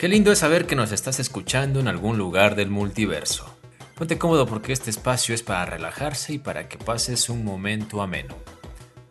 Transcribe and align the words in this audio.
Qué 0.00 0.08
lindo 0.08 0.32
es 0.32 0.38
saber 0.38 0.66
que 0.66 0.76
nos 0.76 0.92
estás 0.92 1.20
escuchando 1.20 1.78
en 1.78 1.86
algún 1.86 2.16
lugar 2.16 2.54
del 2.54 2.70
multiverso. 2.70 3.54
Ponte 3.96 4.16
cómodo 4.16 4.46
porque 4.46 4.72
este 4.72 4.88
espacio 4.88 5.34
es 5.34 5.42
para 5.42 5.66
relajarse 5.66 6.32
y 6.32 6.38
para 6.38 6.70
que 6.70 6.78
pases 6.78 7.28
un 7.28 7.44
momento 7.44 8.00
ameno. 8.00 8.34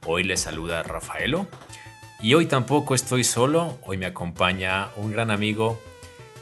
Hoy 0.07 0.23
les 0.23 0.39
saluda 0.39 0.81
Rafaelo 0.81 1.45
y 2.19 2.33
hoy 2.33 2.47
tampoco 2.47 2.95
estoy 2.95 3.23
solo, 3.23 3.77
hoy 3.85 3.97
me 3.97 4.07
acompaña 4.07 4.89
un 4.95 5.11
gran 5.11 5.29
amigo, 5.29 5.79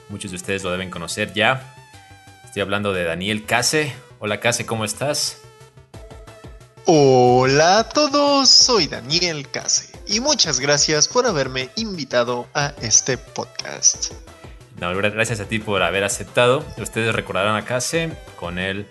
muchos 0.07 0.31
de 0.31 0.37
ustedes 0.37 0.64
lo 0.64 0.71
deben 0.71 0.91
conocer 0.91 1.33
ya. 1.33 1.75
Estoy 2.45 2.61
hablando 2.61 2.93
de 2.93 3.04
Daniel 3.04 3.45
Case. 3.45 3.93
Hola 4.19 4.39
Case, 4.39 4.65
¿cómo 4.65 4.86
estás? 4.86 5.39
Hola 6.86 7.79
a 7.79 7.89
todos, 7.89 8.50
soy 8.50 8.87
Daniel 8.87 9.45
Case 9.51 9.91
y 10.07 10.21
muchas 10.21 10.61
gracias 10.61 11.09
por 11.09 11.25
haberme 11.25 11.69
invitado 11.75 12.47
a 12.54 12.73
este 12.82 13.18
podcast. 13.18 14.14
Gracias 14.79 15.39
a 15.39 15.45
ti 15.45 15.57
por 15.57 15.81
haber 15.81 16.04
aceptado. 16.04 16.63
Ustedes 16.77 17.15
recordarán 17.15 17.55
a 17.55 17.65
Case, 17.65 18.11
con 18.35 18.59
él 18.59 18.85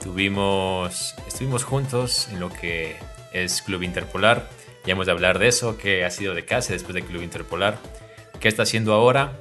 tuvimos, 0.00 1.14
estuvimos 1.26 1.64
juntos 1.64 2.28
en 2.28 2.38
lo 2.38 2.50
que 2.50 2.96
es 3.32 3.60
Club 3.62 3.82
Interpolar. 3.82 4.48
Ya 4.86 4.92
hemos 4.92 5.06
de 5.06 5.12
hablar 5.12 5.40
de 5.40 5.48
eso, 5.48 5.76
qué 5.76 6.04
ha 6.04 6.10
sido 6.10 6.34
de 6.34 6.44
Case 6.44 6.72
después 6.72 6.94
de 6.94 7.02
Club 7.02 7.22
Interpolar, 7.22 7.78
qué 8.38 8.46
está 8.46 8.62
haciendo 8.62 8.92
ahora. 8.92 9.32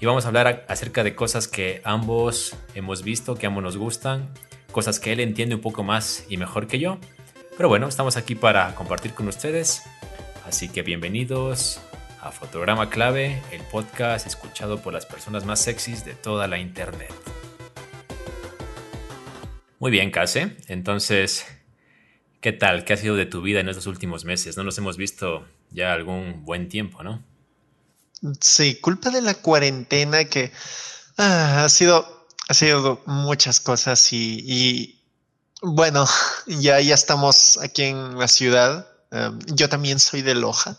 Y 0.00 0.06
vamos 0.06 0.24
a 0.24 0.28
hablar 0.28 0.64
acerca 0.68 1.04
de 1.04 1.14
cosas 1.14 1.48
que 1.48 1.82
ambos 1.84 2.56
hemos 2.74 3.02
visto, 3.02 3.34
que 3.34 3.46
ambos 3.46 3.62
nos 3.62 3.76
gustan, 3.76 4.30
cosas 4.72 5.00
que 5.00 5.12
él 5.12 5.20
entiende 5.20 5.54
un 5.54 5.60
poco 5.60 5.82
más 5.82 6.24
y 6.30 6.38
mejor 6.38 6.66
que 6.66 6.78
yo. 6.78 6.98
Pero 7.58 7.68
bueno, 7.68 7.88
estamos 7.88 8.16
aquí 8.16 8.34
para 8.34 8.74
compartir 8.74 9.12
con 9.12 9.28
ustedes. 9.28 9.82
Así 10.46 10.70
que 10.70 10.80
bienvenidos 10.82 11.78
a 12.22 12.30
Fotograma 12.30 12.88
Clave, 12.88 13.42
el 13.50 13.62
podcast 13.62 14.28
escuchado 14.28 14.80
por 14.80 14.92
las 14.92 15.06
personas 15.06 15.44
más 15.44 15.60
sexys 15.60 16.04
de 16.04 16.14
toda 16.14 16.46
la 16.46 16.56
internet. 16.56 17.12
Muy 19.80 19.90
bien, 19.90 20.12
Case. 20.12 20.56
Entonces, 20.68 21.44
¿qué 22.40 22.52
tal? 22.52 22.84
¿Qué 22.84 22.92
ha 22.92 22.96
sido 22.96 23.16
de 23.16 23.26
tu 23.26 23.42
vida 23.42 23.58
en 23.58 23.68
estos 23.68 23.88
últimos 23.88 24.24
meses? 24.24 24.56
No 24.56 24.62
nos 24.62 24.78
hemos 24.78 24.96
visto 24.96 25.44
ya 25.70 25.92
algún 25.92 26.44
buen 26.44 26.68
tiempo, 26.68 27.02
¿no? 27.02 27.24
Sí, 28.40 28.76
culpa 28.76 29.10
de 29.10 29.20
la 29.20 29.34
cuarentena 29.34 30.24
que 30.24 30.52
ah, 31.18 31.64
ha 31.64 31.68
sido, 31.68 32.28
ha 32.48 32.54
sido 32.54 33.02
muchas 33.06 33.58
cosas 33.58 34.12
y, 34.12 35.02
bueno, 35.60 36.06
ya, 36.46 36.80
ya 36.80 36.94
estamos 36.94 37.58
aquí 37.60 37.82
en 37.82 38.16
la 38.16 38.28
ciudad. 38.28 38.86
Em, 39.10 39.40
yo 39.46 39.68
también 39.68 39.98
soy 39.98 40.22
de 40.22 40.36
Loja. 40.36 40.78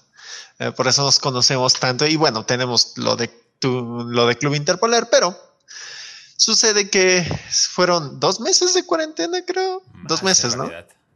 Eh, 0.60 0.72
por 0.72 0.88
eso 0.88 1.04
nos 1.04 1.20
conocemos 1.20 1.74
tanto 1.74 2.06
y 2.06 2.16
bueno, 2.16 2.46
tenemos 2.46 2.98
lo 2.98 3.16
de, 3.16 3.30
lo 3.62 4.28
de 4.28 4.38
Club 4.38 4.56
Interpolar, 4.56 5.10
pero 5.10 5.36
sucede 6.36 6.90
que 6.90 7.24
fueron 7.50 8.20
dos 8.20 8.40
meses 8.40 8.74
de 8.74 8.86
cuarentena, 8.86 9.44
creo. 9.46 9.82
dos 10.08 10.24
meses, 10.24 10.56
¿no? 10.56 10.70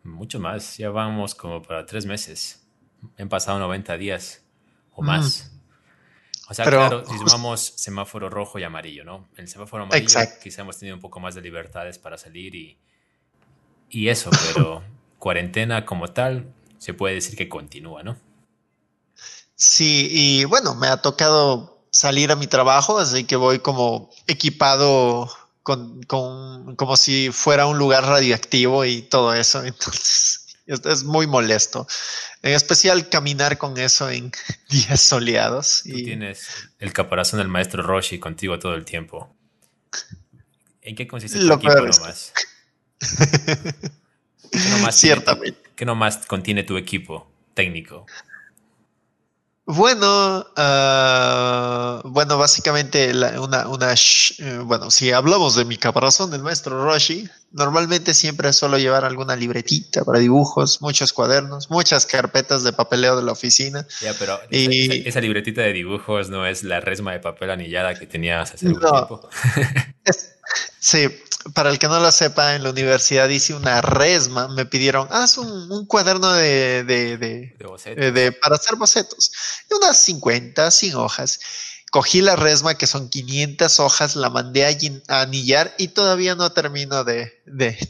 Mucho 0.03 0.39
más, 0.39 0.77
ya 0.77 0.89
vamos 0.89 1.35
como 1.35 1.61
para 1.61 1.85
tres 1.85 2.05
meses. 2.05 2.61
Han 3.17 3.29
pasado 3.29 3.59
90 3.59 3.97
días 3.97 4.41
o 4.93 5.01
más. 5.01 5.51
O 6.49 6.53
sea, 6.53 6.65
claro, 6.65 7.05
si 7.05 7.17
sumamos 7.17 7.73
semáforo 7.75 8.29
rojo 8.29 8.57
y 8.57 8.63
amarillo, 8.63 9.03
¿no? 9.03 9.27
El 9.35 9.49
semáforo 9.49 9.83
amarillo 9.83 10.19
quizá 10.41 10.61
hemos 10.61 10.77
tenido 10.77 10.95
un 10.95 11.01
poco 11.01 11.19
más 11.19 11.35
de 11.35 11.41
libertades 11.41 11.99
para 11.99 12.17
salir 12.17 12.55
y, 12.55 12.77
y 13.89 14.07
eso, 14.07 14.29
pero 14.53 14.81
cuarentena 15.19 15.85
como 15.85 16.07
tal 16.07 16.53
se 16.77 16.93
puede 16.93 17.15
decir 17.15 17.35
que 17.35 17.49
continúa, 17.49 18.01
¿no? 18.01 18.17
Sí, 19.57 20.07
y 20.11 20.45
bueno, 20.45 20.75
me 20.75 20.87
ha 20.87 20.97
tocado 20.97 21.83
salir 21.89 22.31
a 22.31 22.35
mi 22.35 22.45
trabajo, 22.45 22.99
así 22.99 23.23
que 23.23 23.35
voy 23.35 23.57
como 23.57 24.11
equipado 24.27 25.31
con, 25.63 26.03
con 26.03 26.75
como 26.75 26.95
si 26.95 27.31
fuera 27.31 27.65
un 27.65 27.79
lugar 27.79 28.05
radioactivo 28.05 28.85
y 28.85 29.01
todo 29.01 29.33
eso. 29.33 29.63
Entonces, 29.65 30.55
es, 30.67 31.03
muy 31.03 31.25
molesto. 31.25 31.87
En 32.43 32.53
especial 32.53 33.09
caminar 33.09 33.57
con 33.57 33.77
eso 33.79 34.11
en 34.11 34.31
días 34.69 35.01
soleados. 35.01 35.81
Tú 35.83 35.95
tienes 35.95 36.69
el 36.77 36.93
caparazón 36.93 37.39
del 37.39 37.47
maestro 37.47 37.81
Roshi 37.81 38.19
contigo 38.19 38.59
todo 38.59 38.75
el 38.75 38.85
tiempo. 38.85 39.35
¿En 40.83 40.95
qué 40.95 41.07
consiste 41.07 41.39
tu 41.39 41.51
equipo 41.51 41.73
nomás? 41.73 42.31
¿Qué 44.51 44.69
nomás 44.69 44.95
Ciertamente. 44.95 45.59
¿Qué 45.75 45.83
nomás 45.85 46.25
contiene 46.27 46.63
tu 46.63 46.77
equipo 46.77 47.31
técnico? 47.55 48.05
Bueno, 49.69 50.45
uh, 50.55 52.09
bueno, 52.09 52.37
básicamente 52.37 53.11
una, 53.37 53.67
una 53.67 53.93
eh, 53.93 54.59
bueno, 54.63 54.89
si 54.89 55.11
hablamos 55.11 55.57
de 55.57 55.65
mi 55.65 55.75
caparazón 55.75 56.31
del 56.31 56.41
maestro 56.41 56.85
Roshi, 56.85 57.27
normalmente 57.51 58.13
siempre 58.13 58.53
suelo 58.53 58.77
llevar 58.77 59.03
alguna 59.03 59.35
libretita 59.35 60.05
para 60.05 60.19
dibujos, 60.19 60.81
muchos 60.81 61.11
cuadernos, 61.11 61.69
muchas 61.69 62.05
carpetas 62.05 62.63
de 62.63 62.71
papeleo 62.71 63.17
de 63.17 63.23
la 63.23 63.33
oficina. 63.33 63.85
Ya, 63.99 64.13
pero 64.17 64.39
y, 64.49 65.05
esa, 65.05 65.19
libretita 65.19 65.63
de 65.63 65.73
dibujos 65.73 66.29
no 66.29 66.47
es 66.47 66.63
la 66.63 66.79
resma 66.79 67.11
de 67.11 67.19
papel 67.19 67.51
anillada 67.51 67.93
que 67.93 68.07
tenías 68.07 68.53
hace 68.53 68.67
un 68.67 68.79
tiempo. 68.79 69.29
sí, 70.79 71.07
para 71.53 71.69
el 71.69 71.79
que 71.79 71.87
no 71.87 71.99
lo 71.99 72.11
sepa, 72.11 72.55
en 72.55 72.63
la 72.63 72.71
universidad 72.71 73.29
hice 73.29 73.53
una 73.53 73.81
resma, 73.81 74.47
me 74.49 74.65
pidieron, 74.65 75.07
haz 75.11 75.37
un, 75.37 75.85
cuaderno 75.85 76.33
de, 76.33 76.83
de, 76.83 77.17
de, 77.17 78.31
para 78.31 78.55
hacer 78.55 78.75
bocetos, 78.75 79.31
de 79.69 79.75
unas 79.75 79.97
50, 79.97 80.69
100 80.71 80.95
hojas. 80.95 81.39
Cogí 81.89 82.19
la 82.21 82.35
resma, 82.35 82.77
que 82.77 82.85
son 82.85 83.09
500 83.09 83.79
hojas, 83.79 84.15
la 84.17 84.29
mandé 84.29 84.65
a, 84.65 85.21
anillar 85.21 85.73
y 85.77 85.89
todavía 85.89 86.35
no 86.35 86.51
termino 86.51 87.03
de, 87.03 87.41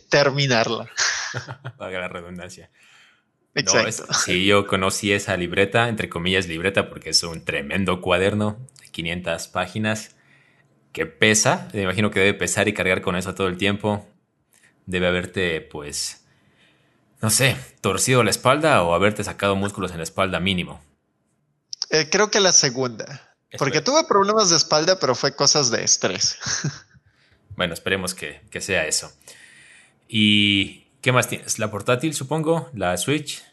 terminarla. 0.09 0.89
Para 1.77 1.99
la 1.99 2.07
redundancia. 2.07 2.69
Exacto. 3.55 4.13
sí, 4.13 4.45
yo 4.45 4.67
conocí 4.67 5.11
esa 5.11 5.35
libreta, 5.35 5.89
entre 5.89 6.09
comillas 6.09 6.47
libreta, 6.47 6.89
porque 6.89 7.09
es 7.09 7.23
un 7.23 7.43
tremendo 7.43 8.01
cuaderno 8.01 8.59
de 8.79 8.89
500 8.89 9.47
páginas 9.47 10.11
que 10.91 11.05
pesa, 11.05 11.67
me 11.73 11.83
imagino 11.83 12.11
que 12.11 12.19
debe 12.19 12.33
pesar 12.33 12.67
y 12.67 12.73
cargar 12.73 13.01
con 13.01 13.15
eso 13.15 13.35
todo 13.35 13.47
el 13.47 13.57
tiempo. 13.57 14.05
Debe 14.85 15.07
haberte, 15.07 15.61
pues, 15.61 16.25
no 17.21 17.29
sé, 17.29 17.57
torcido 17.81 18.23
la 18.23 18.29
espalda 18.29 18.81
o 18.83 18.93
haberte 18.93 19.23
sacado 19.23 19.55
músculos 19.55 19.91
en 19.91 19.97
la 19.97 20.03
espalda 20.03 20.39
mínimo. 20.39 20.81
Eh, 21.89 22.09
creo 22.09 22.29
que 22.31 22.39
la 22.39 22.51
segunda. 22.51 23.35
porque 23.57 23.81
tuve 23.81 24.03
problemas 24.07 24.49
de 24.49 24.57
espalda, 24.57 24.99
pero 24.99 25.15
fue 25.15 25.35
cosas 25.35 25.71
de 25.71 25.83
estrés. 25.83 26.37
bueno, 27.55 27.73
esperemos 27.73 28.13
que, 28.13 28.41
que 28.49 28.61
sea 28.61 28.85
eso. 28.85 29.11
¿Y 30.07 30.87
qué 31.01 31.11
más 31.11 31.27
tienes? 31.27 31.59
La 31.59 31.71
portátil, 31.71 32.13
supongo, 32.13 32.69
la 32.73 32.95
Switch. 32.97 33.43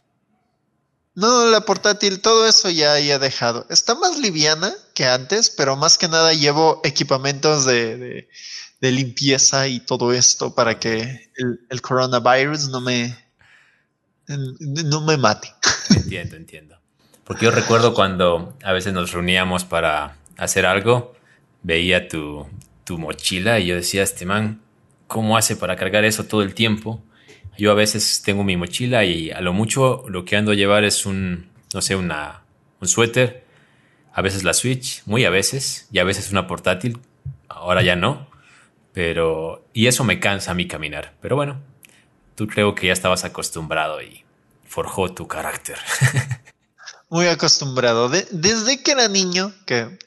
No, 1.15 1.47
la 1.47 1.61
portátil, 1.61 2.21
todo 2.21 2.47
eso 2.47 2.71
ya 2.71 2.99
he 2.99 3.19
dejado. 3.19 3.67
Está 3.71 3.95
más 3.95 4.19
liviana 4.19 4.75
que 4.95 5.07
antes, 5.07 5.49
pero 5.49 5.77
más 5.77 5.97
que 5.97 6.09
nada 6.09 6.33
llevo 6.33 6.81
equipamientos 6.85 7.65
de, 7.65 8.29
limpieza 8.81 9.67
y 9.67 9.81
todo 9.81 10.13
esto 10.13 10.55
para 10.55 10.79
que 10.79 11.31
el, 11.71 11.81
coronavirus 11.81 12.69
no 12.69 12.83
me, 12.83 13.17
no 14.27 15.01
me 15.01 15.17
mate. 15.17 15.55
Entiendo, 15.91 16.37
entiendo. 16.37 16.79
Porque 17.25 17.47
yo 17.47 17.51
recuerdo 17.51 17.95
cuando 17.95 18.55
a 18.63 18.73
veces 18.73 18.93
nos 18.93 19.13
reuníamos 19.13 19.65
para 19.65 20.19
hacer 20.37 20.67
algo, 20.67 21.15
veía 21.63 22.09
tu, 22.09 22.47
tu 22.85 22.99
mochila 22.99 23.59
y 23.59 23.69
yo 23.69 23.77
decía, 23.77 24.03
este 24.03 24.27
man, 24.27 24.61
¿cómo 25.07 25.39
hace 25.39 25.57
para 25.57 25.77
cargar 25.77 26.05
eso 26.05 26.25
todo 26.25 26.43
el 26.43 26.55
tiempo? 26.55 27.03
Yo 27.57 27.71
a 27.71 27.75
veces 27.75 28.23
tengo 28.23 28.45
mi 28.45 28.57
mochila 28.57 29.05
y 29.05 29.31
a 29.31 29.41
lo 29.41 29.53
mucho 29.53 30.05
lo 30.09 30.25
que 30.25 30.37
ando 30.37 30.53
a 30.53 30.55
llevar 30.55 30.85
es 30.85 31.07
un, 31.07 31.51
no 31.73 31.83
sé, 31.83 31.97
una, 31.97 32.43
un 32.81 32.89
suéter, 32.89 33.45
a 34.13 34.23
veces 34.23 34.45
la 34.45 34.55
Switch, 34.55 35.03
muy 35.07 35.25
a 35.25 35.31
veces, 35.31 35.89
y 35.93 35.99
a 35.99 36.05
veces 36.05 36.31
una 36.31 36.47
portátil, 36.47 37.01
ahora 37.49 37.83
ya 37.83 37.97
no, 37.97 38.29
pero, 38.93 39.67
y 39.73 39.87
eso 39.87 40.05
me 40.05 40.21
cansa 40.21 40.53
a 40.53 40.55
mí 40.55 40.69
caminar, 40.69 41.15
pero 41.21 41.37
bueno, 41.37 41.61
tú 42.35 42.47
creo 42.47 42.75
que 42.75 42.89
ya 42.89 42.93
estabas 42.93 43.25
acostumbrado 43.25 44.03
y 44.03 44.25
forjó 44.67 45.13
tu 45.13 45.27
carácter. 45.27 45.79
muy 47.09 47.27
acostumbrado. 47.27 48.09
desde 48.09 48.83
que 48.83 48.93
era 48.93 49.09
niño, 49.09 49.53
que 49.67 49.99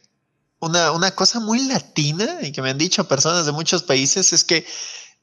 una, 0.60 0.92
una 0.92 1.12
cosa 1.12 1.40
muy 1.40 1.68
latina 1.68 2.40
y 2.42 2.52
que 2.52 2.62
me 2.62 2.70
han 2.70 2.78
dicho 2.78 3.08
personas 3.08 3.46
de 3.46 3.52
muchos 3.52 3.84
países 3.84 4.34
es 4.34 4.44
que 4.44 4.66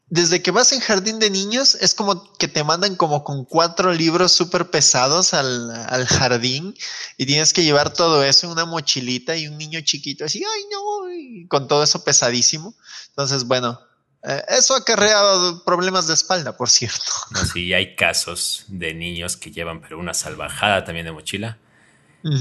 desde 0.07 0.43
que 0.43 0.51
vas 0.51 0.73
en 0.73 0.81
jardín 0.81 1.19
de 1.19 1.31
niños, 1.31 1.77
es 1.77 1.95
como 1.95 2.33
que 2.35 2.47
te 2.47 2.63
mandan 2.63 2.95
como 2.95 3.25
con 3.25 3.45
cuatro 3.45 3.93
libros 3.93 4.33
súper 4.33 4.71
pesados 4.71 5.33
al, 5.33 6.07
jardín 6.07 6.75
y 7.17 7.27
tienes 7.27 7.53
que 7.53 7.65
llevar 7.65 7.93
todo 7.93 8.23
eso 8.23 8.47
en 8.47 8.53
una 8.53 8.67
mochilita 8.67 9.37
y 9.37 9.49
un 9.49 9.57
niño 9.57 9.81
chiquito 9.81 10.25
así, 10.25 10.45
ay 10.45 10.63
no, 10.71 11.49
con 11.49 11.69
todo 11.69 11.83
eso 11.83 12.05
pesadísimo. 12.05 12.75
Entonces, 13.09 13.45
bueno, 13.45 13.81
eh, 14.23 14.43
eso 14.49 14.75
ha 14.75 14.85
creado 14.85 15.65
problemas 15.65 16.07
de 16.07 16.15
espalda, 16.15 16.57
por 16.57 16.69
cierto. 16.69 17.13
sí, 17.53 17.73
hay 17.73 17.97
casos 17.97 18.65
de 18.69 18.95
niños 18.95 19.37
que 19.37 19.51
llevan, 19.51 19.81
pero 19.81 19.99
una 19.99 20.15
salvajada 20.15 20.85
también 20.85 21.07
de 21.07 21.13
mochila. 21.13 21.59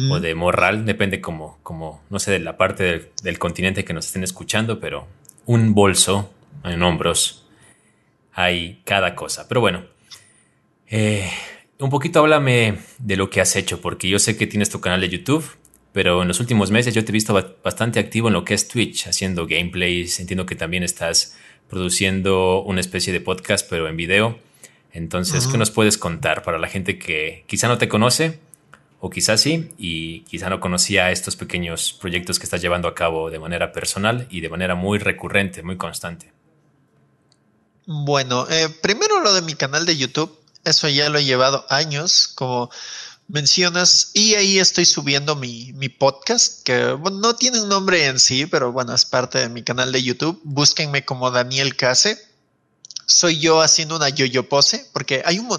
o 0.10 0.20
de 0.22 0.34
morral, 0.34 0.86
depende 0.86 1.20
como, 1.20 1.60
como, 1.62 2.02
no 2.10 2.18
sé, 2.18 2.32
de 2.32 2.40
la 2.40 2.56
parte 2.56 3.12
del, 3.22 3.38
continente 3.38 3.84
que 3.84 3.94
nos 3.94 4.06
estén 4.06 4.24
escuchando, 4.24 4.80
pero 4.80 5.08
un 5.46 5.74
bolso 5.74 6.32
en 6.64 6.82
hombros 6.84 7.43
hay 8.34 8.82
cada 8.86 9.16
cosa. 9.16 9.48
Pero 9.48 9.62
bueno, 9.62 9.86
eh, 10.88 11.30
un 11.80 11.90
poquito 11.90 12.20
háblame 12.20 12.78
de 13.00 13.18
lo 13.18 13.30
que 13.30 13.42
has 13.42 13.56
hecho, 13.56 13.82
porque 13.82 14.08
yo 14.08 14.20
sé 14.20 14.38
que 14.38 14.48
tienes 14.48 14.70
tu 14.70 14.82
canal 14.82 15.02
de 15.02 15.10
YouTube, 15.10 15.46
pero 15.92 16.22
en 16.22 16.28
los 16.28 16.40
últimos 16.40 16.72
meses 16.72 16.94
yo 16.94 17.06
te 17.06 17.12
he 17.12 17.14
visto 17.14 17.34
bastante 17.64 18.00
activo 18.00 18.28
en 18.28 18.34
lo 18.34 18.44
que 18.46 18.54
es 18.54 18.68
Twitch, 18.68 19.08
haciendo 19.08 19.46
gameplays. 19.48 20.20
Entiendo 20.20 20.46
que 20.46 20.56
también 20.56 20.84
estás 20.84 21.38
produciendo 21.70 22.62
una 22.64 22.82
especie 22.82 23.14
de 23.14 23.22
podcast, 23.22 23.70
pero 23.70 23.88
en 23.88 23.96
video. 23.96 24.40
Entonces, 24.92 25.48
¿qué 25.48 25.58
nos 25.58 25.72
puedes 25.72 25.98
contar 25.98 26.44
para 26.44 26.60
la 26.60 26.68
gente 26.68 27.00
que 27.00 27.46
quizá 27.48 27.68
no 27.68 27.80
te 27.80 27.88
conoce 27.88 28.40
o 29.00 29.10
quizás 29.10 29.42
sí 29.42 29.70
y 29.78 30.22
quizá 30.22 30.50
no 30.50 30.60
conocía 30.60 31.12
estos 31.12 31.36
pequeños 31.36 31.94
proyectos 31.94 32.38
que 32.38 32.46
estás 32.46 32.62
llevando 32.62 32.88
a 32.88 32.94
cabo 32.94 33.32
de 33.32 33.40
manera 33.40 33.72
personal 33.72 34.28
y 34.30 34.42
de 34.42 34.50
manera 34.50 34.76
muy 34.76 35.00
recurrente, 35.00 35.64
muy 35.64 35.78
constante? 35.78 36.33
Bueno, 37.86 38.48
eh, 38.50 38.70
primero 38.82 39.20
lo 39.20 39.34
de 39.34 39.42
mi 39.42 39.56
canal 39.56 39.86
de 39.86 39.98
YouTube, 39.98 40.40
eso 40.64 40.88
ya 40.88 41.10
lo 41.10 41.20
he 41.20 41.26
llevado 41.26 41.66
años, 41.70 42.30
como 42.36 42.70
mencionas, 43.28 44.12
y 44.14 44.36
ahí 44.36 44.60
estoy 44.60 44.86
subiendo 44.86 45.36
mi, 45.36 45.74
mi 45.74 45.90
podcast, 45.90 46.64
que 46.64 46.98
no 47.12 47.36
tiene 47.36 47.62
un 47.62 47.70
nombre 47.70 48.06
en 48.06 48.20
sí, 48.20 48.46
pero 48.46 48.72
bueno, 48.72 48.94
es 48.94 49.06
parte 49.06 49.40
de 49.40 49.50
mi 49.50 49.64
canal 49.64 49.92
de 49.92 50.04
YouTube. 50.04 50.40
Búsquenme 50.44 51.04
como 51.06 51.32
Daniel 51.32 51.76
Case 51.76 52.34
soy 53.06 53.40
yo 53.40 53.62
haciendo 53.62 53.96
una 53.96 54.10
yo-yo 54.10 54.48
pose, 54.48 54.90
porque 54.94 55.22
hay 55.26 55.40
un 55.40 55.50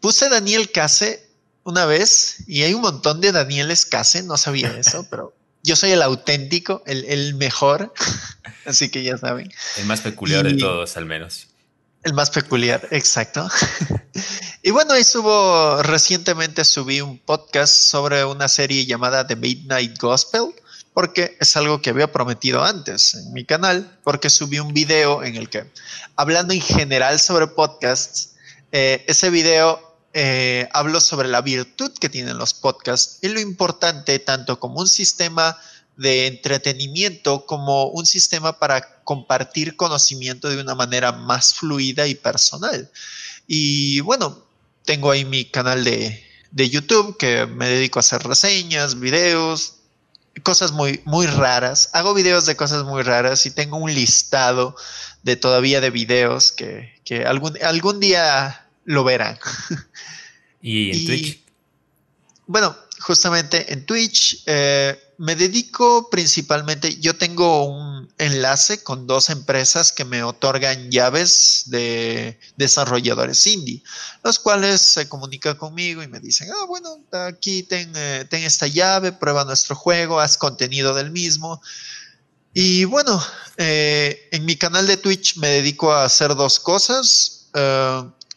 puse 0.00 0.28
Daniel 0.28 0.70
Case 0.70 1.28
una 1.64 1.84
vez 1.84 2.36
y 2.46 2.62
hay 2.62 2.74
un 2.74 2.82
montón 2.82 3.20
de 3.20 3.32
Danieles 3.32 3.86
Case, 3.86 4.22
no 4.22 4.36
sabía 4.36 4.68
eso, 4.78 5.06
pero 5.10 5.34
yo 5.66 5.74
soy 5.74 5.90
el 5.90 6.00
auténtico, 6.00 6.82
el, 6.86 7.34
mejor, 7.34 7.92
así 8.64 8.88
que 8.88 9.02
ya 9.02 9.18
saben. 9.18 9.52
El 9.76 9.86
más 9.86 10.00
peculiar 10.00 10.44
de 10.44 10.54
todos, 10.54 10.96
al 10.96 11.06
menos. 11.06 11.48
El 12.04 12.14
más 12.14 12.30
peculiar, 12.30 12.86
exacto. 12.92 13.48
y 14.62 14.70
bueno, 14.70 14.92
ahí 14.92 15.02
subo, 15.02 15.82
recientemente 15.82 16.64
subí 16.64 17.00
un 17.00 17.18
podcast 17.18 17.74
sobre 17.74 18.24
una 18.24 18.46
serie 18.46 18.86
llamada 18.86 19.26
The 19.26 19.34
Midnight 19.34 19.98
Gospel 19.98 20.54
porque 20.94 21.36
es 21.40 21.56
algo 21.56 21.82
que 21.82 21.90
había 21.90 22.10
prometido 22.10 22.64
antes 22.64 23.14
en 23.14 23.32
mi 23.32 23.44
canal, 23.44 23.98
porque 24.04 24.30
subí 24.30 24.60
un 24.60 24.72
video 24.72 25.22
en 25.24 25.34
el 25.34 25.50
que, 25.50 25.64
hablando 26.14 26.54
en 26.54 26.62
general 26.62 27.18
sobre 27.18 27.48
podcasts, 27.48 28.36
eh, 28.72 29.04
ese 29.06 29.30
video 29.30 29.85
eh, 30.18 30.66
hablo 30.72 31.02
sobre 31.02 31.28
la 31.28 31.42
virtud 31.42 31.92
que 31.92 32.08
tienen 32.08 32.38
los 32.38 32.54
podcasts 32.54 33.18
y 33.20 33.28
lo 33.28 33.38
importante 33.38 34.18
tanto 34.18 34.58
como 34.58 34.80
un 34.80 34.88
sistema 34.88 35.58
de 35.98 36.26
entretenimiento 36.26 37.44
como 37.44 37.88
un 37.88 38.06
sistema 38.06 38.58
para 38.58 39.02
compartir 39.04 39.76
conocimiento 39.76 40.48
de 40.48 40.58
una 40.58 40.74
manera 40.74 41.12
más 41.12 41.52
fluida 41.52 42.06
y 42.06 42.14
personal. 42.14 42.90
Y 43.46 44.00
bueno, 44.00 44.42
tengo 44.86 45.10
ahí 45.10 45.26
mi 45.26 45.44
canal 45.44 45.84
de, 45.84 46.24
de 46.50 46.70
YouTube 46.70 47.18
que 47.18 47.44
me 47.44 47.68
dedico 47.68 47.98
a 47.98 48.00
hacer 48.00 48.22
reseñas, 48.22 48.98
videos, 48.98 49.74
cosas 50.42 50.72
muy, 50.72 51.02
muy 51.04 51.26
raras. 51.26 51.90
Hago 51.92 52.14
videos 52.14 52.46
de 52.46 52.56
cosas 52.56 52.84
muy 52.84 53.02
raras 53.02 53.44
y 53.44 53.50
tengo 53.50 53.76
un 53.76 53.92
listado 53.92 54.76
de 55.24 55.36
todavía 55.36 55.82
de 55.82 55.90
videos 55.90 56.52
que, 56.52 56.94
algún, 57.26 57.62
algún 57.62 58.00
día 58.00 58.65
lo 58.86 59.04
verán. 59.04 59.38
¿Y 60.62 60.90
en 60.90 61.06
Twitch? 61.06 61.40
Bueno, 62.46 62.74
justamente 63.00 63.72
en 63.72 63.84
Twitch 63.84 64.42
eh, 64.46 64.98
me 65.18 65.34
dedico 65.34 66.08
principalmente, 66.10 66.96
yo 67.00 67.16
tengo 67.16 67.64
un 67.64 68.08
enlace 68.18 68.82
con 68.82 69.06
dos 69.06 69.30
empresas 69.30 69.92
que 69.92 70.04
me 70.04 70.22
otorgan 70.22 70.90
llaves 70.90 71.64
de 71.66 72.38
desarrolladores 72.56 73.46
indie, 73.46 73.82
los 74.22 74.38
cuales 74.38 74.80
se 74.80 75.08
comunican 75.08 75.56
conmigo 75.56 76.02
y 76.02 76.08
me 76.08 76.20
dicen, 76.20 76.48
ah, 76.52 76.66
bueno, 76.66 77.00
aquí 77.12 77.62
ten, 77.64 77.92
eh, 77.96 78.26
esta 78.30 78.66
llave, 78.66 79.12
prueba 79.12 79.44
nuestro 79.44 79.74
juego, 79.74 80.20
haz 80.20 80.36
contenido 80.36 80.94
del 80.94 81.10
mismo. 81.10 81.60
Y 82.54 82.84
bueno, 82.84 83.22
eh, 83.56 84.28
en 84.32 84.44
mi 84.44 84.56
canal 84.56 84.86
de 84.86 84.96
Twitch 84.96 85.36
me 85.36 85.48
dedico 85.48 85.92
a 85.92 86.04
hacer 86.04 86.34
dos 86.34 86.60
cosas. 86.60 87.48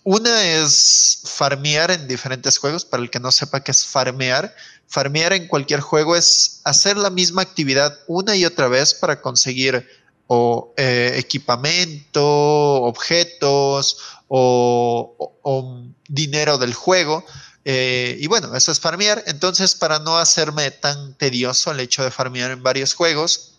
Una 0.03 0.45
es 0.45 1.21
farmear 1.25 1.91
en 1.91 2.07
diferentes 2.07 2.57
juegos, 2.57 2.85
para 2.85 3.03
el 3.03 3.09
que 3.09 3.19
no 3.19 3.31
sepa 3.31 3.61
qué 3.63 3.71
es 3.71 3.85
farmear 3.85 4.55
Farmear 4.89 5.33
en 5.33 5.47
cualquier 5.47 5.81
juego 5.81 6.15
es 6.15 6.61
hacer 6.63 6.97
la 6.97 7.11
misma 7.11 7.43
actividad 7.43 7.99
una 8.07 8.35
y 8.35 8.43
otra 8.43 8.67
vez 8.67 8.95
para 8.95 9.21
conseguir 9.21 9.87
o 10.25 10.73
eh, 10.77 11.13
equipamiento, 11.15 12.23
objetos 12.23 13.97
o, 14.27 15.85
dinero 16.07 16.57
del 16.57 16.73
juego. 16.73 17.23
Eh, 17.65 18.17
y 18.19 18.25
bueno, 18.25 18.55
eso 18.55 18.71
es 18.71 18.79
farmear. 18.79 19.23
Entonces, 19.27 19.75
para 19.75 19.99
no 19.99 20.17
hacerme 20.17 20.71
tan 20.71 21.13
tedioso 21.13 21.69
el 21.69 21.81
hecho 21.81 22.03
de 22.03 22.09
farmear 22.09 22.49
en 22.49 22.63
varios 22.63 22.95
juegos, 22.95 23.53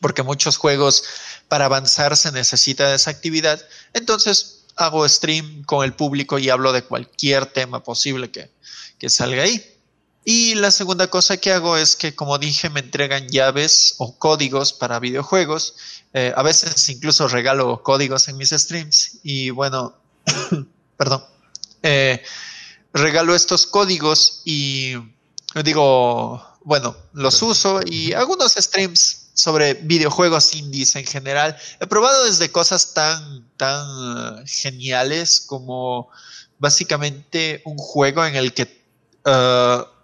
porque 0.00 0.22
muchos 0.22 0.58
juegos 0.58 1.04
para 1.48 1.64
avanzar 1.64 2.18
se 2.18 2.32
necesita 2.32 2.90
de 2.90 2.96
esa 2.96 3.10
actividad, 3.10 3.62
entonces 3.94 4.63
hago 4.76 5.08
stream 5.08 5.64
con 5.64 5.84
el 5.84 5.94
público 5.94 6.38
y 6.38 6.50
hablo 6.50 6.72
de 6.72 6.82
cualquier 6.82 7.46
tema 7.46 7.82
posible 7.82 8.30
que, 8.30 8.50
que 8.98 9.10
salga 9.10 9.42
ahí. 9.42 9.62
Y 10.24 10.54
la 10.54 10.70
segunda 10.70 11.08
cosa 11.08 11.36
que 11.36 11.52
hago 11.52 11.76
es 11.76 11.96
que, 11.96 12.14
como 12.14 12.38
dije, 12.38 12.70
me 12.70 12.80
entregan 12.80 13.28
llaves 13.28 13.94
o 13.98 14.18
códigos 14.18 14.72
para 14.72 14.98
videojuegos. 14.98 15.74
Eh, 16.14 16.32
a 16.34 16.42
veces 16.42 16.88
incluso 16.88 17.28
regalo 17.28 17.82
códigos 17.82 18.28
en 18.28 18.38
mis 18.38 18.50
streams. 18.50 19.18
Y 19.22 19.50
bueno, 19.50 19.94
perdón. 20.96 21.24
Eh, 21.82 22.22
regalo 22.94 23.34
estos 23.34 23.66
códigos 23.66 24.40
y 24.46 24.94
digo, 25.62 26.42
bueno, 26.62 26.96
los 27.12 27.42
uso 27.42 27.80
y 27.84 28.14
hago 28.14 28.32
unos 28.32 28.54
streams 28.54 29.23
sobre 29.34 29.74
videojuegos 29.74 30.54
indies 30.54 30.94
en 30.96 31.04
general. 31.04 31.56
He 31.80 31.86
probado 31.86 32.24
desde 32.24 32.50
cosas 32.50 32.94
tan, 32.94 33.46
tan 33.56 33.84
eh, 34.38 34.44
geniales 34.46 35.40
como 35.40 36.08
básicamente 36.58 37.60
un 37.64 37.76
juego 37.76 38.24
en 38.24 38.36
el 38.36 38.54
que 38.54 38.82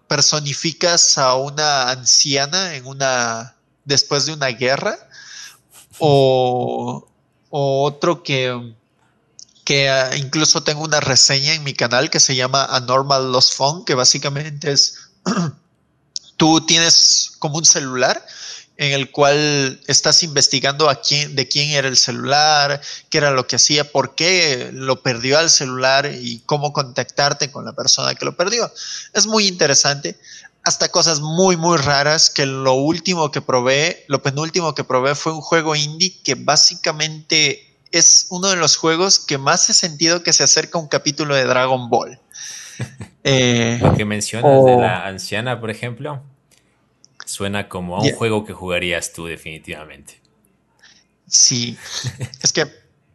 personificas 0.08 1.18
a 1.18 1.36
una 1.36 1.90
anciana 1.90 2.74
en 2.74 2.86
una 2.86 3.54
después 3.84 4.26
de 4.26 4.32
una 4.32 4.48
guerra 4.48 4.96
o, 5.98 7.06
otro 7.50 8.22
que 8.22 8.74
que 9.64 9.88
ah, 9.88 10.16
incluso 10.16 10.62
tengo 10.62 10.82
una 10.82 11.00
reseña 11.00 11.54
en 11.54 11.62
mi 11.62 11.74
canal 11.74 12.10
que 12.10 12.18
se 12.18 12.34
llama 12.34 12.64
Anormal 12.64 13.30
Lost 13.30 13.54
Phone 13.54 13.84
que 13.84 13.94
básicamente 13.94 14.72
es 14.72 15.10
tú 16.36 16.64
tienes 16.66 17.32
como 17.38 17.58
un 17.58 17.64
celular 17.64 18.24
en 18.80 18.92
el 18.92 19.10
cual 19.10 19.78
estás 19.88 20.22
investigando 20.22 20.88
a 20.88 21.02
quién, 21.02 21.36
de 21.36 21.46
quién 21.46 21.68
era 21.68 21.86
el 21.86 21.98
celular, 21.98 22.80
qué 23.10 23.18
era 23.18 23.30
lo 23.30 23.46
que 23.46 23.56
hacía, 23.56 23.92
por 23.92 24.14
qué 24.14 24.70
lo 24.72 25.02
perdió 25.02 25.38
al 25.38 25.50
celular 25.50 26.10
y 26.10 26.38
cómo 26.46 26.72
contactarte 26.72 27.50
con 27.50 27.66
la 27.66 27.74
persona 27.74 28.14
que 28.14 28.24
lo 28.24 28.34
perdió. 28.34 28.72
Es 29.12 29.26
muy 29.26 29.46
interesante. 29.46 30.18
Hasta 30.64 30.88
cosas 30.88 31.20
muy, 31.20 31.58
muy 31.58 31.76
raras 31.76 32.30
que 32.30 32.46
lo 32.46 32.72
último 32.72 33.30
que 33.30 33.42
probé, 33.42 34.02
lo 34.08 34.22
penúltimo 34.22 34.74
que 34.74 34.82
probé 34.82 35.14
fue 35.14 35.34
un 35.34 35.42
juego 35.42 35.76
indie 35.76 36.18
que 36.22 36.34
básicamente 36.34 37.76
es 37.92 38.28
uno 38.30 38.48
de 38.48 38.56
los 38.56 38.76
juegos 38.76 39.18
que 39.18 39.36
más 39.36 39.68
he 39.68 39.74
sentido 39.74 40.22
que 40.22 40.32
se 40.32 40.42
acerca 40.42 40.78
a 40.78 40.80
un 40.80 40.88
capítulo 40.88 41.34
de 41.34 41.44
Dragon 41.44 41.90
Ball. 41.90 42.18
Eh, 43.22 43.78
lo 43.82 43.94
que 43.94 44.06
mencionas 44.06 44.64
de 44.64 44.76
la 44.78 45.06
anciana, 45.06 45.60
por 45.60 45.68
ejemplo. 45.68 46.22
Suena 47.30 47.68
como 47.68 47.96
a 47.96 48.02
un 48.02 48.12
juego 48.12 48.44
que 48.44 48.52
jugarías 48.52 49.12
tú 49.12 49.26
definitivamente. 49.26 50.20
Sí, 51.28 51.78
es 52.42 52.52
que 52.52 52.66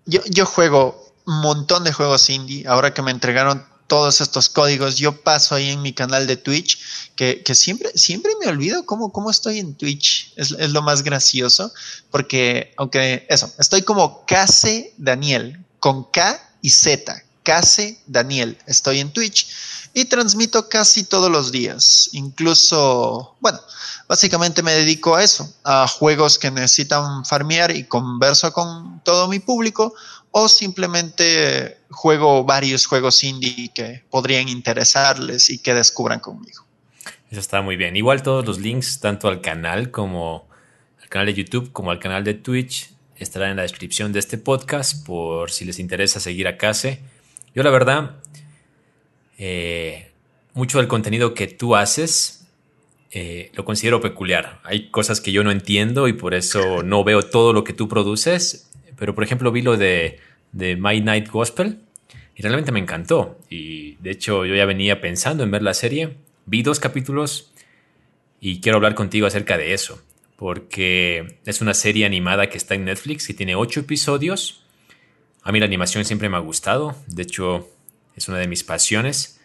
yo, 0.06 0.22
yo 0.30 0.46
juego 0.46 1.14
un 1.26 1.42
montón 1.42 1.84
de 1.84 1.92
juegos 1.92 2.30
indie. 2.30 2.66
Ahora 2.66 2.94
que 2.94 3.02
me 3.02 3.12
entregaron 3.12 3.66
todos 3.88 4.22
estos 4.22 4.48
códigos, 4.48 4.96
yo 4.96 5.22
paso 5.22 5.54
ahí 5.54 5.70
en 5.70 5.82
mi 5.82 5.92
canal 5.92 6.28
de 6.28 6.38
Twitch, 6.38 6.80
que, 7.18 7.44
siempre, 7.54 7.92
siempre 7.96 8.32
me 8.40 8.48
olvido 8.48 8.86
cómo, 8.86 9.12
cómo 9.12 9.30
estoy 9.30 9.60
en 9.60 9.76
Twitch. 9.76 10.32
Es, 10.38 10.52
es, 10.52 10.70
lo 10.70 10.82
más 10.82 11.04
gracioso, 11.04 11.74
porque, 12.10 12.74
aunque 12.78 13.28
eso, 13.30 13.52
estoy 13.60 13.82
como 13.82 14.26
Case 14.26 14.94
Daniel, 14.96 15.62
con 15.80 16.06
K 16.06 16.42
y 16.62 16.70
Z, 16.70 17.22
Case 17.46 18.02
Daniel. 18.08 18.58
Estoy 18.68 19.00
en 19.00 19.14
Twitch 19.14 19.48
y 19.94 20.06
transmito 20.06 20.68
casi 20.68 21.06
todos 21.06 21.32
los 21.32 21.54
días. 21.54 22.10
Incluso, 22.12 23.38
bueno, 23.40 23.62
básicamente 24.10 24.62
me 24.62 24.74
dedico 24.74 25.16
a 25.16 25.24
eso, 25.24 25.50
a 25.64 25.88
juegos 25.88 26.38
que 26.38 26.52
necesitan 26.52 27.24
farmear 27.24 27.74
y 27.74 27.86
converso 27.86 28.52
con 28.52 29.02
todo 29.06 29.30
mi 29.30 29.40
público 29.40 29.94
o 30.32 30.50
simplemente 30.50 31.80
juego 31.92 32.44
varios 32.44 32.86
juegos 32.86 33.24
indie 33.24 33.72
que 33.74 34.04
podrían 34.10 34.50
interesarles 34.50 35.50
y 35.50 35.60
que 35.60 35.74
descubran 35.74 36.20
conmigo. 36.20 36.66
Eso 37.32 37.40
está 37.40 37.62
muy 37.62 37.78
bien. 37.78 37.96
Igual 37.96 38.22
todos 38.22 38.46
los 38.46 38.60
links, 38.60 39.00
tanto 39.00 39.30
al 39.30 39.40
canal 39.40 39.92
como 39.92 40.50
al 41.02 41.08
canal 41.08 41.28
de 41.28 41.36
YouTube 41.36 41.72
como 41.72 41.92
al 41.92 42.00
canal 42.00 42.24
de 42.24 42.34
Twitch, 42.34 42.92
estarán 43.16 43.52
en 43.52 43.56
la 43.58 43.62
descripción 43.62 44.12
de 44.12 44.20
este 44.20 44.38
podcast 44.38 45.06
por 45.06 45.52
si 45.52 45.64
les 45.64 45.80
interesa 45.80 46.20
seguir 46.20 46.48
a 46.48 46.58
Case. 46.58 47.02
Yo 47.56 47.64
la 47.64 47.72
verdad, 47.72 48.18
eh, 49.38 50.12
mucho 50.54 50.78
del 50.78 50.88
contenido 50.88 51.34
que 51.34 51.48
tú 51.48 51.76
haces 51.76 52.46
eh, 53.18 53.50
lo 53.54 53.64
considero 53.64 54.02
peculiar. 54.02 54.60
Hay 54.66 54.90
cosas 54.90 55.22
que 55.22 55.32
yo 55.32 55.42
no 55.42 55.52
entiendo 55.52 56.10
y 56.10 56.14
por 56.14 56.34
eso 56.34 56.84
no 56.84 57.06
veo 57.06 57.22
todo 57.22 57.54
lo 57.54 57.64
que 57.64 57.72
tú 57.72 57.88
produces. 57.88 58.70
Pero 58.98 59.16
por 59.16 59.24
ejemplo 59.24 59.54
vi 59.54 59.62
lo 59.62 59.78
de, 59.78 60.20
de 60.52 60.76
My 60.76 61.00
Night 61.00 61.30
Gospel 61.30 61.80
y 62.36 62.42
realmente 62.42 62.74
me 62.74 62.80
encantó. 62.80 63.40
Y 63.50 63.96
de 64.02 64.12
hecho 64.12 64.46
yo 64.46 64.54
ya 64.54 64.66
venía 64.66 65.00
pensando 65.00 65.44
en 65.44 65.52
ver 65.52 65.62
la 65.62 65.74
serie. 65.74 66.18
Vi 66.46 66.62
dos 66.62 66.82
capítulos 66.82 67.54
y 68.42 68.60
quiero 68.60 68.76
hablar 68.76 68.96
contigo 68.96 69.28
acerca 69.28 69.58
de 69.58 69.74
eso. 69.74 70.02
Porque 70.36 71.38
es 71.46 71.62
una 71.62 71.74
serie 71.74 72.06
animada 72.06 72.50
que 72.50 72.58
está 72.58 72.76
en 72.76 72.84
Netflix, 72.84 73.28
que 73.28 73.34
tiene 73.34 73.56
ocho 73.56 73.80
episodios. 73.80 74.65
A 75.46 75.52
mí 75.52 75.60
la 75.60 75.68
animación 75.68 76.04
siempre 76.06 76.28
me 76.28 76.38
ha 76.38 76.40
gustado. 76.40 76.96
De 77.06 77.22
hecho, 77.22 77.70
es 78.16 78.28
una 78.28 78.40
de 78.40 78.48
mis 78.48 78.64
pasiones. 78.64 79.40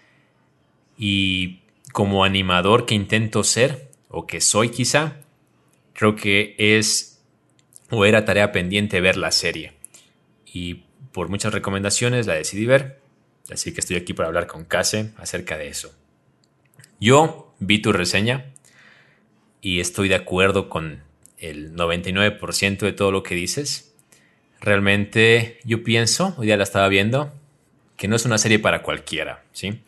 Y 0.97 1.61
como 1.93 2.25
animador 2.25 2.87
que 2.87 2.95
intento 2.95 3.45
ser, 3.45 3.91
o 4.09 4.27
que 4.27 4.41
soy 4.41 4.71
quizá, 4.71 5.19
creo 5.93 6.17
que 6.17 6.57
es 6.59 7.21
o 7.91 8.07
era 8.07 8.25
tarea 8.25 8.51
pendiente 8.51 9.03
ver 9.03 9.19
la 9.19 9.31
serie. 9.31 9.75
Y 10.47 10.85
por 11.13 11.29
muchas 11.29 11.53
recomendaciones 11.53 12.27
la 12.27 12.35
decidí 12.35 12.65
ver, 12.65 13.01
así 13.51 13.75
que 13.75 13.81
estoy 13.81 13.97
aquí 13.97 14.15
para 14.15 14.29
hablar 14.29 14.47
con 14.47 14.65
Case 14.65 15.13
acerca 15.19 15.59
de 15.59 15.69
eso. 15.69 15.95
Yo 16.99 17.53
vi 17.59 17.83
tu 17.83 17.93
reseña 17.93 18.47
y 19.61 19.81
estoy 19.81 20.09
de 20.09 20.15
acuerdo 20.15 20.71
con 20.71 21.03
el 21.37 21.75
99% 21.75 22.79
de 22.79 22.93
todo 22.93 23.13
lo 23.13 23.23
que 23.23 23.35
dices. 23.35 23.90
Realmente 24.61 25.59
yo 25.65 25.83
pienso, 25.83 26.35
hoy 26.37 26.47
día 26.47 26.57
la 26.57 26.65
estaba 26.65 26.89
viendo, 26.89 27.33
que 27.97 28.09
no 28.09 28.17
es 28.17 28.25
una 28.25 28.39
serie 28.39 28.59
para 28.59 28.83
cualquiera, 28.83 29.45
¿sí? 29.53 29.81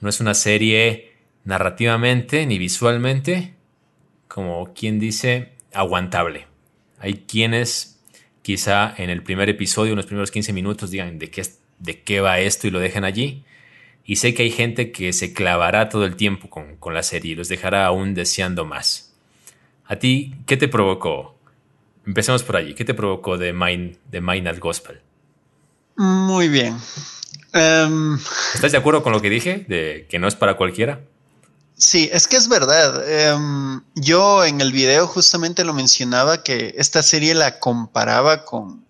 No 0.00 0.08
es 0.08 0.20
una 0.20 0.34
serie 0.34 1.12
narrativamente 1.44 2.46
ni 2.46 2.58
visualmente, 2.58 3.54
como 4.28 4.72
quien 4.74 4.98
dice, 4.98 5.52
aguantable. 5.72 6.46
Hay 6.98 7.24
quienes 7.26 8.00
quizá 8.42 8.94
en 8.96 9.10
el 9.10 9.22
primer 9.22 9.48
episodio, 9.48 9.92
en 9.92 9.96
los 9.96 10.06
primeros 10.06 10.30
15 10.30 10.52
minutos, 10.52 10.90
digan 10.90 11.18
de 11.18 11.30
qué, 11.30 11.42
de 11.78 12.02
qué 12.02 12.20
va 12.20 12.40
esto 12.40 12.66
y 12.66 12.70
lo 12.70 12.80
dejan 12.80 13.04
allí. 13.04 13.44
Y 14.04 14.16
sé 14.16 14.32
que 14.32 14.42
hay 14.42 14.50
gente 14.50 14.90
que 14.90 15.12
se 15.12 15.34
clavará 15.34 15.90
todo 15.90 16.06
el 16.06 16.16
tiempo 16.16 16.48
con, 16.48 16.94
la 16.94 17.02
serie 17.02 17.32
y 17.32 17.34
los 17.34 17.48
dejará 17.48 17.84
aún 17.84 18.14
deseando 18.14 18.64
más. 18.64 19.14
¿A 19.84 19.96
ti 19.96 20.34
qué 20.46 20.56
te 20.56 20.68
provocó? 20.68 21.37
Empecemos 22.08 22.42
por 22.42 22.56
allí. 22.56 22.74
¿Qué 22.74 22.86
te 22.86 22.94
provocó 22.94 23.36
de 23.36 23.52
Mind, 23.52 23.98
de 24.10 24.22
Mind 24.22 24.58
Gospel? 24.58 24.98
Muy 25.94 26.48
bien. 26.48 26.74
Em, 27.52 28.18
¿Estás 28.54 28.72
de 28.72 28.78
acuerdo 28.78 29.02
con 29.02 29.12
lo 29.12 29.20
que 29.20 29.28
dije? 29.28 29.66
De 29.68 30.06
que 30.08 30.18
no 30.18 30.26
es 30.26 30.34
para 30.34 30.56
cualquiera. 30.56 31.02
Sí, 31.76 32.08
es 32.10 32.26
que 32.26 32.38
es 32.38 32.48
verdad. 32.48 33.06
Em, 33.06 33.82
yo 33.94 34.42
en 34.46 34.62
el 34.62 34.72
video 34.72 35.06
justamente 35.06 35.66
lo 35.66 35.74
mencionaba 35.74 36.42
que 36.42 36.74
esta 36.78 37.02
serie 37.02 37.34
la 37.34 37.58
comparaba 37.58 38.46
con 38.46 38.86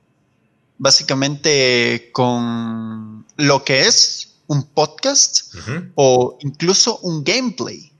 básicamente 0.78 2.10
con 2.12 3.26
lo 3.36 3.64
que 3.64 3.88
es 3.88 4.36
un 4.46 4.62
podcast 4.62 5.56
o 5.96 6.38
incluso 6.42 6.98
un 6.98 7.24
gameplay. 7.24 7.92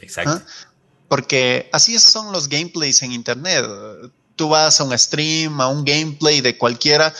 Exacto. 0.00 0.42
¿Ah? 0.44 0.70
Porque 1.06 1.68
así 1.72 1.96
son 2.00 2.32
los 2.32 2.48
gameplays 2.48 3.02
en 3.02 3.12
internet. 3.12 3.64
Tú 4.36 4.48
vas 4.48 4.80
a 4.80 4.84
un 4.84 4.98
stream, 4.98 5.60
a 5.60 5.68
un 5.68 5.84
gameplay 5.84 6.40
de 6.40 6.58
cualquiera 6.58 7.14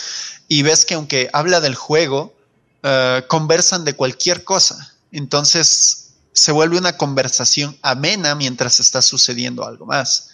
y 0.49 0.62
ves 0.62 0.85
que 0.85 0.94
aunque 0.94 1.30
habla 1.33 1.61
del 1.61 1.75
juego, 1.75 2.35
eh, 2.83 3.23
conversan 3.28 3.85
de 3.85 3.94
cualquier 3.94 4.44
cosa. 4.44 4.94
Entonces 5.11 6.12
se 6.33 6.52
vuelve 6.52 6.76
una 6.76 6.97
conversación 6.97 7.76
amena 7.83 8.35
mientras 8.35 8.80
está 8.80 9.00
sucediendo 9.00 9.66
algo 9.66 9.87
más. 9.87 10.30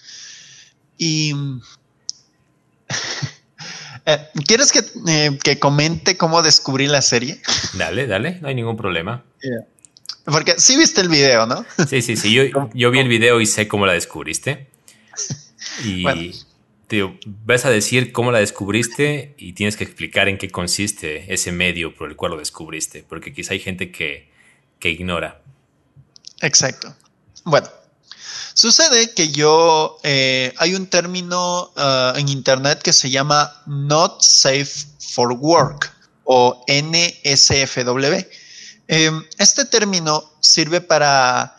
Y 0.98 1.32
eh, 4.06 4.28
¿quieres 4.46 4.72
eh, 5.06 5.38
que, 5.42 5.58
comente 5.58 6.16
cómo 6.16 6.42
descubrí 6.42 6.86
la 6.86 7.02
serie? 7.02 7.40
Dale, 7.74 8.06
dale, 8.06 8.40
no 8.40 8.48
hay 8.48 8.54
ningún 8.54 8.76
problema. 8.76 9.22
Porque 10.24 10.54
sí 10.58 10.76
viste 10.76 11.00
el 11.00 11.08
video, 11.08 11.46
¿no? 11.46 11.64
Sí, 11.88 12.02
sí, 12.02 12.16
sí, 12.16 12.32
yo, 12.32 12.90
vi 12.90 12.98
el 12.98 13.08
video 13.08 13.40
y 13.40 13.46
sé 13.46 13.68
cómo 13.68 13.86
la 13.86 13.92
descubriste. 13.92 14.68
Y 15.84 16.04
te 16.90 17.08
vas 17.24 17.64
a 17.66 17.70
decir 17.70 18.10
cómo 18.10 18.32
la 18.32 18.40
descubriste 18.40 19.36
y 19.38 19.52
tienes 19.52 19.76
que 19.76 19.84
explicar 19.84 20.28
en 20.28 20.38
qué 20.38 20.50
consiste 20.50 21.32
ese 21.32 21.52
medio 21.52 21.94
por 21.94 22.10
el 22.10 22.16
cual 22.16 22.32
lo 22.32 22.38
descubriste, 22.38 23.04
porque 23.08 23.32
quizá 23.32 23.52
hay 23.52 23.60
gente 23.60 23.92
que, 23.92 24.28
que 24.80 24.90
ignora. 24.90 25.40
Exacto. 26.40 26.92
Bueno, 27.44 27.68
sucede 28.54 29.14
que 29.14 29.30
yo, 29.30 30.00
eh, 30.02 30.52
hay 30.56 30.74
un 30.74 30.88
término 30.88 31.70
ah, 31.76 32.12
en 32.16 32.28
Internet 32.28 32.82
que 32.82 32.92
se 32.92 33.08
llama 33.08 33.62
Not 33.66 34.20
Safe 34.22 34.72
for 34.98 35.30
Work 35.30 35.94
o 36.24 36.64
NSFW. 36.66 38.26
Em, 38.88 39.24
este 39.38 39.64
término 39.64 40.28
sirve 40.40 40.80
para 40.80 41.56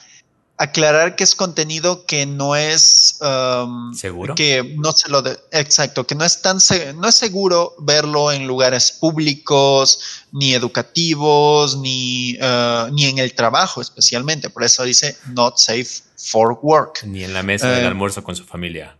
aclarar 0.62 1.16
que 1.16 1.24
es 1.24 1.34
contenido 1.34 2.06
que 2.06 2.28
no 2.28 2.56
es 2.56 3.18
um, 3.20 3.92
seguro 3.96 4.36
que 4.36 4.76
no 4.78 4.92
se 4.92 5.10
lo 5.10 5.24
exacto 5.52 6.06
que 6.06 6.14
no 6.14 6.24
es 6.24 6.44
tan 6.44 6.60
no 6.98 7.08
es 7.08 7.16
seguro 7.16 7.74
verlo 7.80 8.32
en 8.32 8.46
lugares 8.46 8.92
públicos 8.92 10.22
ni 10.32 10.54
educativos 10.54 11.78
ni 11.78 12.38
uh, 12.38 12.94
ni 12.94 13.06
en 13.06 13.18
el 13.18 13.34
trabajo 13.34 13.82
especialmente. 13.82 14.52
Por 14.52 14.64
eso 14.64 14.84
dice 14.84 15.18
not 15.34 15.58
safe 15.58 16.04
for 16.16 16.60
work 16.62 17.04
ni 17.06 17.24
en 17.24 17.34
la 17.34 17.42
mesa 17.42 17.68
del 17.72 17.86
eh, 17.86 17.88
almuerzo 17.88 18.24
con 18.24 18.36
su 18.36 18.46
familia. 18.46 18.96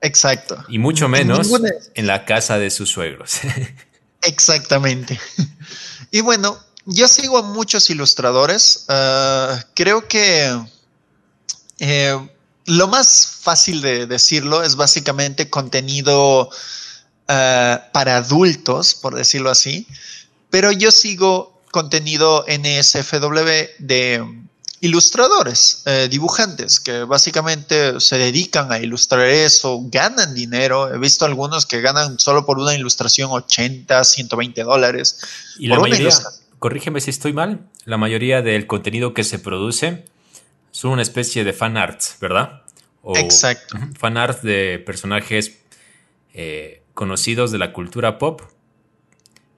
exacto. 0.00 0.56
Y 0.68 0.78
mucho 0.78 1.08
menos 1.08 1.48
en 1.94 2.06
la 2.08 2.24
casa 2.24 2.58
de 2.58 2.68
sus 2.70 2.90
suegros. 2.90 3.38
Exactamente. 4.22 5.20
Y 6.10 6.20
bueno 6.20 6.58
yo 6.86 7.06
sigo 7.06 7.38
a 7.38 7.42
muchos 7.42 7.90
ilustradores. 7.90 8.86
Uh, 8.88 9.54
creo 9.74 10.08
que 10.08 10.50
eh, 11.80 12.16
lo 12.66 12.88
más 12.88 13.38
fácil 13.40 13.80
de 13.80 14.06
decirlo 14.06 14.62
es 14.62 14.76
básicamente 14.76 15.50
contenido 15.50 16.50
eh, 17.26 17.78
para 17.92 18.18
adultos, 18.18 18.94
por 18.94 19.14
decirlo 19.14 19.50
así, 19.50 19.86
pero 20.50 20.70
yo 20.70 20.90
sigo 20.90 21.60
contenido 21.70 22.44
NSFW 22.46 23.48
de 23.78 24.24
ilustradores, 24.80 25.82
eh, 25.86 26.08
dibujantes, 26.10 26.80
que 26.80 27.04
básicamente 27.04 28.00
se 28.00 28.18
dedican 28.18 28.72
a 28.72 28.78
ilustrar 28.78 29.26
eso, 29.26 29.80
ganan 29.84 30.34
dinero. 30.34 30.92
He 30.92 30.98
visto 30.98 31.24
algunos 31.24 31.66
que 31.66 31.80
ganan 31.80 32.18
solo 32.18 32.46
por 32.46 32.58
una 32.58 32.74
ilustración 32.74 33.30
80, 33.30 34.04
120 34.04 34.62
dólares. 34.62 35.20
Y 35.58 35.68
la 35.68 35.78
mayoría, 35.78 36.10
corrígeme 36.58 37.00
si 37.00 37.10
estoy 37.10 37.32
mal, 37.32 37.60
la 37.84 37.96
mayoría 37.98 38.42
del 38.42 38.66
contenido 38.66 39.12
que 39.14 39.24
se 39.24 39.38
produce 39.38 40.04
son 40.70 40.92
una 40.92 41.02
especie 41.02 41.44
de 41.44 41.52
fan 41.52 41.76
arts, 41.76 42.16
¿verdad? 42.20 42.62
Exacto. 43.16 43.76
Fan 43.98 44.16
art 44.16 44.42
de 44.42 44.82
personajes 44.84 45.58
eh, 46.34 46.82
conocidos 46.94 47.50
de 47.50 47.58
la 47.58 47.72
cultura 47.72 48.18
pop 48.18 48.42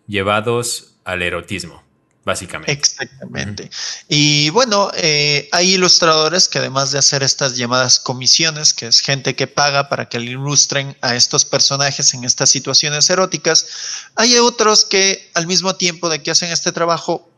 llevados 0.06 0.94
al 1.04 1.22
erotismo, 1.22 1.82
básicamente. 2.24 2.72
Exactamente. 2.72 3.70
Y 4.08 4.50
bueno, 4.50 4.90
eh, 4.94 5.48
hay 5.52 5.74
ilustradores 5.74 6.48
que 6.48 6.58
además 6.58 6.92
de 6.92 6.98
hacer 6.98 7.22
estas 7.22 7.56
llamadas 7.56 7.98
comisiones, 7.98 8.72
que 8.72 8.86
es 8.86 9.00
gente 9.00 9.34
que 9.34 9.46
paga 9.46 9.88
para 9.88 10.08
que 10.08 10.20
le 10.20 10.32
ilustren 10.32 10.96
a 11.00 11.16
estos 11.16 11.44
personajes 11.44 12.14
en 12.14 12.24
estas 12.24 12.50
situaciones 12.50 13.10
eróticas, 13.10 13.66
hay 14.14 14.36
otros 14.36 14.84
que 14.84 15.30
al 15.34 15.46
mismo 15.46 15.74
tiempo 15.76 16.08
de 16.08 16.22
que 16.22 16.30
hacen 16.30 16.50
este 16.52 16.72
trabajo, 16.72 17.28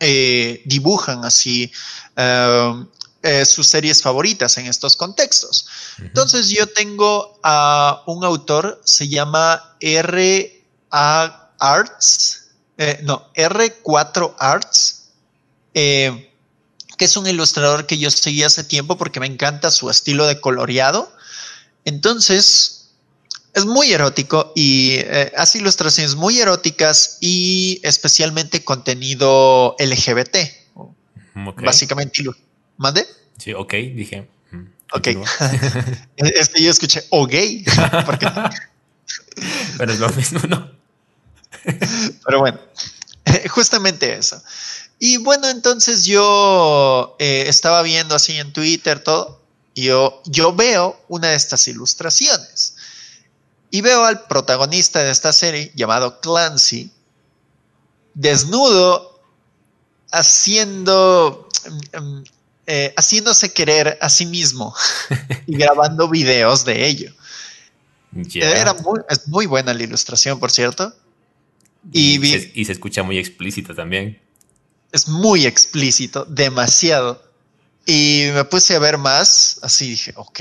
eh, 0.00 0.62
dibujan 0.64 1.24
así 1.24 1.70
eh, 3.24 3.44
sus 3.44 3.68
series 3.68 4.02
favoritas 4.02 4.58
en 4.58 4.66
estos 4.66 4.96
contextos. 4.96 5.66
Entonces 5.98 6.48
yo 6.48 6.66
tengo 6.66 7.38
a 7.44 8.02
un 8.08 8.24
autor, 8.24 8.80
se 8.84 9.08
llama 9.08 9.76
R. 9.78 10.64
A. 10.90 11.50
Arts, 11.60 12.48
eh, 12.78 12.98
no, 13.04 13.32
R4 13.34 14.34
Arts, 14.40 15.10
eh, 15.72 16.32
que 16.98 17.04
es 17.04 17.16
un 17.16 17.28
ilustrador 17.28 17.86
que 17.86 17.96
yo 17.96 18.10
seguí 18.10 18.42
hace 18.42 18.64
tiempo 18.64 18.98
porque 18.98 19.20
me 19.20 19.26
encanta 19.26 19.70
su 19.70 19.88
estilo 19.88 20.26
de 20.26 20.40
coloreado. 20.40 21.12
Entonces, 21.84 22.90
es 23.54 23.64
muy 23.66 23.92
erótico 23.92 24.52
y 24.56 24.98
hace 25.36 25.58
ilustraciones 25.58 26.16
muy 26.16 26.40
eróticas 26.40 27.18
y 27.20 27.80
especialmente 27.84 28.64
contenido 28.64 29.76
LGBT. 29.78 30.36
Básicamente 31.62 32.24
¿Mande? 32.82 33.06
Sí, 33.38 33.54
ok, 33.54 33.72
dije. 33.94 34.28
Mm, 34.50 34.66
ok. 34.92 35.06
es 36.16 36.48
que 36.48 36.62
yo 36.62 36.70
escuché 36.70 37.04
o 37.10 37.26
gay. 37.26 37.64
Pero 39.78 39.92
es 39.92 40.00
lo 40.00 40.08
mismo, 40.08 40.40
¿no? 40.48 40.68
Pero 42.24 42.40
bueno, 42.40 42.58
justamente 43.48 44.16
eso. 44.16 44.42
Y 44.98 45.18
bueno, 45.18 45.48
entonces 45.48 46.04
yo 46.06 47.14
eh, 47.20 47.44
estaba 47.46 47.82
viendo 47.82 48.16
así 48.16 48.36
en 48.36 48.52
Twitter 48.52 48.98
todo, 48.98 49.40
y 49.74 49.84
yo, 49.84 50.20
yo 50.24 50.52
veo 50.52 51.00
una 51.08 51.28
de 51.28 51.36
estas 51.36 51.68
ilustraciones. 51.68 52.74
Y 53.70 53.80
veo 53.80 54.04
al 54.04 54.26
protagonista 54.26 55.04
de 55.04 55.12
esta 55.12 55.32
serie, 55.32 55.70
llamado 55.76 56.20
Clancy, 56.20 56.90
desnudo, 58.14 59.20
haciendo, 60.10 61.48
em, 61.92 62.24
eh, 62.66 62.94
haciéndose 62.96 63.52
querer 63.52 63.98
a 64.00 64.08
sí 64.08 64.26
mismo 64.26 64.74
y 65.46 65.56
grabando 65.56 66.08
videos 66.08 66.64
de 66.64 66.86
ello. 66.86 67.12
Era 68.34 68.74
muy, 68.74 69.00
es 69.08 69.26
muy 69.28 69.46
buena 69.46 69.72
la 69.72 69.82
ilustración, 69.82 70.38
por 70.38 70.50
cierto. 70.50 70.94
Y, 71.92 72.18
se, 72.18 72.52
y 72.54 72.64
se 72.64 72.72
escucha 72.72 73.02
muy 73.02 73.18
explícito 73.18 73.74
también. 73.74 74.20
Es 74.92 75.08
muy 75.08 75.46
explícito, 75.46 76.24
demasiado. 76.26 77.22
Y 77.86 78.26
me 78.34 78.44
puse 78.44 78.76
a 78.76 78.78
ver 78.78 78.98
más, 78.98 79.58
así 79.62 79.90
dije, 79.90 80.12
ok, 80.16 80.40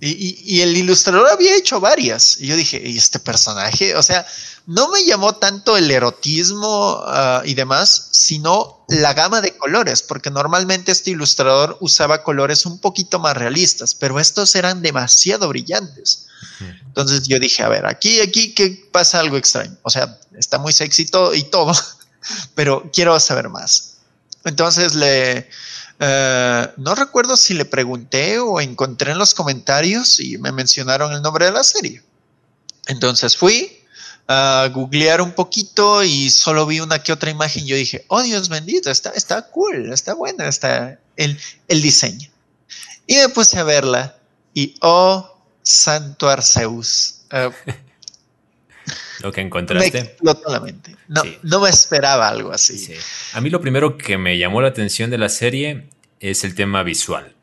y, 0.00 0.60
el 0.60 0.76
ilustrador 0.76 1.28
había 1.28 1.56
hecho 1.56 1.80
varias. 1.80 2.38
Y 2.40 2.46
yo 2.46 2.56
dije, 2.56 2.80
¿y 2.82 2.96
este 2.96 3.18
personaje? 3.18 3.94
O 3.96 4.02
sea, 4.02 4.26
no 4.66 4.88
me 4.90 5.04
llamó 5.04 5.34
tanto 5.34 5.76
el 5.76 5.90
erotismo 5.90 7.02
ah, 7.06 7.42
y 7.44 7.54
demás, 7.54 8.08
sino 8.12 8.84
la 8.88 9.12
gama 9.14 9.40
de 9.40 9.56
colores, 9.56 10.02
porque 10.02 10.30
normalmente 10.30 10.92
este 10.92 11.10
ilustrador 11.10 11.76
usaba 11.80 12.22
colores 12.22 12.64
un 12.66 12.78
poquito 12.78 13.18
más 13.18 13.36
realistas, 13.36 13.94
pero 13.94 14.18
estos 14.18 14.54
eran 14.54 14.80
demasiado 14.82 15.48
brillantes. 15.48 16.26
Entonces 16.60 17.28
yo 17.28 17.38
dije, 17.38 17.62
a 17.62 17.68
ver, 17.68 17.86
aquí, 17.86 18.20
aquí, 18.20 18.54
¿qué 18.54 18.88
pasa 18.90 19.20
algo 19.20 19.36
extraño? 19.36 19.76
O 19.82 19.90
sea, 19.90 20.18
está 20.38 20.58
muy 20.58 20.72
sexy 20.72 21.06
todo 21.06 21.34
y 21.34 21.42
todo, 21.44 21.72
pero 22.54 22.90
quiero 22.92 23.18
saber 23.20 23.48
más. 23.48 23.98
Entonces 24.44 24.94
le, 24.94 25.48
eh, 26.02 26.72
no 26.78 26.94
recuerdo 26.94 27.36
si 27.36 27.52
le 27.52 27.66
pregunté 27.66 28.38
o 28.38 28.58
encontré 28.60 29.12
en 29.12 29.18
los 29.18 29.34
comentarios 29.34 30.18
y 30.18 30.38
me 30.38 30.50
mencionaron 30.50 31.12
el 31.12 31.20
nombre 31.20 31.44
de 31.44 31.52
la 31.52 31.62
serie. 31.62 32.02
Entonces 32.86 33.36
fui 33.36 33.84
a 34.26 34.66
googlear 34.72 35.20
un 35.20 35.32
poquito 35.32 36.02
y 36.02 36.30
solo 36.30 36.64
vi 36.64 36.80
una 36.80 37.02
que 37.02 37.12
otra 37.12 37.30
imagen. 37.30 37.66
Yo 37.66 37.76
dije, 37.76 38.06
oh 38.08 38.22
Dios 38.22 38.48
bendito, 38.48 38.90
está, 38.90 39.10
está 39.10 39.42
cool, 39.50 39.92
está 39.92 40.14
buena, 40.14 40.48
está 40.48 40.98
el, 41.16 41.38
el 41.68 41.82
diseño. 41.82 42.30
Y 43.06 43.16
me 43.16 43.28
puse 43.28 43.58
a 43.58 43.64
verla 43.64 44.16
y 44.54 44.74
oh, 44.80 45.36
santo 45.62 46.30
Arceus. 46.30 47.22
Eh, 47.30 47.50
lo 49.22 49.32
que 49.32 49.40
encontraste. 49.40 49.92
Me 49.92 50.06
explotó 50.06 50.50
la 50.50 50.60
mente. 50.60 50.96
No, 51.08 51.22
no 51.42 51.60
me 51.60 51.70
esperaba 51.70 52.28
algo 52.28 52.52
así. 52.52 52.94
A 53.32 53.40
mí 53.40 53.50
lo 53.50 53.60
primero 53.60 53.96
que 53.96 54.18
me 54.18 54.38
llamó 54.38 54.60
la 54.60 54.68
atención 54.68 55.10
de 55.10 55.18
la 55.18 55.28
serie 55.28 55.88
es 56.20 56.44
el 56.44 56.54
tema 56.54 56.82
visual, 56.82 57.34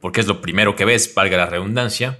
porque 0.00 0.20
es 0.20 0.26
lo 0.26 0.40
primero 0.40 0.76
que 0.76 0.84
ves, 0.84 1.12
valga 1.14 1.36
la 1.36 1.46
redundancia, 1.46 2.18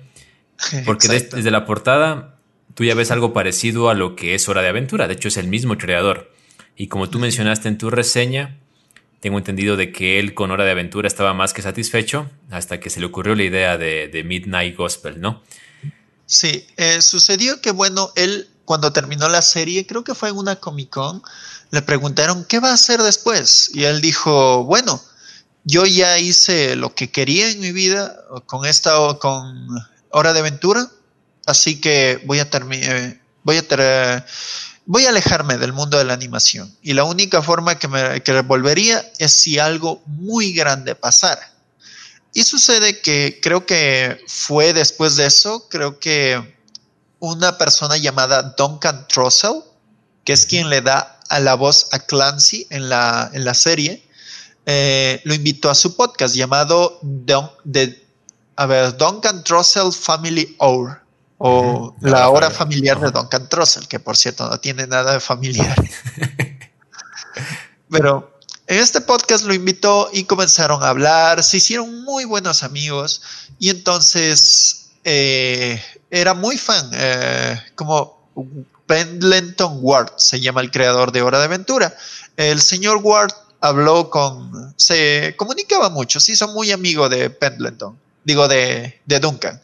porque 0.84 1.08
desde 1.08 1.50
la 1.50 1.64
portada 1.64 2.38
tú 2.74 2.84
ya 2.84 2.94
ves 2.94 3.10
algo 3.10 3.32
parecido 3.32 3.90
a 3.90 3.94
lo 3.94 4.16
que 4.16 4.34
es 4.34 4.48
Hora 4.48 4.62
de 4.62 4.68
Aventura, 4.68 5.08
de 5.08 5.14
hecho 5.14 5.28
es 5.28 5.36
el 5.36 5.48
mismo 5.48 5.76
creador. 5.76 6.32
Y 6.76 6.86
como 6.86 7.10
tú 7.10 7.18
mencionaste 7.18 7.68
en 7.68 7.76
tu 7.76 7.90
reseña, 7.90 8.56
tengo 9.20 9.38
entendido 9.38 9.76
de 9.76 9.90
que 9.90 10.18
él 10.20 10.34
con 10.34 10.50
Hora 10.50 10.64
de 10.64 10.70
Aventura 10.70 11.08
estaba 11.08 11.34
más 11.34 11.52
que 11.52 11.62
satisfecho 11.62 12.30
hasta 12.50 12.78
que 12.78 12.88
se 12.88 13.00
le 13.00 13.06
ocurrió 13.06 13.34
la 13.34 13.42
idea 13.42 13.76
de, 13.76 14.22
Midnight 14.24 14.76
Gospel, 14.76 15.20
¿no? 15.20 15.42
Sí, 16.26 16.66
eh, 16.76 17.00
sucedió 17.00 17.60
que, 17.60 17.72
bueno, 17.72 18.12
él 18.14 18.48
cuando 18.68 18.92
terminó 18.92 19.30
la 19.30 19.40
serie, 19.40 19.86
creo 19.86 20.04
que 20.04 20.14
fue 20.14 20.28
en 20.28 20.36
una 20.36 20.56
Comic 20.56 20.90
Con, 20.90 21.22
le 21.70 21.80
preguntaron, 21.80 22.44
¿qué 22.44 22.60
va 22.60 22.68
a 22.68 22.74
hacer 22.74 23.02
después? 23.02 23.70
Y 23.72 23.84
él 23.84 24.02
dijo, 24.02 24.62
bueno, 24.64 25.02
yo 25.64 25.86
ya 25.86 26.18
hice 26.18 26.76
lo 26.76 26.94
que 26.94 27.10
quería 27.10 27.48
en 27.48 27.60
mi 27.60 27.72
vida 27.72 28.14
con 28.44 28.66
esta, 28.66 28.92
con 29.20 29.68
Hora 30.10 30.34
de 30.34 30.40
Aventura, 30.40 30.86
así 31.46 31.80
que 31.80 32.22
voy 32.26 32.40
a 32.40 32.50
terminar, 32.50 32.94
eh, 32.94 33.22
voy 33.42 33.56
a 33.56 34.26
voy 34.84 35.06
a 35.06 35.08
alejarme 35.08 35.56
del 35.56 35.72
mundo 35.72 35.96
de 35.96 36.04
la 36.04 36.12
animación. 36.12 36.70
Y 36.82 36.92
la 36.92 37.04
única 37.04 37.40
forma 37.40 37.78
que 37.78 37.88
me 37.88 38.22
que 38.22 38.38
volvería 38.42 39.02
es 39.18 39.32
si 39.32 39.58
algo 39.58 40.02
muy 40.04 40.52
grande 40.52 40.94
pasara. 40.94 41.54
Y 42.34 42.42
sucede 42.42 43.00
que 43.00 43.40
creo 43.42 43.64
que 43.64 44.22
fue 44.26 44.74
después 44.74 45.16
de 45.16 45.24
eso, 45.24 45.70
creo 45.70 45.98
que 45.98 46.57
una 47.20 47.58
persona 47.58 47.96
llamada 47.96 48.54
Duncan 48.56 49.06
Trussell, 49.08 49.62
que 50.24 50.32
es 50.32 50.46
quien 50.46 50.68
le 50.70 50.80
da 50.80 51.20
a 51.28 51.40
la 51.40 51.54
voz 51.54 51.88
a 51.92 51.98
Clancy 51.98 52.66
en 52.70 52.88
la, 52.88 53.30
en 53.32 53.44
la 53.44 53.54
serie, 53.54 54.06
eh, 54.66 55.20
lo 55.24 55.34
invitó 55.34 55.70
a 55.70 55.74
su 55.74 55.96
podcast 55.96 56.34
llamado 56.34 57.00
a 58.56 58.66
ver, 58.66 58.96
Duncan 58.96 59.42
Trussell 59.44 59.92
Family 59.92 60.56
Hour 60.58 61.00
o 61.38 61.94
la 62.00 62.28
hora 62.28 62.50
familiar 62.50 63.00
de 63.00 63.10
Duncan 63.10 63.48
Trussell, 63.48 63.86
que 63.86 64.00
por 64.00 64.16
cierto 64.16 64.48
no 64.48 64.58
tiene 64.58 64.86
nada 64.86 65.12
de 65.12 65.20
familiar. 65.20 65.76
Pero 67.90 68.38
en 68.66 68.78
este 68.78 69.00
podcast 69.00 69.44
lo 69.44 69.54
invitó 69.54 70.10
y 70.12 70.24
comenzaron 70.24 70.82
a 70.82 70.90
hablar, 70.90 71.42
se 71.42 71.56
hicieron 71.56 72.04
muy 72.04 72.24
buenos 72.24 72.62
amigos 72.62 73.22
y 73.58 73.70
entonces 73.70 74.90
eh, 75.04 75.82
era 76.10 76.34
muy 76.34 76.56
fan, 76.56 76.90
eh, 76.94 77.60
como 77.74 78.30
Pendleton 78.86 79.78
Ward 79.82 80.12
se 80.16 80.40
llama 80.40 80.60
el 80.60 80.70
creador 80.70 81.12
de 81.12 81.22
Hora 81.22 81.38
de 81.38 81.44
Aventura. 81.44 81.94
El 82.36 82.60
señor 82.60 83.00
Ward 83.02 83.32
habló 83.60 84.08
con, 84.10 84.74
se 84.76 85.34
comunicaba 85.36 85.90
mucho, 85.90 86.20
se 86.20 86.32
hizo 86.32 86.48
muy 86.48 86.70
amigo 86.70 87.08
de 87.08 87.30
Pendleton, 87.30 87.98
digo 88.24 88.48
de, 88.48 89.00
Duncan. 89.06 89.60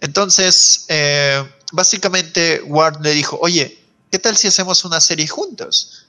Entonces, 0.00 0.84
eh, 0.88 1.42
básicamente 1.72 2.62
Ward 2.64 3.00
le 3.02 3.12
dijo, 3.12 3.38
oye, 3.40 3.82
¿qué 4.10 4.18
tal 4.18 4.36
si 4.36 4.48
hacemos 4.48 4.84
una 4.84 5.00
serie 5.00 5.26
juntos? 5.26 6.06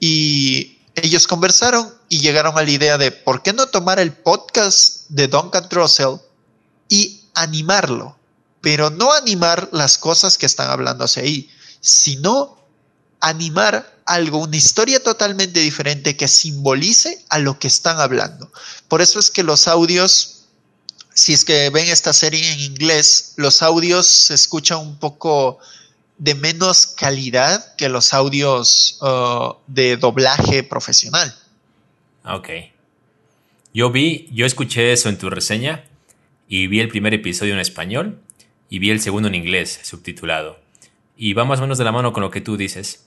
Y 0.00 0.80
ellos 0.96 1.26
conversaron 1.26 1.94
y 2.08 2.20
llegaron 2.20 2.58
a 2.58 2.62
la 2.62 2.70
idea 2.70 2.98
de, 2.98 3.12
¿por 3.12 3.42
qué 3.42 3.52
no 3.52 3.66
tomar 3.66 4.00
el 4.00 4.12
podcast 4.12 5.08
de 5.08 5.28
Duncan 5.28 5.68
Trussell 5.68 6.18
y 6.88 7.28
animarlo? 7.34 8.16
Pero 8.62 8.88
no 8.88 9.12
animar 9.12 9.68
las 9.72 9.98
cosas 9.98 10.38
que 10.38 10.46
están 10.46 10.70
hablándose 10.70 11.20
ahí, 11.20 11.50
sino 11.80 12.56
animar 13.20 14.00
algo, 14.06 14.38
una 14.38 14.56
historia 14.56 15.02
totalmente 15.02 15.60
diferente 15.60 16.16
que 16.16 16.28
simbolice 16.28 17.24
a 17.28 17.38
lo 17.38 17.58
que 17.58 17.66
están 17.66 18.00
hablando. 18.00 18.50
Por 18.88 19.02
eso 19.02 19.18
es 19.18 19.30
que 19.30 19.42
los 19.42 19.68
audios, 19.68 20.44
si 21.12 21.32
es 21.32 21.44
que 21.44 21.70
ven 21.70 21.88
esta 21.88 22.12
serie 22.12 22.52
en 22.52 22.60
inglés, 22.60 23.34
los 23.36 23.62
audios 23.62 24.06
se 24.06 24.34
escuchan 24.34 24.78
un 24.78 24.96
poco 24.96 25.58
de 26.18 26.36
menos 26.36 26.86
calidad 26.86 27.74
que 27.74 27.88
los 27.88 28.14
audios 28.14 28.98
uh, 29.00 29.56
de 29.66 29.96
doblaje 29.96 30.62
profesional. 30.62 31.34
Ok. 32.24 32.48
Yo 33.74 33.90
vi, 33.90 34.28
yo 34.32 34.46
escuché 34.46 34.92
eso 34.92 35.08
en 35.08 35.18
tu 35.18 35.30
reseña 35.30 35.84
y 36.46 36.68
vi 36.68 36.78
el 36.78 36.88
primer 36.88 37.12
episodio 37.12 37.54
en 37.54 37.60
español 37.60 38.20
y 38.72 38.78
vi 38.78 38.88
el 38.88 39.00
segundo 39.00 39.28
en 39.28 39.34
inglés, 39.34 39.80
subtitulado. 39.82 40.58
Y 41.14 41.34
va 41.34 41.44
más 41.44 41.58
o 41.58 41.62
menos 41.62 41.76
de 41.76 41.84
la 41.84 41.92
mano 41.92 42.14
con 42.14 42.22
lo 42.22 42.30
que 42.30 42.40
tú 42.40 42.56
dices. 42.56 43.06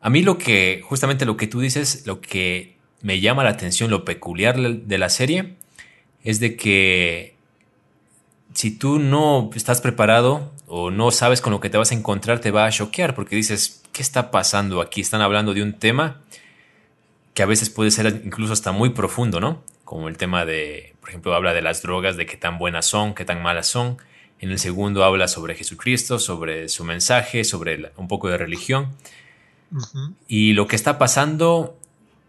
A 0.00 0.10
mí 0.10 0.20
lo 0.20 0.36
que, 0.36 0.82
justamente 0.84 1.24
lo 1.24 1.36
que 1.36 1.46
tú 1.46 1.60
dices, 1.60 2.08
lo 2.08 2.20
que 2.20 2.74
me 3.02 3.20
llama 3.20 3.44
la 3.44 3.50
atención, 3.50 3.88
lo 3.88 4.04
peculiar 4.04 4.58
de 4.58 4.98
la 4.98 5.08
serie, 5.08 5.54
es 6.24 6.40
de 6.40 6.56
que 6.56 7.36
si 8.52 8.76
tú 8.76 8.98
no 8.98 9.48
estás 9.54 9.80
preparado 9.80 10.52
o 10.66 10.90
no 10.90 11.12
sabes 11.12 11.40
con 11.40 11.52
lo 11.52 11.60
que 11.60 11.70
te 11.70 11.78
vas 11.78 11.92
a 11.92 11.94
encontrar, 11.94 12.40
te 12.40 12.50
va 12.50 12.66
a 12.66 12.70
choquear 12.72 13.14
porque 13.14 13.36
dices, 13.36 13.84
¿qué 13.92 14.02
está 14.02 14.32
pasando 14.32 14.80
aquí? 14.80 15.02
Están 15.02 15.20
hablando 15.20 15.54
de 15.54 15.62
un 15.62 15.74
tema 15.74 16.20
que 17.32 17.44
a 17.44 17.46
veces 17.46 17.70
puede 17.70 17.92
ser 17.92 18.22
incluso 18.24 18.52
hasta 18.52 18.72
muy 18.72 18.90
profundo, 18.90 19.38
¿no? 19.38 19.62
Como 19.84 20.08
el 20.08 20.16
tema 20.16 20.44
de, 20.44 20.96
por 20.98 21.10
ejemplo, 21.10 21.32
habla 21.32 21.54
de 21.54 21.62
las 21.62 21.82
drogas, 21.82 22.16
de 22.16 22.26
qué 22.26 22.36
tan 22.36 22.58
buenas 22.58 22.86
son, 22.86 23.14
qué 23.14 23.24
tan 23.24 23.40
malas 23.40 23.68
son. 23.68 23.98
En 24.38 24.50
el 24.50 24.58
segundo 24.58 25.04
habla 25.04 25.28
sobre 25.28 25.54
Jesucristo, 25.54 26.18
sobre 26.18 26.68
su 26.68 26.84
mensaje, 26.84 27.44
sobre 27.44 27.92
un 27.96 28.08
poco 28.08 28.28
de 28.28 28.36
religión. 28.36 28.94
Y 30.28 30.52
lo 30.52 30.66
que 30.66 30.76
está 30.76 30.98
pasando 30.98 31.78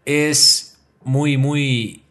es 0.04 0.78
muy, 1.02 1.36
muy... 1.36 2.02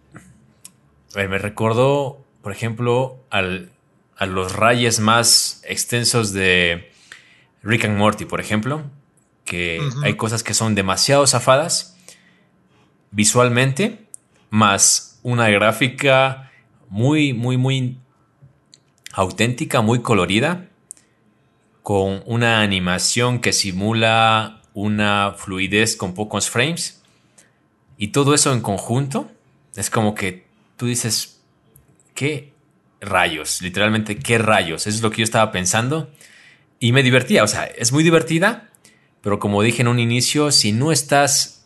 me 1.16 1.38
recordó, 1.38 2.24
por 2.42 2.52
ejemplo, 2.52 3.20
a 3.30 4.26
los 4.26 4.56
rayes 4.56 5.00
más 5.00 5.62
extensos 5.66 6.32
de 6.32 6.92
Rick 7.64 7.86
and 7.86 7.98
Morty, 7.98 8.26
por 8.26 8.40
ejemplo, 8.40 8.84
que 9.46 9.82
hay 10.04 10.16
cosas 10.16 10.44
que 10.44 10.54
son 10.54 10.76
demasiado 10.76 11.26
zafadas 11.26 11.98
visualmente, 13.12 14.06
más 14.50 15.20
una 15.24 15.50
gráfica 15.50 16.52
muy, 16.90 17.34
muy, 17.34 17.58
muy 17.58 17.98
auténtica, 19.18 19.82
muy 19.82 20.02
colorida, 20.04 20.70
con 21.82 22.22
una 22.28 22.62
animación 22.62 23.40
que 23.40 23.52
simula 23.52 24.62
una 24.76 25.34
fluidez 25.36 25.96
con 25.96 26.14
pocos 26.14 26.52
frames. 26.52 27.02
Y 27.98 28.10
todo 28.10 28.36
eso 28.36 28.54
en 28.54 28.62
conjunto 28.62 29.32
es 29.76 29.90
como 29.90 30.14
que 30.14 30.46
tú 30.76 30.86
dices, 30.86 31.42
¿qué 32.14 32.54
rayos? 33.02 33.64
Literalmente, 33.64 34.20
¿qué 34.20 34.38
rayos? 34.38 34.86
Eso 34.86 34.96
es 34.98 35.02
lo 35.02 35.10
que 35.10 35.18
yo 35.18 35.24
estaba 35.24 35.52
pensando. 35.52 36.12
Y 36.80 36.92
me 36.92 37.02
divertía, 37.02 37.44
o 37.44 37.48
sea, 37.48 37.66
es 37.66 37.92
muy 37.92 38.04
divertida, 38.04 38.70
pero 39.22 39.40
como 39.40 39.64
dije 39.64 39.82
en 39.82 39.88
un 39.88 40.00
inicio, 40.00 40.52
si 40.52 40.74
no 40.74 40.92
estás 40.92 41.66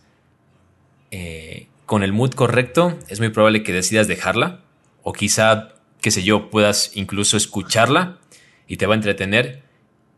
eh, 1.12 1.68
con 1.86 2.02
el 2.02 2.14
mood 2.14 2.32
correcto, 2.32 2.98
es 3.10 3.20
muy 3.20 3.28
probable 3.28 3.62
que 3.62 3.74
decidas 3.74 4.08
dejarla. 4.08 4.62
O 5.04 5.12
quizá, 5.12 5.74
qué 6.02 6.12
sé 6.12 6.24
yo, 6.24 6.50
puedas 6.50 6.92
incluso 6.96 7.38
escucharla 7.38 8.20
y 8.68 8.78
te 8.78 8.88
va 8.88 8.96
a 8.96 8.98
entretener 8.98 9.64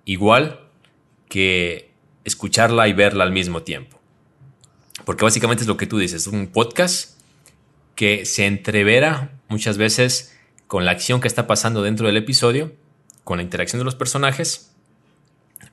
igual 0.06 0.62
que 1.28 1.92
escucharla 2.24 2.88
y 2.88 2.94
verla 2.94 3.24
al 3.24 3.32
mismo 3.32 3.64
tiempo. 3.64 4.00
Porque 5.06 5.26
básicamente 5.26 5.64
es 5.64 5.68
lo 5.68 5.78
que 5.78 5.88
tú 5.88 5.98
dices, 5.98 6.28
un 6.28 6.48
podcast 6.48 7.20
que 7.96 8.26
se 8.26 8.46
entrevera 8.46 9.32
muchas 9.50 9.78
veces 9.78 10.38
con 10.68 10.86
la 10.86 10.92
acción 10.92 11.22
que 11.22 11.28
está 11.28 11.46
pasando 11.46 11.84
dentro 11.84 12.08
del 12.08 12.18
episodio, 12.18 12.74
con 13.24 13.38
la 13.38 13.44
interacción 13.44 13.80
de 13.80 13.86
los 13.86 13.96
personajes, 13.96 14.74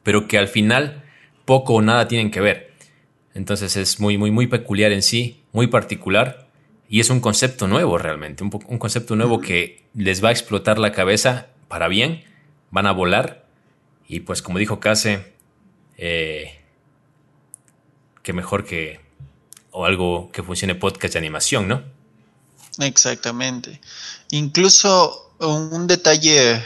pero 0.03 0.27
que 0.27 0.38
al 0.38 0.49
final 0.49 1.05
poco 1.44 1.75
o 1.75 1.83
nada 1.83 2.09
tienen 2.09 2.31
que 2.31 2.40
ver. 2.40 2.75
Entonces 3.35 3.77
es 3.77 4.01
muy, 4.01 4.18
muy, 4.18 4.31
muy 4.31 4.46
peculiar 4.46 4.92
en 4.92 5.03
sí, 5.03 5.42
muy 5.53 5.68
particular, 5.68 6.50
y 6.90 6.98
es 6.98 7.09
un 7.09 7.20
concepto 7.20 7.68
nuevo 7.68 7.96
realmente, 7.96 8.42
un, 8.42 8.50
un 8.66 8.79
concepto 8.79 9.14
nuevo 9.14 9.40
que 9.40 9.88
les 9.94 10.22
va 10.22 10.31
a 10.31 10.33
explotar 10.33 10.79
la 10.79 10.90
cabeza 10.90 11.46
para 11.68 11.87
bien, 11.87 12.24
van 12.72 12.88
a 12.88 12.92
volar, 12.92 13.46
y 14.09 14.20
pues 14.20 14.42
como 14.42 14.59
dijo 14.59 14.81
Case, 14.81 15.33
eh, 15.96 16.61
que 18.24 18.33
mejor 18.33 18.64
que, 18.64 19.00
o 19.70 19.87
algo 19.87 20.33
que 20.33 20.42
funcione 20.42 20.74
podcast 20.74 21.14
de 21.14 21.20
animación, 21.20 21.68
¿no? 21.68 21.85
Exactamente. 22.79 23.81
Incluso 24.33 25.33
un 25.38 25.87
detalle 25.87 26.61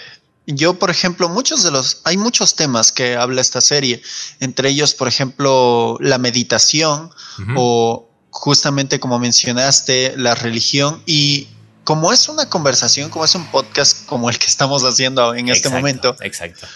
yo, 0.46 0.78
por 0.78 0.90
ejemplo, 0.90 1.28
muchos 1.28 1.62
de 1.62 1.70
los, 1.70 2.00
hay 2.04 2.16
muchos 2.16 2.54
temas 2.54 2.92
que 2.92 3.16
habla 3.16 3.40
esta 3.40 3.60
serie, 3.60 4.02
entre 4.40 4.70
ellos, 4.70 4.94
por 4.94 5.08
ejemplo, 5.08 5.96
la 6.00 6.18
meditación 6.18 7.10
o 7.56 8.10
justamente 8.34 9.00
como 9.00 9.18
mencionaste, 9.18 10.14
la 10.16 10.34
religión 10.34 11.02
y 11.06 11.48
como 11.84 12.12
es 12.12 12.28
una 12.28 12.48
conversación, 12.48 13.08
como 13.10 13.24
es 13.24 13.34
un 13.34 13.46
podcast 13.46 14.04
como 14.06 14.28
el 14.28 14.38
que 14.38 14.46
estamos 14.46 14.82
haciendo 14.82 15.34
en 15.34 15.48
este 15.48 15.68
momento. 15.70 16.16
Exacto. 16.20 16.66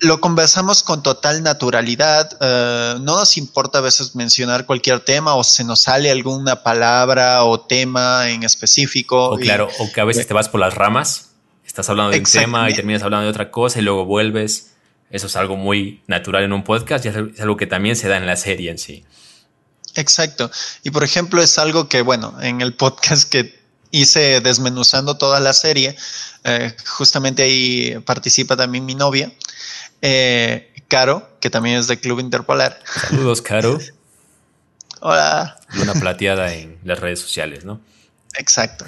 Lo 0.00 0.20
conversamos 0.20 0.82
con 0.82 1.02
total 1.02 1.42
naturalidad, 1.42 2.36
eh, 2.40 2.96
no 3.00 3.16
nos 3.16 3.36
importa 3.36 3.78
a 3.78 3.80
veces 3.80 4.16
mencionar 4.16 4.66
cualquier 4.66 5.00
tema 5.00 5.34
o 5.34 5.44
se 5.44 5.62
nos 5.62 5.82
sale 5.82 6.10
alguna 6.10 6.62
palabra 6.62 7.44
o 7.44 7.60
tema 7.60 8.28
en 8.28 8.42
específico. 8.42 9.30
O 9.30 9.36
claro, 9.36 9.68
o 9.78 9.92
que 9.92 10.00
a 10.00 10.04
veces 10.04 10.26
te 10.26 10.34
vas 10.34 10.48
por 10.48 10.60
las 10.60 10.74
ramas 10.74 11.28
Estás 11.74 11.88
hablando 11.90 12.12
de 12.12 12.18
un 12.18 12.24
tema 12.24 12.70
y 12.70 12.74
terminas 12.74 13.02
hablando 13.02 13.24
de 13.24 13.30
otra 13.30 13.50
cosa 13.50 13.80
y 13.80 13.82
luego 13.82 14.04
vuelves. 14.04 14.74
Eso 15.10 15.26
es 15.26 15.34
algo 15.34 15.56
muy 15.56 16.02
natural 16.06 16.44
en 16.44 16.52
un 16.52 16.62
podcast 16.62 17.04
y 17.04 17.08
es 17.08 17.16
algo 17.40 17.56
que 17.56 17.66
también 17.66 17.96
se 17.96 18.08
da 18.08 18.16
en 18.16 18.26
la 18.26 18.36
serie 18.36 18.70
en 18.70 18.78
sí. 18.78 19.04
Exacto. 19.94 20.50
Y 20.82 20.90
por 20.90 21.04
ejemplo, 21.04 21.42
es 21.42 21.58
algo 21.58 21.88
que, 21.88 22.02
bueno, 22.02 22.36
en 22.40 22.60
el 22.60 22.74
podcast 22.74 23.28
que 23.28 23.62
hice 23.90 24.40
desmenuzando 24.40 25.16
toda 25.16 25.40
la 25.40 25.52
serie, 25.52 25.96
eh, 26.42 26.76
justamente 26.86 27.42
ahí 27.42 27.98
participa 28.04 28.56
también 28.56 28.84
mi 28.84 28.94
novia, 28.94 29.32
eh, 30.02 30.72
Caro, 30.88 31.38
que 31.40 31.48
también 31.48 31.78
es 31.78 31.86
de 31.86 31.98
Club 31.98 32.20
Interpolar. 32.20 32.78
Saludos, 33.08 33.40
Caro. 33.40 33.78
Hola. 35.00 35.58
Una 35.80 35.92
plateada 35.94 36.52
en 36.54 36.78
las 36.84 36.98
redes 36.98 37.20
sociales, 37.20 37.64
¿no? 37.64 37.80
Exacto. 38.38 38.84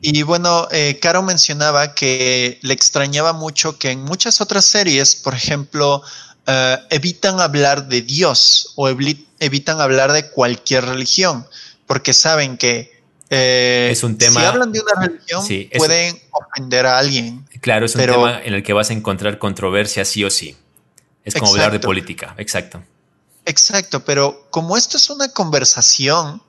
Y 0.00 0.22
bueno, 0.22 0.68
eh, 0.70 0.98
Caro 1.00 1.22
mencionaba 1.22 1.94
que 1.94 2.58
le 2.62 2.72
extrañaba 2.72 3.32
mucho 3.32 3.78
que 3.78 3.90
en 3.90 4.02
muchas 4.02 4.40
otras 4.40 4.64
series, 4.64 5.14
por 5.16 5.34
ejemplo, 5.34 6.02
eh, 6.46 6.78
evitan 6.90 7.40
hablar 7.40 7.88
de 7.88 8.02
Dios 8.02 8.72
o 8.76 8.88
evitan 8.88 9.80
hablar 9.80 10.12
de 10.12 10.30
cualquier 10.30 10.84
religión, 10.84 11.46
porque 11.86 12.12
saben 12.12 12.56
que 12.56 13.00
eh, 13.30 13.88
es 13.92 14.02
un 14.02 14.18
tema, 14.18 14.40
si 14.40 14.46
hablan 14.46 14.72
de 14.72 14.80
una 14.80 15.06
religión 15.06 15.44
pueden 15.76 16.20
ofender 16.32 16.86
a 16.86 16.98
alguien. 16.98 17.46
Claro, 17.60 17.86
es 17.86 17.94
un 17.94 18.00
tema 18.00 18.42
en 18.42 18.54
el 18.54 18.62
que 18.62 18.72
vas 18.72 18.90
a 18.90 18.92
encontrar 18.92 19.38
controversia 19.38 20.04
sí 20.04 20.24
o 20.24 20.30
sí. 20.30 20.56
Es 21.24 21.34
como 21.34 21.52
hablar 21.52 21.70
de 21.72 21.80
política, 21.80 22.34
exacto. 22.38 22.82
Exacto, 23.44 24.04
pero 24.04 24.48
como 24.50 24.76
esto 24.76 24.96
es 24.96 25.10
una 25.10 25.28
conversación, 25.32 26.42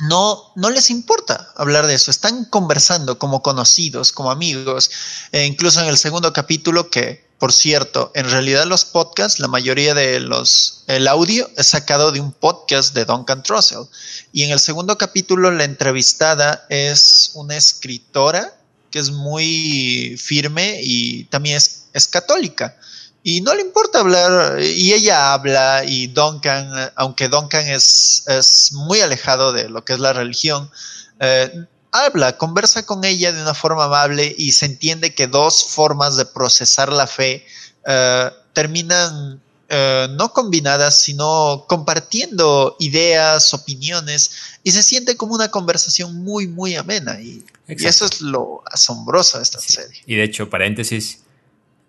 no, 0.00 0.52
no 0.54 0.70
les 0.70 0.90
importa 0.90 1.48
hablar 1.56 1.86
de 1.86 1.94
eso. 1.94 2.10
Están 2.10 2.44
conversando 2.44 3.18
como 3.18 3.42
conocidos, 3.42 4.12
como 4.12 4.30
amigos. 4.30 4.90
E 5.32 5.44
incluso 5.46 5.80
en 5.80 5.88
el 5.88 5.96
segundo 5.96 6.32
capítulo, 6.32 6.90
que 6.90 7.25
por 7.38 7.52
cierto, 7.52 8.12
en 8.14 8.30
realidad 8.30 8.64
los 8.64 8.86
podcasts, 8.86 9.40
la 9.40 9.48
mayoría 9.48 9.94
de 9.94 10.20
los, 10.20 10.84
el 10.86 11.06
audio 11.06 11.50
es 11.56 11.66
sacado 11.66 12.10
de 12.10 12.20
un 12.20 12.32
podcast 12.32 12.94
de 12.94 13.04
Duncan 13.04 13.42
Trussell. 13.42 13.86
Y 14.32 14.44
en 14.44 14.52
el 14.52 14.58
segundo 14.58 14.96
capítulo, 14.96 15.50
la 15.50 15.64
entrevistada 15.64 16.66
es 16.70 17.32
una 17.34 17.56
escritora 17.56 18.54
que 18.90 19.00
es 19.00 19.10
muy 19.10 20.16
firme 20.18 20.80
y 20.82 21.24
también 21.24 21.56
es, 21.56 22.08
católica 22.08 22.76
y 23.22 23.40
no 23.40 23.54
le 23.54 23.62
importa 23.62 24.00
hablar, 24.00 24.62
y 24.62 24.92
ella 24.92 25.32
habla, 25.32 25.82
y 25.84 26.06
Duncan, 26.06 26.92
aunque 26.94 27.28
Duncan 27.28 27.66
es, 27.66 28.22
es 28.28 28.72
muy 28.72 29.00
alejado 29.00 29.52
de 29.52 29.68
lo 29.68 29.84
que 29.84 29.94
es 29.94 29.98
la 29.98 30.12
religión, 30.12 30.70
eh, 31.18 31.66
habla, 32.04 32.36
conversa 32.36 32.84
con 32.84 33.04
ella 33.04 33.32
de 33.32 33.42
una 33.42 33.54
forma 33.54 33.84
amable 33.84 34.34
y 34.36 34.52
se 34.52 34.66
entiende 34.66 35.14
que 35.14 35.26
dos 35.26 35.66
formas 35.68 36.16
de 36.16 36.26
procesar 36.26 36.92
la 36.92 37.06
fe 37.06 37.46
eh, 37.86 38.30
terminan 38.52 39.40
eh, 39.68 40.06
no 40.12 40.32
combinadas, 40.32 41.02
sino 41.02 41.64
compartiendo 41.66 42.76
ideas, 42.78 43.52
opiniones, 43.52 44.58
y 44.62 44.70
se 44.70 44.82
siente 44.82 45.16
como 45.16 45.34
una 45.34 45.50
conversación 45.50 46.22
muy, 46.22 46.46
muy 46.46 46.76
amena. 46.76 47.20
Y, 47.20 47.44
eso 47.66 48.06
es 48.06 48.20
lo 48.20 48.62
asombroso 48.70 49.38
de 49.38 49.42
esta 49.42 49.58
serie. 49.58 50.00
Y 50.06 50.14
de 50.14 50.22
hecho, 50.22 50.48
paréntesis, 50.48 51.18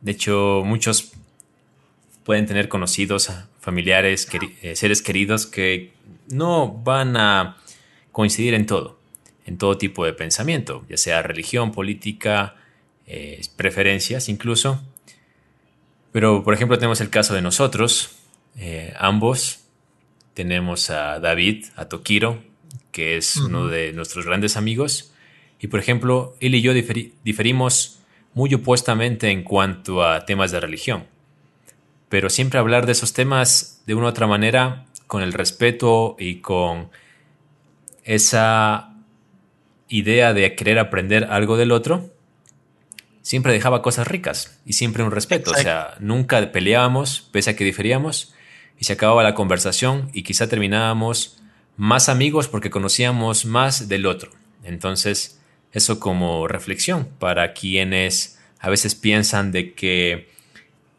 de 0.02 0.12
hecho, 0.12 0.63
muchos 0.65 1.12
pueden 2.24 2.48
tener 2.48 2.67
conocidos, 2.67 3.30
familiares, 3.60 4.28
eh, 4.63 4.76
seres 4.76 5.04
queridos 5.04 5.46
que 5.46 5.93
no 6.30 6.72
van 6.72 7.15
a 7.15 7.58
coincidir 8.12 8.56
en 8.56 8.65
todo, 8.65 8.96
en 9.47 9.57
todo 9.57 9.77
tipo 9.77 10.05
de 10.05 10.13
pensamiento, 10.13 10.86
ya 10.88 10.97
sea 10.97 11.23
religión, 11.23 11.71
política, 11.71 12.55
eh, 13.07 13.41
preferencias 13.55 14.29
incluso. 14.29 14.79
Pero, 16.12 16.43
por 16.43 16.53
ejemplo, 16.53 16.77
tenemos 16.77 17.01
el 17.01 17.10
caso 17.10 17.33
de 17.33 17.41
nosotros, 17.41 18.17
eh, 18.57 18.93
ambos. 18.99 19.62
Tenemos 20.36 20.91
a 20.91 21.19
David, 21.19 21.65
a 21.75 21.86
Tokiro, 21.86 22.43
que 22.91 23.17
es 23.17 23.38
uno 23.38 23.67
de 23.67 23.91
nuestros 23.93 24.25
grandes 24.25 24.55
amigos. 24.55 25.12
Y, 25.60 25.67
por 25.67 25.79
ejemplo, 25.79 26.36
él 26.39 26.53
y 26.53 26.62
yo 26.62 26.73
diferimos 27.23 27.99
muy 28.36 28.53
opuestamente 28.53 29.31
en 29.31 29.43
cuanto 29.43 30.03
a 30.03 30.25
temas 30.25 30.51
de 30.51 30.60
religión 30.60 31.05
pero 32.10 32.29
siempre 32.29 32.60
hablar 32.60 32.86
de 32.86 32.93
esos 32.93 33.13
temas 33.13 33.81
de 33.86 33.95
una 33.95 34.07
u 34.07 34.10
otra 34.10 34.27
manera, 34.27 34.86
con 35.07 35.21
el 35.21 35.33
respeto 35.33 36.15
y 36.19 36.38
con 36.41 36.89
esa 38.03 38.93
idea 39.89 40.34
de 40.34 40.56
querer 40.56 40.80
aprender 40.80 41.26
algo 41.30 41.58
del 41.58 41.71
otro, 41.71 42.13
siempre 43.21 43.54
dejaba 43.54 43.82
cosas 43.82 44.08
ricas 44.08 44.60
y 44.65 44.73
siempre 44.73 45.04
un 45.04 45.12
respeto. 45.12 45.52
O 45.52 45.56
sea, 45.56 45.95
nunca 46.00 46.52
peleábamos, 46.52 47.28
pese 47.32 47.52
a 47.52 47.56
que 47.56 47.63
diferíamos, 47.63 48.34
y 48.80 48.86
se 48.86 48.93
acababa 48.93 49.23
la 49.23 49.34
conversación 49.34 50.10
y 50.13 50.23
quizá 50.23 50.47
terminábamos 50.47 51.41
más 51.76 52.10
amigos 52.10 52.47
porque 52.47 52.69
conocíamos 52.69 53.45
más 53.45 53.89
del 53.89 54.06
otro. 54.06 54.32
Entonces, 54.63 55.41
eso 55.71 56.00
como 56.00 56.47
reflexión 56.47 57.08
para 57.19 57.54
quienes 57.54 58.39
a 58.60 58.69
veces 58.69 58.95
piensan 58.95 59.52
de 59.52 59.73
que 59.73 60.30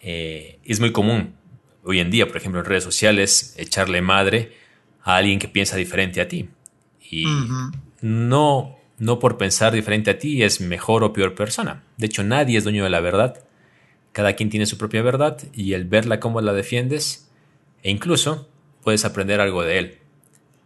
eh, 0.00 0.58
es 0.64 0.80
muy 0.80 0.92
común 0.92 1.34
hoy 1.84 2.00
en 2.00 2.10
día, 2.10 2.26
por 2.26 2.36
ejemplo, 2.36 2.60
en 2.60 2.66
redes 2.66 2.84
sociales, 2.84 3.54
echarle 3.56 4.02
madre 4.02 4.52
a 5.02 5.16
alguien 5.16 5.38
que 5.38 5.48
piensa 5.48 5.76
diferente 5.76 6.20
a 6.20 6.28
ti. 6.28 6.48
Y 7.10 7.24
no, 8.02 8.77
no 8.98 9.18
por 9.18 9.38
pensar 9.38 9.72
diferente 9.72 10.10
a 10.10 10.18
ti 10.18 10.42
es 10.42 10.60
mejor 10.60 11.04
o 11.04 11.12
peor 11.12 11.34
persona. 11.34 11.84
De 11.96 12.06
hecho, 12.06 12.24
nadie 12.24 12.58
es 12.58 12.64
dueño 12.64 12.84
de 12.84 12.90
la 12.90 13.00
verdad. 13.00 13.38
Cada 14.12 14.34
quien 14.34 14.50
tiene 14.50 14.66
su 14.66 14.78
propia 14.78 15.02
verdad 15.02 15.38
y 15.52 15.74
el 15.74 15.84
verla 15.84 16.20
como 16.20 16.40
la 16.40 16.52
defiendes, 16.52 17.28
e 17.82 17.90
incluso 17.90 18.48
puedes 18.82 19.04
aprender 19.04 19.40
algo 19.40 19.62
de 19.62 19.78
él, 19.78 19.98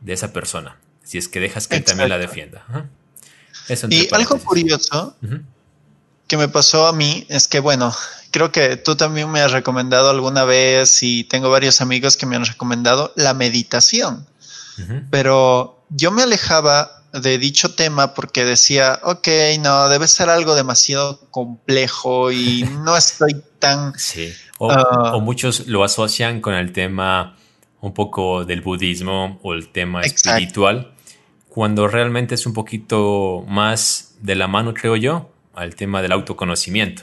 de 0.00 0.12
esa 0.14 0.32
persona, 0.32 0.78
si 1.02 1.18
es 1.18 1.28
que 1.28 1.40
dejas 1.40 1.68
que 1.68 1.76
él 1.76 1.84
también 1.84 2.08
la 2.08 2.18
defienda. 2.18 2.64
y 3.90 4.08
algo 4.14 4.38
curioso 4.38 5.16
que 6.26 6.36
me 6.38 6.48
pasó 6.48 6.86
a 6.86 6.94
mí 6.94 7.26
es 7.28 7.46
que, 7.46 7.60
bueno, 7.60 7.94
creo 8.30 8.50
que 8.50 8.78
tú 8.78 8.96
también 8.96 9.30
me 9.30 9.40
has 9.40 9.52
recomendado 9.52 10.08
alguna 10.08 10.44
vez 10.44 11.02
y 11.02 11.24
tengo 11.24 11.50
varios 11.50 11.82
amigos 11.82 12.16
que 12.16 12.24
me 12.24 12.36
han 12.36 12.46
recomendado 12.46 13.12
la 13.16 13.34
meditación. 13.34 14.26
Pero 15.10 15.84
yo 15.90 16.10
me 16.10 16.22
alejaba 16.22 17.01
de 17.12 17.38
dicho 17.38 17.74
tema 17.74 18.14
porque 18.14 18.44
decía, 18.44 19.00
ok, 19.02 19.28
no, 19.60 19.88
debe 19.88 20.08
ser 20.08 20.30
algo 20.30 20.54
demasiado 20.54 21.20
complejo 21.30 22.32
y 22.32 22.62
no 22.84 22.96
estoy 22.96 23.42
tan... 23.58 23.92
Sí, 23.98 24.32
ah, 24.60 25.12
o, 25.14 25.20
muchos 25.20 25.66
lo 25.66 25.84
asocian 25.84 26.40
con 26.40 26.54
el 26.54 26.72
tema 26.72 27.36
un 27.80 27.92
poco 27.92 28.44
del 28.44 28.60
budismo 28.60 29.40
o 29.42 29.54
el 29.54 29.70
tema 29.70 30.02
espiritual, 30.02 30.94
cuando 31.48 31.88
realmente 31.88 32.36
es 32.36 32.46
un 32.46 32.54
poquito 32.54 33.44
más 33.48 34.14
de 34.20 34.36
la 34.36 34.46
mano, 34.46 34.72
creo 34.72 34.96
yo, 34.96 35.30
al 35.54 35.74
tema 35.74 36.00
del 36.00 36.12
autoconocimiento. 36.12 37.02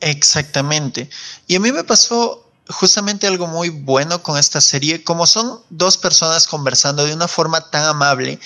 Exactamente. 0.00 1.08
Y 1.46 1.56
a 1.56 1.60
mí 1.60 1.72
me 1.72 1.82
pasó 1.82 2.48
justamente 2.68 3.26
algo 3.26 3.46
muy 3.46 3.70
bueno 3.70 4.22
con 4.22 4.38
esta 4.38 4.60
serie, 4.60 5.02
como 5.02 5.26
son 5.26 5.60
dos 5.70 5.96
personas 5.96 6.46
conversando 6.46 7.04
de 7.04 7.14
una 7.14 7.28
forma 7.28 7.70
tan 7.70 7.84
amable. 7.84 8.38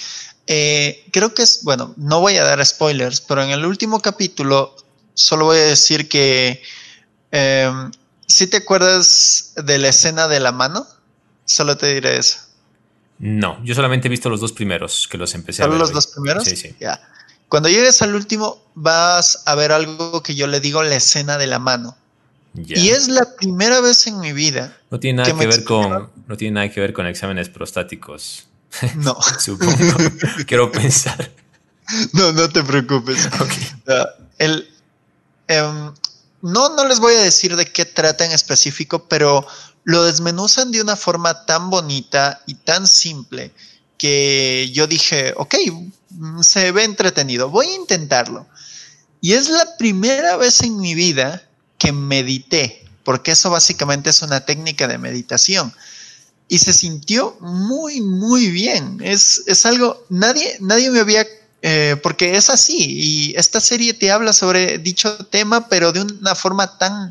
Eh, 0.47 1.05
creo 1.13 1.35
que 1.35 1.43
es, 1.43 1.61
bueno, 1.63 1.95
no 1.97 2.21
voy 2.21 2.37
a 2.37 2.45
dar 2.45 2.65
spoilers, 2.65 3.21
pero 3.21 3.43
en 3.43 3.51
el 3.51 3.65
último 3.65 4.01
capítulo 4.01 4.77
solo 5.15 5.47
voy 5.47 5.59
a 5.59 5.63
decir 5.63 6.09
que, 6.09 6.63
eh, 7.33 7.71
si 8.27 8.47
te 8.47 8.59
acuerdas 8.59 9.53
de 9.57 9.79
la 9.79 9.89
escena 9.89 10.29
de 10.29 10.41
la 10.41 10.53
mano, 10.53 10.87
solo 11.45 11.77
te 11.77 11.93
diré 11.95 12.19
eso. 12.19 12.39
No, 13.19 13.63
yo 13.65 13.75
solamente 13.75 14.09
he 14.09 14.11
visto 14.11 14.29
los 14.29 14.41
dos 14.41 14.53
primeros, 14.53 15.09
que 15.11 15.19
los 15.19 15.35
empecé 15.35 15.63
a 15.63 15.67
ver. 15.67 15.75
¿Solo 15.75 15.85
los 15.85 15.93
dos 15.93 16.07
primeros? 16.09 16.45
Sí, 16.45 16.57
sí. 16.57 16.77
Cuando 17.49 17.69
llegues 17.69 18.03
al 18.03 18.15
último, 18.15 18.63
vas 18.75 19.43
a 19.47 19.55
ver 19.55 19.73
algo 19.73 20.23
que 20.23 20.35
yo 20.35 20.47
le 20.47 20.61
digo 20.61 20.83
la 20.83 20.97
escena 20.97 21.39
de 21.39 21.47
la 21.47 21.59
mano. 21.59 21.97
Y 22.55 22.89
es 22.89 23.09
la 23.09 23.37
primera 23.37 23.81
vez 23.81 24.07
en 24.07 24.19
mi 24.21 24.33
vida. 24.33 24.77
No 24.91 24.99
tiene 24.99 25.19
nada 25.23 25.39
que, 25.39 25.47
ver 25.47 25.65
con. 25.65 26.11
No 26.27 26.37
tiene 26.37 26.55
nada 26.55 26.71
que 26.71 26.81
ver 26.81 26.93
con 26.93 27.07
exámenes 27.07 27.49
prostáticos. 27.49 28.46
No. 28.97 29.17
Supongo. 29.39 29.75
Quiero 30.47 30.71
pensar. 30.71 31.33
No, 32.13 32.33
no 32.33 32.49
te 32.49 32.63
preocupes. 32.63 33.29
el, 34.39 34.69
em, 35.49 35.93
no, 36.43 36.69
no 36.71 36.85
les 36.87 36.99
voy 37.01 37.15
a 37.15 37.21
decir 37.21 37.57
de 37.57 37.67
qué 37.67 37.85
trata 37.85 38.25
en 38.25 38.33
específico, 38.33 39.09
pero 39.09 39.47
lo 39.85 40.05
desmenuzan 40.05 40.73
de 40.73 40.83
una 40.83 40.97
forma 40.97 41.47
tan 41.47 41.71
bonita 41.71 42.43
y 42.47 42.55
tan 42.55 42.87
simple 42.87 43.53
que 43.99 44.71
yo 44.73 44.87
dije, 44.87 45.33
ok, 45.37 45.55
se 46.43 46.73
ve 46.73 46.85
entretenido, 46.85 47.51
voy 47.51 47.67
a 47.67 47.75
intentarlo. 47.75 48.47
Y 49.21 49.33
es 49.33 49.49
la 49.49 49.77
primera 49.77 50.37
vez 50.37 50.61
en 50.63 50.77
mi 50.77 50.95
vida 50.95 51.43
que 51.79 51.93
medité, 51.93 52.85
porque 53.05 53.33
eso 53.33 53.51
básicamente 53.51 54.11
es 54.11 54.23
una 54.23 54.45
técnica 54.45 54.89
de 54.89 54.99
meditación. 54.99 55.73
Y 56.49 56.59
se 56.59 56.73
sintió 56.73 57.37
muy, 57.41 58.01
muy 58.01 58.51
bien. 58.51 58.99
Es, 59.03 59.43
es 59.47 59.67
algo, 59.67 60.05
nadie, 60.09 60.57
nadie 60.61 60.91
me 60.91 61.01
había, 61.01 61.27
eh, 61.63 61.97
porque 62.03 62.37
es 62.37 62.51
así, 62.51 62.77
y 62.79 63.35
esta 63.37 63.61
serie 63.61 63.95
te 63.95 64.11
habla 64.11 64.33
sobre 64.33 64.79
dicho 64.79 65.17
tema, 65.27 65.69
pero 65.69 65.93
de 65.93 66.03
una 66.03 66.35
forma 66.35 66.79
tan 66.79 67.11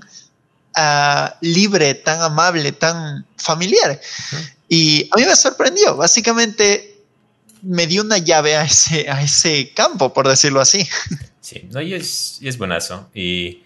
uh, 0.78 1.30
libre, 1.42 1.96
tan 1.96 2.22
amable, 2.22 2.72
tan 2.72 3.26
familiar. 3.38 4.00
Y 4.70 5.10
a 5.12 5.18
mí 5.18 5.26
me 5.26 5.36
sorprendió, 5.36 5.98
básicamente 5.98 6.96
me 7.62 7.88
dio 7.88 8.04
una 8.04 8.20
llave 8.20 8.56
a 8.56 8.64
ese, 8.64 9.10
a 9.10 9.22
ese 9.22 9.72
campo, 9.74 10.14
por 10.14 10.28
decirlo 10.28 10.62
así. 10.62 10.88
Sí, 11.46 11.70
no, 11.70 11.80
y 11.80 11.94
es, 11.94 12.40
y 12.42 12.48
es 12.48 12.58
buenazo. 12.58 13.08
Y 13.14 13.62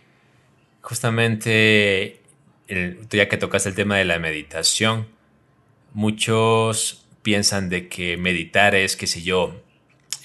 justamente, 0.81 2.19
el, 2.67 3.07
ya 3.09 3.29
que 3.29 3.37
tocas 3.37 3.65
el 3.67 3.73
tema 3.73 3.95
de 3.95 4.03
la 4.03 4.19
meditación, 4.19 5.07
muchos 5.93 7.05
piensan 7.21 7.69
de 7.69 7.87
que 7.87 8.17
meditar 8.17 8.75
es, 8.75 8.95
qué 8.95 9.07
sé 9.07 9.21
yo, 9.21 9.61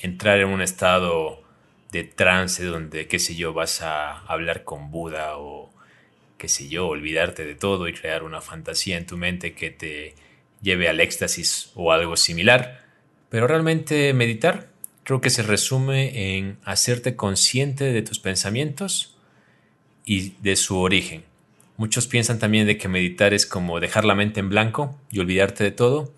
entrar 0.03 0.39
en 0.39 0.49
un 0.49 0.63
estado 0.63 1.43
de 1.91 2.05
trance 2.05 2.65
donde, 2.65 3.07
qué 3.09 3.19
sé 3.19 3.35
yo, 3.35 3.53
vas 3.53 3.83
a 3.83 4.19
hablar 4.27 4.65
con 4.65 4.91
Buda 4.91 5.39
o, 5.39 5.73
qué 6.39 6.49
sé 6.49 6.69
yo, 6.69 6.89
olvidarte 6.89 7.45
de 7.45 7.55
todo 7.55 7.89
y 7.89 7.93
crear 7.93 8.23
una 8.23 8.41
fantasía 8.41 8.97
en 8.97 9.07
tu 9.07 9.17
mente 9.17 9.55
que 9.55 9.71
te 9.71 10.15
lleve 10.61 10.89
al 10.89 11.01
éxtasis 11.01 11.71
o 11.75 11.93
algo 11.93 12.17
similar. 12.17 12.85
Pero 13.29 13.47
realmente 13.47 14.13
meditar 14.13 14.71
creo 15.05 15.21
que 15.21 15.31
se 15.31 15.43
resume 15.43 16.37
en 16.37 16.59
hacerte 16.65 17.15
consciente 17.15 17.93
de 17.93 18.03
tus 18.03 18.19
pensamientos 18.19 19.17
y 20.05 20.31
de 20.41 20.57
su 20.57 20.79
origen. 20.79 21.25
Muchos 21.77 22.07
piensan 22.07 22.39
también 22.39 22.67
de 22.67 22.79
que 22.79 22.89
meditar 22.89 23.35
es 23.35 23.47
como 23.47 23.81
dejar 23.81 24.05
la 24.05 24.15
mente 24.15 24.41
en 24.41 24.49
blanco 24.49 24.99
y 25.11 25.19
olvidarte 25.19 25.65
de 25.65 25.73
todo, 25.73 26.13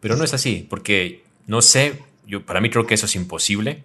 pero 0.00 0.16
no 0.16 0.24
es 0.24 0.34
así, 0.34 0.66
porque 0.68 1.24
no 1.46 1.62
sé, 1.62 1.98
yo 2.26 2.44
para 2.44 2.60
mí 2.60 2.68
creo 2.68 2.86
que 2.86 2.94
eso 2.94 3.06
es 3.06 3.16
imposible, 3.16 3.84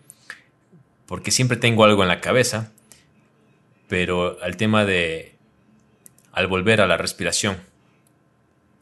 porque 1.05 1.31
siempre 1.31 1.57
tengo 1.57 1.85
algo 1.85 2.01
en 2.01 2.09
la 2.09 2.19
cabeza, 2.19 2.71
pero 3.87 4.37
al 4.41 4.57
tema 4.57 4.83
de 4.83 5.35
al 6.33 6.47
volver 6.47 6.81
a 6.81 6.87
la 6.87 6.97
respiración 6.97 7.57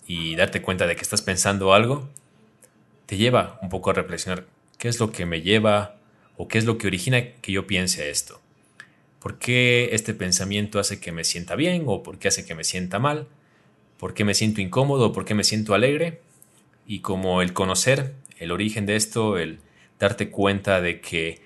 y 0.07 0.35
darte 0.35 0.61
cuenta 0.61 0.87
de 0.87 0.95
que 0.95 1.03
estás 1.03 1.21
pensando 1.21 1.73
algo, 1.73 2.09
te 3.05 3.17
lleva 3.17 3.59
un 3.61 3.69
poco 3.69 3.91
a 3.91 3.93
reflexionar 3.93 4.45
qué 4.77 4.87
es 4.87 4.99
lo 4.99 5.11
que 5.11 5.25
me 5.25 5.41
lleva 5.41 5.97
o 6.37 6.47
qué 6.47 6.57
es 6.57 6.65
lo 6.65 6.77
que 6.77 6.87
origina 6.87 7.21
que 7.41 7.51
yo 7.51 7.65
piense 7.67 8.09
esto. 8.09 8.41
¿Por 9.25 9.39
qué 9.39 9.89
este 9.93 10.13
pensamiento 10.13 10.77
hace 10.77 10.99
que 10.99 11.11
me 11.11 11.23
sienta 11.23 11.55
bien 11.55 11.85
o 11.87 12.03
por 12.03 12.19
qué 12.19 12.27
hace 12.27 12.45
que 12.45 12.53
me 12.53 12.63
sienta 12.63 12.99
mal? 12.99 13.27
¿Por 13.97 14.13
qué 14.13 14.23
me 14.23 14.35
siento 14.35 14.61
incómodo 14.61 15.07
o 15.07 15.13
por 15.13 15.25
qué 15.25 15.33
me 15.33 15.43
siento 15.43 15.73
alegre? 15.73 16.21
Y 16.85 16.99
como 16.99 17.41
el 17.41 17.51
conocer 17.51 18.13
el 18.37 18.51
origen 18.51 18.85
de 18.85 18.95
esto, 18.95 19.39
el 19.39 19.61
darte 19.97 20.29
cuenta 20.29 20.79
de 20.79 21.01
que 21.01 21.41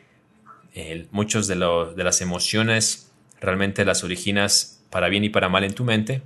muchos 1.11 1.47
de, 1.47 1.55
de 1.55 2.03
las 2.03 2.19
emociones 2.19 3.13
realmente 3.39 3.85
las 3.85 4.03
originas 4.03 4.83
para 4.89 5.07
bien 5.07 5.23
y 5.23 5.29
para 5.29 5.47
mal 5.47 5.63
en 5.63 5.73
tu 5.73 5.85
mente, 5.85 6.21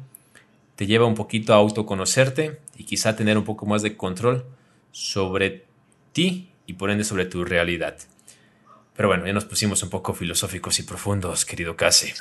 te 0.76 0.88
lleva 0.88 1.06
un 1.06 1.14
poquito 1.14 1.54
a 1.54 1.58
autoconocerte 1.58 2.62
y 2.80 2.86
quizá 2.86 3.16
tener 3.16 3.38
un 3.38 3.44
poco 3.44 3.68
más 3.68 3.84
de 3.84 3.96
control 3.96 4.44
sobre 4.92 5.66
ti 6.14 6.50
y 6.66 6.74
por 6.74 6.90
ende 6.90 7.04
sobre 7.04 7.26
tu 7.26 7.46
realidad. 7.46 8.00
Pero 8.96 9.08
bueno, 9.08 9.26
ya 9.26 9.34
nos 9.34 9.46
pusimos 9.46 9.82
un 9.84 9.90
poco 9.90 10.14
filosóficos 10.14 10.80
y 10.80 10.84
profundos, 10.84 11.46
querido 11.46 11.76
Casi. 11.76 12.14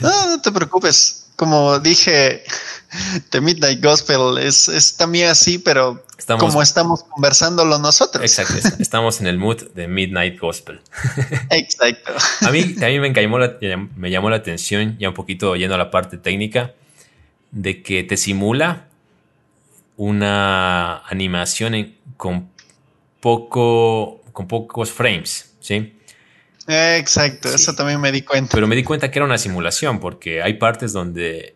No, 0.00 0.26
no 0.28 0.40
te 0.40 0.50
preocupes. 0.50 1.26
Como 1.36 1.78
dije, 1.78 2.42
The 3.30 3.40
Midnight 3.40 3.82
Gospel 3.82 4.38
es, 4.38 4.96
también 4.96 5.28
así, 5.28 5.58
pero 5.58 6.04
como 6.38 6.62
estamos 6.62 7.04
conversándolo 7.04 7.78
nosotros. 7.78 8.22
Exacto, 8.22 8.76
estamos 8.82 9.20
en 9.20 9.26
el 9.26 9.38
mood 9.38 9.70
de 9.74 9.88
Midnight 9.88 10.38
Gospel. 10.38 10.80
Exacto. 11.50 12.12
A 12.40 12.50
mí, 12.50 12.64
mí 12.64 12.98
me, 12.98 13.12
llamó 13.12 13.38
la, 13.38 13.56
me 13.96 14.10
llamó 14.10 14.30
la 14.30 14.36
atención, 14.36 14.96
ya 14.98 15.08
un 15.08 15.14
poquito 15.14 15.54
yendo 15.54 15.74
a 15.74 15.78
la 15.78 15.90
parte 15.90 16.16
técnica, 16.16 16.74
de 17.50 17.82
que 17.82 18.04
te 18.04 18.16
simula 18.16 18.88
una 19.96 20.98
animación 21.08 21.94
con, 22.16 22.50
poco, 23.20 24.22
con 24.32 24.48
pocos 24.48 24.90
frames. 24.92 25.54
¿Sí? 25.68 25.92
Exacto, 26.66 27.48
eso 27.48 27.74
también 27.74 28.00
me 28.00 28.10
di 28.10 28.22
cuenta. 28.22 28.54
Pero 28.54 28.66
me 28.66 28.76
di 28.76 28.84
cuenta 28.84 29.10
que 29.10 29.18
era 29.18 29.26
una 29.26 29.38
simulación, 29.38 30.00
porque 30.00 30.42
hay 30.42 30.54
partes 30.54 30.92
donde 30.92 31.54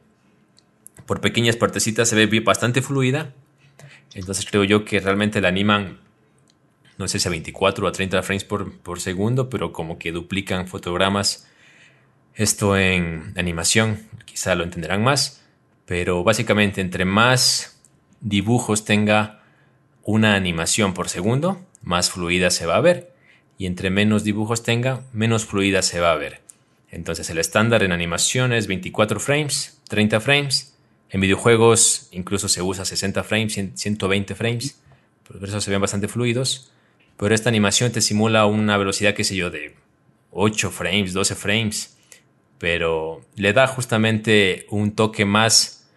por 1.06 1.20
pequeñas 1.20 1.56
partecitas 1.56 2.08
se 2.08 2.16
ve 2.16 2.40
bastante 2.40 2.82
fluida. 2.82 3.32
Entonces 4.14 4.46
creo 4.48 4.64
yo 4.64 4.84
que 4.84 5.00
realmente 5.00 5.40
la 5.40 5.48
animan, 5.48 5.98
no 6.98 7.08
sé 7.08 7.18
si 7.18 7.28
a 7.28 7.30
24 7.30 7.86
o 7.86 7.88
a 7.88 7.92
30 7.92 8.22
frames 8.22 8.44
por, 8.44 8.78
por 8.80 9.00
segundo, 9.00 9.48
pero 9.48 9.72
como 9.72 9.98
que 9.98 10.12
duplican 10.12 10.68
fotogramas. 10.68 11.48
Esto 12.34 12.76
en 12.76 13.32
animación, 13.36 14.06
quizá 14.24 14.54
lo 14.54 14.64
entenderán 14.64 15.02
más. 15.02 15.42
Pero 15.86 16.22
básicamente 16.22 16.80
entre 16.80 17.04
más 17.04 17.80
dibujos 18.20 18.84
tenga 18.84 19.42
una 20.02 20.34
animación 20.34 20.94
por 20.94 21.08
segundo, 21.08 21.64
más 21.82 22.10
fluida 22.10 22.50
se 22.50 22.66
va 22.66 22.76
a 22.76 22.80
ver 22.80 23.11
y 23.62 23.66
entre 23.66 23.90
menos 23.90 24.24
dibujos 24.24 24.64
tenga, 24.64 25.04
menos 25.12 25.46
fluida 25.46 25.82
se 25.82 26.00
va 26.00 26.10
a 26.10 26.16
ver. 26.16 26.40
Entonces 26.90 27.30
el 27.30 27.38
estándar 27.38 27.84
en 27.84 27.92
animación 27.92 28.52
es 28.52 28.66
24 28.66 29.20
frames, 29.20 29.80
30 29.88 30.18
frames. 30.18 30.76
En 31.10 31.20
videojuegos 31.20 32.08
incluso 32.10 32.48
se 32.48 32.60
usa 32.60 32.84
60 32.84 33.22
frames, 33.22 33.52
120 33.74 34.34
frames. 34.34 34.82
Por 35.22 35.44
eso 35.44 35.60
se 35.60 35.70
ven 35.70 35.80
bastante 35.80 36.08
fluidos. 36.08 36.72
Pero 37.16 37.36
esta 37.36 37.50
animación 37.50 37.92
te 37.92 38.00
simula 38.00 38.46
una 38.46 38.76
velocidad, 38.78 39.14
qué 39.14 39.22
sé 39.22 39.36
yo, 39.36 39.48
de 39.48 39.76
8 40.32 40.72
frames, 40.72 41.12
12 41.12 41.36
frames. 41.36 41.96
Pero 42.58 43.24
le 43.36 43.52
da 43.52 43.68
justamente 43.68 44.66
un 44.70 44.96
toque 44.96 45.24
más 45.24 45.88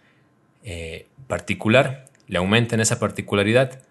eh, 0.62 1.08
particular. 1.26 2.04
Le 2.28 2.38
aumenta 2.38 2.76
en 2.76 2.80
esa 2.80 3.00
particularidad 3.00 3.82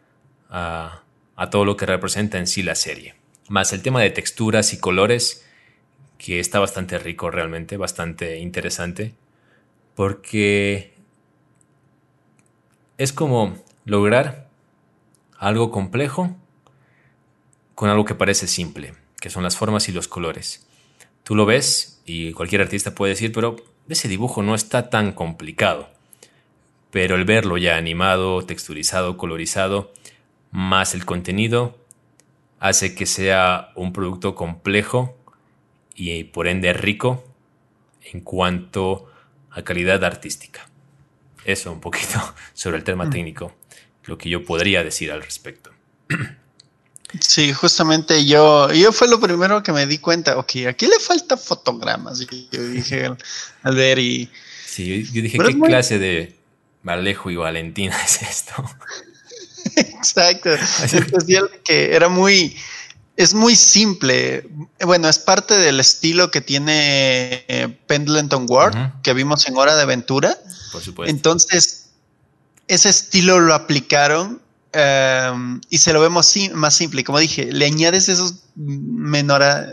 a 0.49 1.49
todo 1.51 1.65
lo 1.65 1.75
que 1.75 1.85
representa 1.85 2.37
en 2.37 2.47
sí 2.47 2.63
la 2.63 2.75
serie. 2.75 3.24
Más 3.49 3.73
el 3.73 3.81
tema 3.81 4.01
de 4.01 4.09
texturas 4.09 4.73
y 4.73 4.79
colores, 4.79 5.45
que 6.17 6.39
está 6.39 6.59
bastante 6.59 6.97
rico 6.97 7.29
realmente, 7.29 7.77
bastante 7.77 8.39
interesante, 8.39 9.13
porque 9.95 10.93
es 12.97 13.13
como 13.13 13.57
lograr 13.85 14.49
algo 15.37 15.71
complejo 15.71 16.35
con 17.75 17.89
algo 17.89 18.05
que 18.05 18.15
parece 18.15 18.47
simple, 18.47 18.93
que 19.19 19.29
son 19.29 19.43
las 19.43 19.57
formas 19.57 19.89
y 19.89 19.91
los 19.91 20.07
colores. 20.07 20.65
Tú 21.23 21.35
lo 21.35 21.45
ves 21.45 22.01
y 22.05 22.31
cualquier 22.33 22.61
artista 22.61 22.95
puede 22.95 23.13
decir, 23.13 23.31
pero 23.31 23.57
ese 23.89 24.07
dibujo 24.07 24.41
no 24.41 24.55
está 24.55 24.89
tan 24.89 25.11
complicado. 25.11 25.89
Pero 26.91 27.15
el 27.15 27.25
verlo 27.25 27.57
ya 27.57 27.75
animado, 27.77 28.45
texturizado, 28.45 29.17
colorizado, 29.17 29.91
más 30.51 30.93
el 30.93 31.05
contenido, 31.05 31.77
hace 32.59 32.95
que 32.95 33.05
sea 33.05 33.71
un 33.75 33.93
producto 33.93 34.35
complejo 34.35 35.17
y 35.95 36.25
por 36.25 36.47
ende 36.47 36.73
rico 36.73 37.23
en 38.11 38.21
cuanto 38.21 39.11
a 39.51 39.63
calidad 39.63 40.03
artística. 40.03 40.67
Eso 41.45 41.71
un 41.71 41.79
poquito 41.79 42.19
sobre 42.53 42.77
el 42.77 42.83
tema 42.83 43.05
mm. 43.05 43.09
técnico, 43.09 43.55
lo 44.05 44.17
que 44.17 44.29
yo 44.29 44.43
podría 44.43 44.83
decir 44.83 45.11
al 45.11 45.21
respecto. 45.21 45.71
Sí, 47.19 47.53
justamente 47.53 48.25
yo, 48.25 48.71
yo 48.73 48.91
fue 48.91 49.07
lo 49.07 49.19
primero 49.19 49.63
que 49.63 49.71
me 49.71 49.85
di 49.85 49.99
cuenta, 49.99 50.37
ok, 50.37 50.67
aquí 50.67 50.87
le 50.87 50.99
falta 50.99 51.37
fotogramas. 51.37 52.21
Y 52.21 52.49
yo 52.51 52.67
dije 52.67 53.09
al, 53.63 53.75
ver 53.75 53.99
y... 53.99 54.29
Sí, 54.65 55.05
yo, 55.13 55.21
dije, 55.21 55.37
¿qué 55.37 55.59
clase 55.59 55.99
de 55.99 56.35
Alejo 56.85 57.31
y 57.31 57.35
Valentina 57.35 57.95
es 58.05 58.21
esto? 58.21 58.53
Exacto. 59.75 60.49
Que 61.63 61.95
era 61.95 62.09
muy, 62.09 62.55
es 63.17 63.33
muy 63.33 63.55
simple. 63.55 64.47
Bueno, 64.81 65.07
es 65.09 65.19
parte 65.19 65.55
del 65.55 65.79
estilo 65.79 66.31
que 66.31 66.41
tiene 66.41 67.45
eh, 67.47 67.77
Pendleton 67.87 68.45
Ward, 68.49 69.01
que 69.01 69.13
vimos 69.13 69.47
en 69.47 69.57
Hora 69.57 69.75
de 69.75 69.83
Aventura. 69.83 70.37
Por 70.71 70.81
supuesto. 70.81 71.09
Entonces, 71.09 71.87
ese 72.67 72.89
estilo 72.89 73.39
lo 73.39 73.53
aplicaron 73.53 74.41
em, 74.73 75.61
y 75.69 75.77
se 75.77 75.93
lo 75.93 76.01
vemos 76.01 76.33
más 76.53 76.75
simple. 76.75 77.03
Como 77.03 77.19
dije, 77.19 77.51
le 77.51 77.65
añades 77.65 78.09
esos 78.09 78.35
menora. 78.55 79.71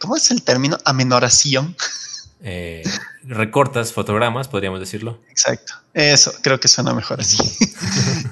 ¿Cómo 0.00 0.16
es 0.16 0.30
el 0.30 0.42
término? 0.42 0.78
Amenoración. 0.84 1.76
Eh, 2.42 2.82
recortas 3.24 3.92
fotogramas, 3.92 4.48
podríamos 4.48 4.80
decirlo. 4.80 5.20
Exacto. 5.28 5.74
Eso, 5.92 6.32
creo 6.42 6.58
que 6.58 6.68
suena 6.68 6.94
mejor 6.94 7.20
así. 7.20 7.38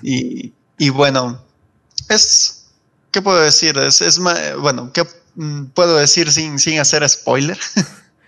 y, 0.79 0.89
bueno, 0.91 1.45
es. 2.09 2.67
¿Qué 3.11 3.23
puedo 3.23 3.41
decir? 3.41 3.77
Es, 3.79 4.01
es 4.01 4.19
bueno, 4.19 4.93
¿qué 4.93 5.05
mm, 5.35 5.67
puedo 5.67 5.97
decir 5.97 6.31
sin, 6.31 6.59
sin 6.59 6.79
hacer 6.79 7.09
spoiler? 7.09 7.59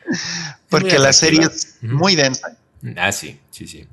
Porque 0.69 0.99
la 0.99 1.13
serie 1.13 1.43
es 1.43 1.79
muy 1.83 2.17
densa. 2.17 2.57
Ah, 2.97 3.13
sí, 3.13 3.39
sí, 3.51 3.67
sí. 3.67 3.87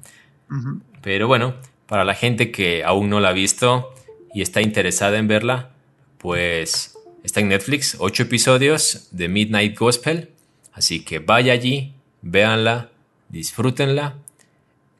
Pero 1.01 1.27
bueno, 1.27 1.55
para 1.87 2.03
la 2.03 2.15
gente 2.15 2.51
que 2.51 2.83
aún 2.83 3.09
no 3.09 3.19
la 3.19 3.29
ha 3.29 3.33
visto 3.33 3.93
y 4.33 4.41
está 4.41 4.61
interesada 4.61 5.17
en 5.17 5.27
verla, 5.27 5.71
pues 6.17 6.95
está 7.23 7.39
en 7.39 7.49
Netflix, 7.49 7.95
ocho 7.99 8.23
episodios 8.23 9.07
de 9.11 9.27
Midnight 9.27 9.77
Gospel. 9.77 10.31
Así 10.77 11.03
que 11.03 11.17
vaya 11.17 11.53
allí, 11.53 11.95
véanla, 12.21 12.91
disfrútenla. 13.29 14.15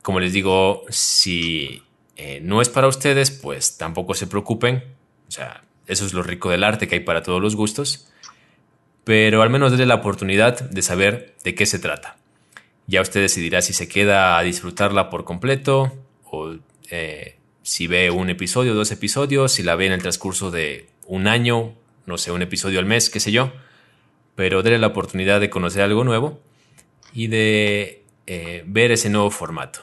Como 0.02 0.20
les 0.20 0.34
digo, 0.34 0.84
si 0.90 1.84
eh, 2.16 2.40
no 2.42 2.64
es 2.64 2.70
para 2.70 2.88
ustedes, 2.88 3.30
pues 3.30 3.78
tampoco 3.78 4.16
se 4.16 4.26
preocupen. 4.26 4.84
O 5.28 5.32
sea, 5.32 5.64
eso 5.86 6.08
es 6.08 6.14
lo 6.14 6.24
rico 6.24 6.50
del 6.50 6.64
arte 6.64 6.88
que 6.88 6.96
hay 6.96 7.02
para 7.02 7.22
todos 7.22 7.40
los 7.40 7.56
gustos. 7.56 8.12
Pero 9.04 9.44
al 9.44 9.52
menos 9.52 9.70
denle 9.70 9.86
la 9.86 9.96
oportunidad 9.96 10.60
de 10.60 10.82
saber 10.82 11.36
de 11.44 11.54
qué 11.54 11.68
se 11.68 11.78
trata. 11.78 12.18
Ya 12.88 13.02
usted 13.02 13.22
decidirá 13.22 13.62
si 13.62 13.74
se 13.74 13.88
queda 13.88 14.40
a 14.40 14.42
disfrutarla 14.42 15.12
por 15.12 15.26
completo 15.26 15.96
o 16.24 16.56
eh, 16.90 17.38
si 17.62 17.86
ve 17.86 18.10
un 18.10 18.32
episodio, 18.32 18.74
dos 18.74 18.92
episodios, 18.92 19.52
si 19.52 19.62
la 19.62 19.76
ve 19.76 19.86
en 19.86 19.92
el 19.92 20.02
transcurso 20.02 20.50
de 20.50 20.90
un 21.06 21.28
año, 21.28 21.76
no 22.08 22.18
sé, 22.18 22.32
un 22.32 22.42
episodio 22.42 22.80
al 22.80 22.86
mes, 22.86 23.12
qué 23.12 23.20
sé 23.20 23.32
yo. 23.32 23.52
Pero 24.38 24.62
denle 24.62 24.78
la 24.78 24.88
oportunidad 24.88 25.42
de 25.42 25.50
conocer 25.50 25.82
algo 25.82 26.04
nuevo 26.04 26.40
y 27.12 27.26
de 27.26 28.04
eh, 28.28 28.64
ver 28.68 28.92
ese 28.92 29.10
nuevo 29.10 29.32
formato. 29.32 29.80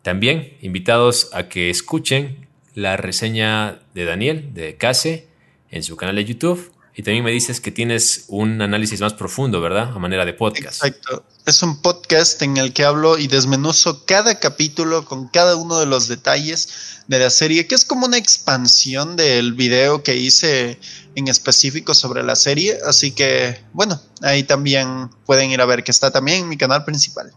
También 0.00 0.56
invitados 0.62 1.28
a 1.34 1.50
que 1.50 1.68
escuchen 1.68 2.48
la 2.74 2.96
reseña 2.96 3.80
de 3.92 4.06
Daniel 4.06 4.54
de 4.54 4.78
Case 4.78 5.28
en 5.70 5.82
su 5.82 5.96
canal 5.96 6.16
de 6.16 6.24
YouTube. 6.24 6.71
Y 6.94 7.02
también 7.02 7.24
me 7.24 7.30
dices 7.30 7.58
que 7.58 7.70
tienes 7.70 8.26
un 8.28 8.60
análisis 8.60 9.00
más 9.00 9.14
profundo, 9.14 9.62
¿verdad? 9.62 9.92
A 9.94 9.98
manera 9.98 10.26
de 10.26 10.34
podcast. 10.34 10.84
Exacto. 10.84 11.24
Es 11.46 11.62
un 11.62 11.80
podcast 11.80 12.42
en 12.42 12.58
el 12.58 12.74
que 12.74 12.84
hablo 12.84 13.16
y 13.16 13.28
desmenuzo 13.28 14.04
cada 14.04 14.38
capítulo 14.38 15.06
con 15.06 15.28
cada 15.28 15.56
uno 15.56 15.78
de 15.78 15.86
los 15.86 16.06
detalles 16.08 17.02
de 17.08 17.18
la 17.18 17.30
serie, 17.30 17.66
que 17.66 17.74
es 17.74 17.86
como 17.86 18.04
una 18.04 18.18
expansión 18.18 19.16
del 19.16 19.54
video 19.54 20.02
que 20.02 20.16
hice 20.16 20.78
en 21.14 21.28
específico 21.28 21.94
sobre 21.94 22.22
la 22.22 22.36
serie. 22.36 22.76
Así 22.86 23.12
que, 23.12 23.58
bueno, 23.72 23.98
ahí 24.20 24.42
también 24.42 25.08
pueden 25.24 25.50
ir 25.50 25.62
a 25.62 25.64
ver 25.64 25.84
que 25.84 25.92
está 25.92 26.10
también 26.10 26.42
en 26.42 26.48
mi 26.50 26.58
canal 26.58 26.84
principal. 26.84 27.32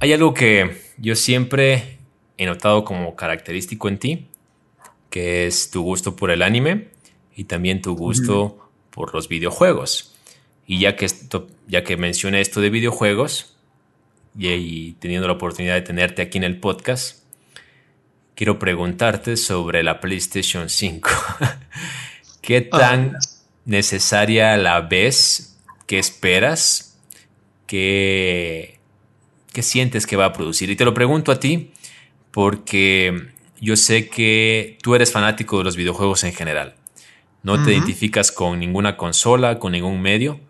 Hay 0.00 0.12
algo 0.12 0.34
que 0.34 0.82
yo 0.98 1.16
siempre 1.16 1.98
he 2.36 2.44
notado 2.44 2.84
como 2.84 3.16
característico 3.16 3.88
en 3.88 3.98
ti, 3.98 4.28
que 5.08 5.46
es 5.46 5.70
tu 5.70 5.82
gusto 5.82 6.14
por 6.14 6.30
el 6.30 6.42
anime 6.42 6.94
y 7.36 7.44
también 7.44 7.82
tu 7.82 7.94
gusto 7.94 8.70
por 8.90 9.14
los 9.14 9.28
videojuegos. 9.28 10.14
Y 10.66 10.80
ya 10.80 10.96
que, 10.96 11.04
esto, 11.04 11.48
ya 11.68 11.84
que 11.84 11.96
mencioné 11.96 12.40
esto 12.40 12.60
de 12.60 12.70
videojuegos 12.70 13.54
y 14.38 14.92
teniendo 14.94 15.28
la 15.28 15.34
oportunidad 15.34 15.74
de 15.74 15.82
tenerte 15.82 16.22
aquí 16.22 16.38
en 16.38 16.44
el 16.44 16.58
podcast, 16.58 17.22
quiero 18.34 18.58
preguntarte 18.58 19.36
sobre 19.36 19.82
la 19.82 20.00
PlayStation 20.00 20.68
5. 20.68 21.10
¿Qué 22.40 22.68
ah. 22.72 22.78
tan 22.78 23.16
necesaria 23.66 24.56
la 24.56 24.80
ves? 24.80 25.58
¿Qué 25.86 25.98
esperas? 25.98 26.98
¿Qué, 27.66 28.78
¿Qué 29.52 29.62
sientes 29.62 30.06
que 30.06 30.16
va 30.16 30.26
a 30.26 30.32
producir? 30.32 30.70
Y 30.70 30.76
te 30.76 30.84
lo 30.84 30.94
pregunto 30.94 31.32
a 31.32 31.38
ti 31.38 31.70
porque 32.30 33.28
yo 33.60 33.76
sé 33.76 34.08
que 34.08 34.78
tú 34.82 34.94
eres 34.94 35.12
fanático 35.12 35.58
de 35.58 35.64
los 35.64 35.76
videojuegos 35.76 36.24
en 36.24 36.32
general. 36.32 36.76
No 37.46 37.62
te 37.62 37.70
identificas 37.70 38.32
con 38.32 38.58
ninguna 38.58 38.96
consola, 38.96 39.60
con 39.60 39.70
ningún 39.70 40.02
medio 40.02 40.40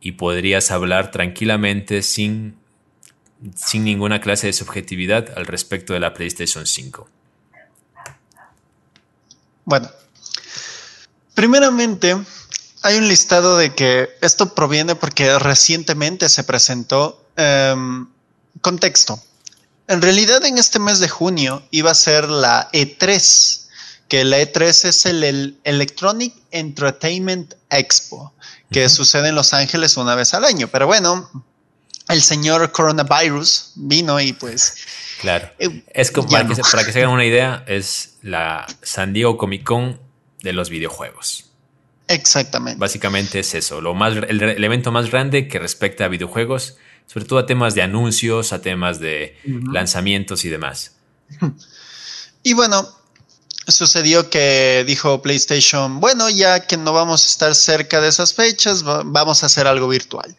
y 0.00 0.12
podrías 0.12 0.70
hablar 0.70 1.10
tranquilamente 1.10 2.00
sin, 2.00 2.56
sin 3.54 3.84
ninguna 3.84 4.22
clase 4.22 4.46
de 4.46 4.54
subjetividad 4.54 5.28
al 5.36 5.44
respecto 5.44 5.92
de 5.92 6.00
la 6.00 6.14
PlayStation 6.14 6.66
5. 6.66 7.06
Bueno, 9.66 9.90
primeramente 11.34 12.16
hay 12.80 12.96
un 12.96 13.08
listado 13.08 13.58
de 13.58 13.74
que 13.74 14.08
esto 14.22 14.54
proviene 14.54 14.94
porque 14.94 15.38
recientemente 15.38 16.30
se 16.30 16.44
presentó 16.44 17.26
em, 17.36 18.08
contexto. 18.62 19.22
En 19.86 20.00
realidad 20.00 20.42
en 20.46 20.56
este 20.56 20.78
mes 20.78 20.98
de 20.98 21.10
junio 21.10 21.62
iba 21.72 21.90
a 21.90 21.94
ser 21.94 22.26
la 22.26 22.70
E3, 22.72 23.67
que 24.08 24.24
la 24.24 24.40
E3 24.40 24.88
es 24.88 25.06
el, 25.06 25.58
Electronic 25.64 26.34
Entertainment 26.50 27.54
Expo, 27.70 28.32
que 28.70 28.88
sucede 28.88 29.28
en 29.28 29.34
Los 29.34 29.52
Ángeles 29.52 29.96
una 29.96 30.14
vez 30.14 30.34
al 30.34 30.44
año. 30.44 30.68
Pero 30.68 30.86
bueno, 30.86 31.30
el 32.08 32.22
señor 32.22 32.72
coronavirus 32.72 33.72
vino 33.76 34.18
y 34.20 34.32
pues 34.32 34.74
Claro. 35.20 35.50
Eh, 35.58 35.84
es 35.92 36.10
como, 36.10 36.28
para, 36.28 36.46
que 36.46 36.54
se, 36.54 36.62
para, 36.62 36.84
que 36.84 36.92
se, 36.92 37.00
hagan 37.00 37.10
una 37.10 37.24
idea, 37.24 37.64
es 37.66 38.18
la 38.22 38.66
San 38.82 39.12
Diego 39.12 39.36
Comic 39.36 39.64
Con 39.64 40.00
de 40.42 40.52
los 40.52 40.70
videojuegos. 40.70 41.50
Exactamente. 42.06 42.78
Básicamente 42.78 43.40
es 43.40 43.54
eso, 43.54 43.80
lo 43.80 43.94
más, 43.94 44.16
el, 44.16 44.64
evento 44.64 44.92
más 44.92 45.10
grande 45.10 45.48
que 45.48 45.58
respecta 45.58 46.06
a 46.06 46.08
videojuegos, 46.08 46.76
sobre 47.06 47.26
todo 47.26 47.38
a 47.38 47.46
temas 47.46 47.74
de 47.74 47.82
anuncios, 47.82 48.52
a 48.52 48.62
temas 48.62 49.00
de 49.00 49.36
lanzamientos 49.70 50.44
y 50.44 50.48
demás. 50.48 50.96
Y 52.44 52.52
bueno, 52.54 52.88
sucedió 53.68 54.30
que 54.30 54.84
dijo 54.86 55.22
PlayStation, 55.22 56.00
bueno, 56.00 56.28
ya 56.30 56.66
que 56.66 56.76
no 56.76 56.92
vamos 56.92 57.24
a 57.24 57.28
estar 57.28 57.54
cerca 57.54 58.00
de 58.00 58.08
esas 58.08 58.34
fechas, 58.34 58.82
vamos 58.82 59.42
a 59.42 59.46
hacer 59.46 59.66
algo 59.66 59.88
virtual. 59.88 60.36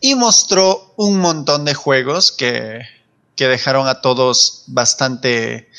Y 0.00 0.14
mostró 0.14 0.94
un 0.96 1.18
montón 1.18 1.64
de 1.64 1.74
juegos 1.74 2.32
que 2.32 2.82
que 3.36 3.48
dejaron 3.48 3.86
a 3.88 4.00
todos 4.00 4.64
bastante 4.66 5.70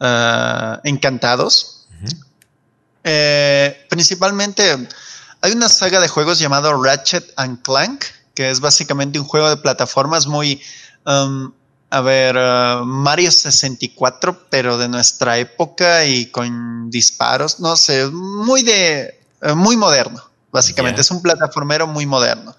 ah, 0.00 0.80
encantados. 0.84 1.86
Eh, 3.02 3.86
principalmente 3.90 4.88
hay 5.42 5.52
una 5.52 5.68
saga 5.68 6.00
de 6.00 6.08
juegos 6.08 6.38
llamado 6.38 6.82
Ratchet 6.82 7.32
and 7.36 7.62
Clank, 7.62 8.04
que 8.34 8.50
es 8.50 8.60
básicamente 8.60 9.18
un 9.18 9.26
juego 9.26 9.50
de 9.50 9.58
plataformas 9.58 10.26
muy 10.26 10.62
um, 11.04 11.52
a 11.94 12.00
ver, 12.00 12.36
uh, 12.36 12.84
Mario 12.84 13.30
64, 13.30 14.48
pero 14.50 14.76
de 14.78 14.88
nuestra 14.88 15.38
época 15.38 16.04
y 16.04 16.26
con 16.26 16.90
disparos, 16.90 17.60
no 17.60 17.76
sé, 17.76 18.06
muy 18.08 18.64
de, 18.64 19.20
uh, 19.42 19.54
muy 19.54 19.76
moderno, 19.76 20.20
básicamente. 20.50 20.96
Yeah. 20.96 21.02
Es 21.02 21.10
un 21.12 21.22
plataformero 21.22 21.86
muy 21.86 22.04
moderno. 22.04 22.56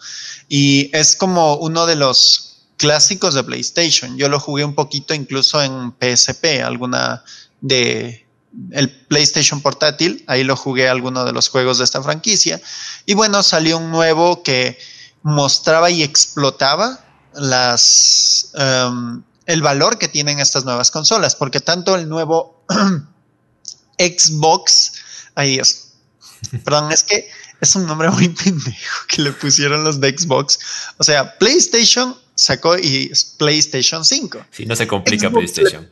Y 0.48 0.90
es 0.94 1.18
como 1.18 1.58
uno 1.58 1.86
de 1.86 1.98
los 1.98 2.64
clásicos 2.78 3.34
de 3.34 3.44
PlayStation. 3.44 4.16
Yo 4.16 4.30
lo 4.30 4.40
jugué 4.40 4.64
un 4.64 4.74
poquito 4.74 5.14
incluso 5.14 5.62
en 5.62 5.94
PSP, 6.00 6.64
alguna 6.64 7.22
de 7.60 8.26
el 8.72 8.90
PlayStation 8.90 9.60
portátil, 9.60 10.24
ahí 10.28 10.46
lo 10.46 10.56
jugué 10.56 10.88
alguno 10.88 11.26
de 11.26 11.34
los 11.34 11.50
juegos 11.50 11.80
de 11.80 11.84
esta 11.84 12.02
franquicia. 12.02 12.62
Y 13.06 13.16
bueno, 13.16 13.44
salió 13.44 13.80
un 13.80 13.92
nuevo 13.92 14.44
que 14.44 14.80
mostraba 15.24 15.90
y 15.90 16.04
explotaba 16.04 17.05
las, 17.38 18.52
um, 18.54 19.24
el 19.46 19.62
valor 19.62 19.98
que 19.98 20.08
tienen 20.08 20.40
estas 20.40 20.66
nuevas 20.66 20.92
consolas, 20.92 21.36
porque 21.36 21.60
tanto 21.60 21.96
el 21.96 22.10
nuevo 22.10 22.64
Xbox, 23.98 24.94
ahí 25.36 25.60
es, 25.60 25.94
perdón, 26.64 26.92
es 26.92 27.04
que 27.04 27.30
es 27.62 27.76
un 27.76 27.86
nombre 27.86 28.10
muy 28.10 28.30
pendejo 28.30 29.06
que 29.08 29.22
le 29.22 29.32
pusieron 29.32 29.84
los 29.84 30.00
de 30.00 30.18
Xbox. 30.18 30.60
O 30.98 31.04
sea, 31.04 31.38
PlayStation 31.38 32.16
sacó 32.36 32.78
y 32.78 33.10
es 33.12 33.24
PlayStation 33.24 34.04
5. 34.04 34.46
Sí, 34.52 34.66
no 34.66 34.76
se 34.76 34.88
complica 34.88 35.30
Xbox 35.30 35.52
PlayStation. 35.52 35.84
Le... 35.84 35.90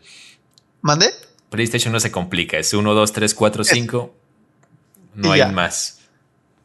¿Mande? 0.81 1.13
PlayStation 1.49 1.93
no 1.93 1.99
se 1.99 2.11
complica, 2.11 2.57
es 2.57 2.73
1, 2.73 2.93
2, 2.93 3.13
3, 3.13 3.33
4, 3.33 3.63
5. 3.63 4.15
No 5.15 5.31
hay 5.31 5.51
más. 5.51 5.99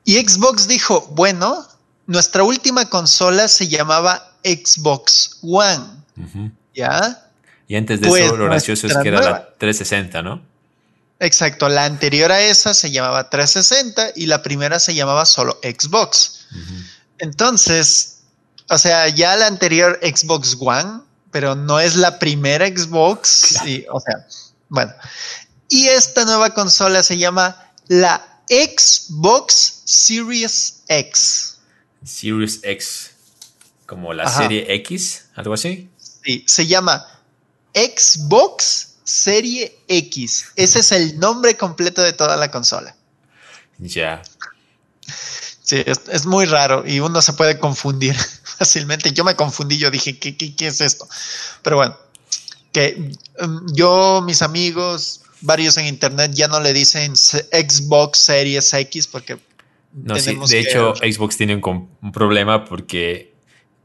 Y 0.04 0.16
Xbox 0.16 0.66
dijo, 0.66 1.06
bueno, 1.12 1.66
nuestra 2.06 2.42
última 2.42 2.88
consola 2.88 3.48
se 3.48 3.68
llamaba 3.68 4.37
Xbox 4.44 5.38
One. 5.42 5.84
Uh 6.16 6.22
-huh. 6.22 6.52
¿Ya? 6.74 7.30
Y 7.66 7.76
antes 7.76 8.00
de 8.00 8.08
pues 8.08 8.24
eso, 8.24 8.36
lo 8.36 8.44
gracioso 8.46 8.86
es 8.86 8.96
que 8.96 9.08
era 9.08 9.18
nueva. 9.20 9.38
la 9.38 9.54
360, 9.58 10.22
¿no? 10.22 10.42
Exacto, 11.20 11.68
la 11.68 11.84
anterior 11.84 12.30
a 12.30 12.40
esa 12.40 12.72
se 12.74 12.90
llamaba 12.90 13.28
360 13.28 14.12
y 14.14 14.26
la 14.26 14.42
primera 14.42 14.78
se 14.78 14.94
llamaba 14.94 15.26
solo 15.26 15.58
Xbox. 15.62 16.46
Uh 16.52 16.56
-huh. 16.56 16.84
Entonces, 17.18 18.18
o 18.70 18.78
sea, 18.78 19.08
ya 19.08 19.36
la 19.36 19.46
anterior 19.46 19.98
Xbox 20.02 20.56
One, 20.60 21.00
pero 21.30 21.54
no 21.54 21.80
es 21.80 21.96
la 21.96 22.18
primera 22.18 22.66
Xbox, 22.66 23.48
claro. 23.50 23.68
y, 23.68 23.86
o 23.90 24.00
sea, 24.00 24.26
bueno. 24.68 24.92
Y 25.68 25.88
esta 25.88 26.24
nueva 26.24 26.54
consola 26.54 27.02
se 27.02 27.18
llama 27.18 27.72
la 27.88 28.40
Xbox 28.48 29.82
Series 29.84 30.82
X. 30.88 31.58
Series 32.04 32.60
X, 32.62 33.10
como 33.88 34.12
la 34.12 34.24
Ajá. 34.24 34.42
serie 34.42 34.66
X, 34.74 35.30
algo 35.34 35.54
así. 35.54 35.88
Sí, 35.96 36.44
se 36.46 36.66
llama 36.66 37.06
Xbox 37.72 38.96
Serie 39.02 39.78
X. 39.88 40.48
Ese 40.56 40.80
es 40.80 40.92
el 40.92 41.18
nombre 41.18 41.56
completo 41.56 42.02
de 42.02 42.12
toda 42.12 42.36
la 42.36 42.50
consola. 42.50 42.94
Ya. 43.78 43.88
Yeah. 43.88 44.22
Sí, 45.62 45.82
es, 45.86 46.02
es, 46.12 46.26
muy 46.26 46.44
raro 46.44 46.84
y 46.86 47.00
uno 47.00 47.22
se 47.22 47.32
puede 47.32 47.58
confundir 47.58 48.14
fácilmente. 48.58 49.12
Yo 49.12 49.24
me 49.24 49.34
confundí, 49.34 49.78
yo 49.78 49.90
dije, 49.90 50.18
¿qué, 50.18 50.36
qué, 50.36 50.54
qué 50.54 50.66
es 50.66 50.82
esto? 50.82 51.08
Pero 51.62 51.76
bueno, 51.76 51.96
que 52.72 53.12
um, 53.40 53.66
yo, 53.72 54.22
mis 54.22 54.42
amigos, 54.42 55.22
varios 55.40 55.78
en 55.78 55.86
internet 55.86 56.32
ya 56.34 56.46
no 56.46 56.60
le 56.60 56.74
dicen 56.74 57.16
Xbox 57.16 58.18
Series 58.18 58.74
X 58.74 59.06
porque 59.06 59.38
no, 59.94 60.18
sí, 60.18 60.34
de 60.34 60.46
que... 60.46 60.60
hecho, 60.60 60.94
Xbox 60.96 61.38
tiene 61.38 61.54
un, 61.54 61.88
un, 62.02 62.12
problema 62.12 62.66
porque 62.66 63.37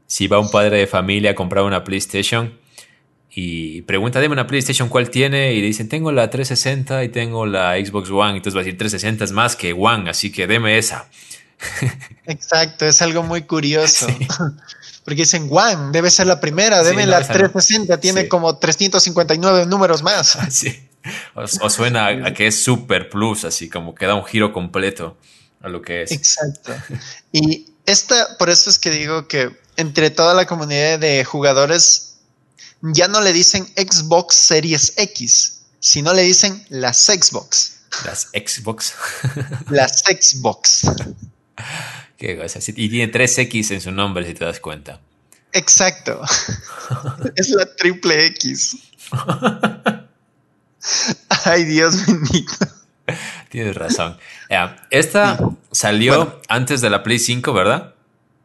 si 0.06 0.26
va 0.28 0.38
un 0.38 0.50
padre 0.50 0.78
de 0.78 0.86
familia 0.86 1.32
a 1.32 1.34
comprar 1.34 1.64
una 1.64 1.84
PlayStation 1.84 2.58
y 3.36 3.82
pregunta, 3.82 4.20
deme 4.20 4.34
una 4.34 4.46
PlayStation, 4.46 4.88
¿cuál 4.88 5.10
tiene? 5.10 5.54
Y 5.54 5.60
le 5.60 5.66
dicen, 5.66 5.88
tengo 5.88 6.12
la 6.12 6.30
360 6.30 7.02
y 7.02 7.08
tengo 7.08 7.46
la 7.46 7.74
Xbox 7.74 8.08
One. 8.10 8.36
Entonces 8.36 8.56
va 8.56 8.60
a 8.60 8.64
decir, 8.64 8.78
360 8.78 9.24
es 9.24 9.32
más 9.32 9.56
que 9.56 9.72
One, 9.72 10.08
así 10.08 10.30
que 10.30 10.46
deme 10.46 10.78
esa. 10.78 11.08
Exacto, 12.26 12.86
es 12.86 13.02
algo 13.02 13.24
muy 13.24 13.42
curioso. 13.42 14.06
Sí. 14.06 14.28
Porque 15.04 15.22
dicen, 15.22 15.48
One, 15.50 15.90
debe 15.92 16.10
ser 16.10 16.28
la 16.28 16.40
primera, 16.40 16.82
debe 16.82 17.02
sí, 17.02 17.06
no, 17.06 17.10
la 17.10 17.26
360, 17.26 17.94
no. 17.94 18.00
tiene 18.00 18.22
sí. 18.22 18.28
como 18.28 18.56
359 18.56 19.66
números 19.66 20.02
más. 20.02 20.38
Sí. 20.50 20.88
O, 21.34 21.42
o 21.42 21.68
suena 21.70 22.06
a, 22.06 22.28
a 22.28 22.32
que 22.32 22.46
es 22.46 22.62
Super 22.64 23.10
Plus, 23.10 23.44
así 23.44 23.68
como 23.68 23.94
que 23.94 24.06
da 24.06 24.14
un 24.14 24.24
giro 24.24 24.54
completo 24.54 25.18
a 25.60 25.68
lo 25.68 25.82
que 25.82 26.02
es. 26.02 26.12
Exacto. 26.12 26.72
Y 27.30 27.73
esta, 27.86 28.36
por 28.38 28.50
eso 28.50 28.70
es 28.70 28.78
que 28.78 28.90
digo 28.90 29.28
que 29.28 29.50
entre 29.76 30.10
toda 30.10 30.34
la 30.34 30.46
comunidad 30.46 30.98
de 30.98 31.24
jugadores 31.24 32.14
ya 32.80 33.08
no 33.08 33.20
le 33.20 33.32
dicen 33.32 33.66
Xbox 33.76 34.36
Series 34.36 34.94
X, 34.96 35.60
sino 35.80 36.12
le 36.12 36.22
dicen 36.22 36.64
las 36.68 37.06
Xbox. 37.06 37.74
Las 38.04 38.28
Xbox. 38.32 38.94
las 39.70 40.02
Xbox. 40.02 40.82
Qué 42.18 42.38
cosa. 42.38 42.58
Y 42.66 42.88
tiene 42.88 43.12
3X 43.12 43.72
en 43.72 43.80
su 43.80 43.90
nombre, 43.90 44.26
si 44.26 44.34
te 44.34 44.44
das 44.44 44.60
cuenta. 44.60 45.00
Exacto. 45.52 46.20
es 47.36 47.50
la 47.50 47.66
triple 47.76 48.26
X. 48.26 48.76
Ay, 51.44 51.64
Dios 51.64 52.06
bendito. 52.06 52.66
Tienes 53.50 53.74
razón. 53.76 54.18
Yeah. 54.48 54.86
Esta 54.90 55.38
salió 55.70 56.16
bueno, 56.16 56.40
antes 56.48 56.80
de 56.80 56.90
la 56.90 57.02
Play 57.02 57.18
5, 57.18 57.52
¿verdad? 57.52 57.94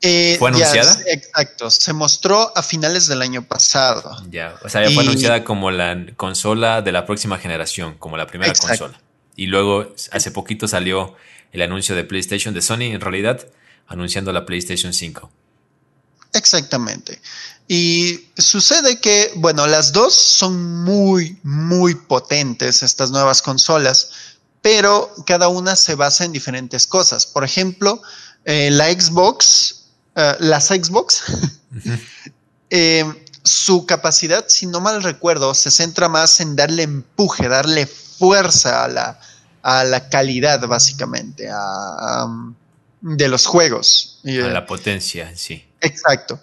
Eh, 0.02 0.36
¿Fue 0.40 0.50
anunciada? 0.50 0.98
Exacto. 1.08 1.70
Se 1.70 1.92
mostró 1.94 2.56
a 2.56 2.64
finales 2.64 3.08
del 3.08 3.22
año 3.22 3.44
pasado. 3.46 4.24
Ya, 4.30 4.56
o 4.64 4.70
sea, 4.70 4.84
ya 4.84 4.92
y... 4.92 4.94
fue 4.94 5.04
anunciada 5.04 5.44
como 5.44 5.72
la 5.72 6.06
consola 6.16 6.82
de 6.82 6.92
la 6.92 7.06
próxima 7.06 7.38
generación, 7.38 7.96
como 7.98 8.18
la 8.18 8.28
primera 8.28 8.52
exacto. 8.52 8.86
consola. 8.86 9.02
Y 9.36 9.48
luego, 9.48 9.94
hace 10.12 10.32
poquito 10.32 10.68
salió 10.68 11.16
el 11.52 11.62
anuncio 11.62 11.96
de 11.96 12.04
PlayStation 12.04 12.54
de 12.54 12.62
Sony, 12.62 12.94
en 12.94 13.02
realidad, 13.02 13.46
anunciando 13.88 14.32
la 14.32 14.46
PlayStation 14.46 14.94
5. 14.94 15.30
Exactamente. 16.34 17.20
Y 17.68 18.28
sucede 18.38 19.00
que, 19.00 19.32
bueno, 19.36 19.68
las 19.68 19.94
dos 19.94 20.14
son 20.14 20.84
muy, 20.84 21.38
muy 21.44 21.96
potentes, 21.96 22.84
estas 22.84 23.12
nuevas 23.12 23.42
consolas, 23.42 24.12
pero 24.62 25.14
cada 25.26 25.48
una 25.48 25.76
se 25.76 25.96
basa 25.96 26.26
en 26.26 26.32
diferentes 26.32 26.88
cosas. 26.88 27.26
Por 27.26 27.44
ejemplo, 27.44 28.02
eh, 28.46 28.70
la 28.72 28.90
Xbox, 28.92 29.86
uh, 30.16 30.36
las 30.40 30.68
Xbox, 30.68 31.24
uh 31.30 31.34
-huh. 31.76 32.00
eh, 32.70 33.06
su 33.44 33.86
capacidad, 33.86 34.46
si 34.48 34.68
no 34.68 34.82
mal 34.82 35.02
recuerdo, 35.02 35.54
se 35.54 35.72
centra 35.72 36.10
más 36.10 36.40
en 36.40 36.56
darle 36.56 36.84
empuje, 36.84 37.48
darle 37.48 37.88
fuerza 37.88 38.84
a 38.84 38.88
la, 38.88 39.20
a 39.62 39.84
la 39.84 40.10
calidad, 40.10 40.60
básicamente, 40.68 41.50
a, 41.52 42.26
um, 42.26 42.54
de 43.02 43.28
los 43.28 43.46
juegos. 43.46 44.20
A 44.26 44.48
la 44.50 44.66
potencia, 44.66 45.32
sí. 45.36 45.66
Exacto. 45.82 46.40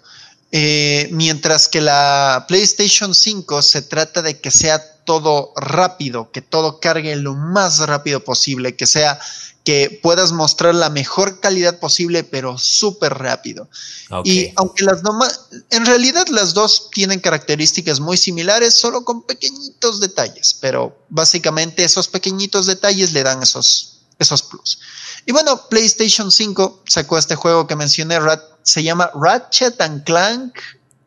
Eh, 0.51 1.09
mientras 1.11 1.67
que 1.67 1.81
la 1.81 2.45
PlayStation 2.47 3.13
5 3.13 3.61
se 3.61 3.81
trata 3.81 4.21
de 4.21 4.39
que 4.39 4.49
sea 4.49 4.81
todo 5.07 5.53
rápido, 5.55 6.31
que 6.31 6.41
todo 6.43 6.79
cargue 6.81 7.15
lo 7.15 7.33
más 7.33 7.79
rápido 7.79 8.23
posible, 8.23 8.75
que 8.75 8.85
sea 8.85 9.19
que 9.63 9.99
puedas 10.03 10.33
mostrar 10.33 10.75
la 10.75 10.89
mejor 10.89 11.39
calidad 11.39 11.79
posible, 11.79 12.23
pero 12.23 12.57
súper 12.57 13.13
rápido. 13.13 13.69
Okay. 14.09 14.31
Y 14.31 14.53
aunque 14.57 14.83
las 14.83 15.03
nomás, 15.03 15.47
en 15.69 15.85
realidad 15.85 16.27
las 16.27 16.53
dos 16.53 16.89
tienen 16.91 17.19
características 17.19 17.99
muy 17.99 18.17
similares, 18.17 18.75
solo 18.75 19.03
con 19.03 19.23
pequeñitos 19.23 19.99
detalles, 19.99 20.57
pero 20.61 20.97
básicamente 21.09 21.83
esos 21.83 22.07
pequeñitos 22.07 22.65
detalles 22.65 23.13
le 23.13 23.23
dan 23.23 23.41
esos, 23.41 23.99
esos 24.19 24.43
plus. 24.43 24.79
Y 25.25 25.31
bueno, 25.31 25.67
PlayStation 25.69 26.31
5 26.31 26.83
sacó 26.85 27.17
este 27.17 27.35
juego 27.35 27.65
que 27.65 27.75
mencioné, 27.75 28.19
se 28.63 28.83
llama 28.83 29.11
Ratchet 29.15 29.79
and 29.81 30.03
Clank 30.03 30.59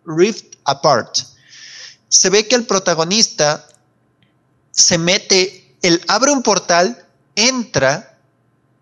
Rift 0.06 0.56
Apart. 0.64 1.16
Se 2.08 2.28
ve 2.28 2.46
que 2.46 2.56
el 2.56 2.66
protagonista 2.66 3.66
se 4.70 4.98
mete, 4.98 5.76
él 5.82 6.02
abre 6.08 6.30
un 6.30 6.42
portal, 6.42 7.06
entra 7.34 8.18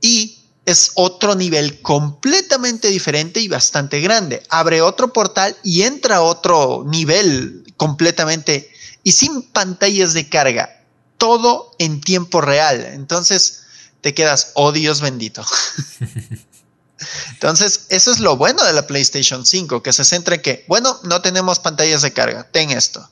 y 0.01 0.39
es 0.65 0.93
otro 0.95 1.35
nivel 1.35 1.81
completamente 1.81 2.89
diferente 2.89 3.41
y 3.41 3.49
bastante 3.49 4.01
grande. 4.01 4.43
Abre 4.51 4.83
otro 4.83 5.13
portal 5.13 5.57
y 5.63 5.83
entra 5.83 6.17
a 6.17 6.23
otro 6.23 6.85
nivel 6.87 7.65
completamente 7.77 8.71
y 9.03 9.13
sin 9.13 9.43
pantallas 9.43 10.13
de 10.13 10.29
carga. 10.29 10.85
Todo 11.17 11.75
en 11.79 12.01
tiempo 12.01 12.41
real. 12.41 12.85
Entonces 12.93 13.63
te 14.03 14.13
quedas, 14.13 14.53
oh 14.55 14.73
Dios 14.73 15.01
bendito. 15.01 15.45
Entonces, 17.33 17.87
eso 17.91 18.11
es 18.11 18.19
lo 18.19 18.37
bueno 18.37 18.65
de 18.65 18.73
la 18.73 18.87
PlayStation 18.87 19.47
5, 19.47 19.83
que 19.83 19.93
se 19.93 20.05
centra 20.05 20.35
en 20.35 20.43
que, 20.43 20.65
bueno, 20.69 20.99
no 21.05 21.23
tenemos 21.23 21.61
pantallas 21.61 22.03
de 22.03 22.13
carga, 22.13 22.49
ten 22.51 22.71
esto. 22.71 23.09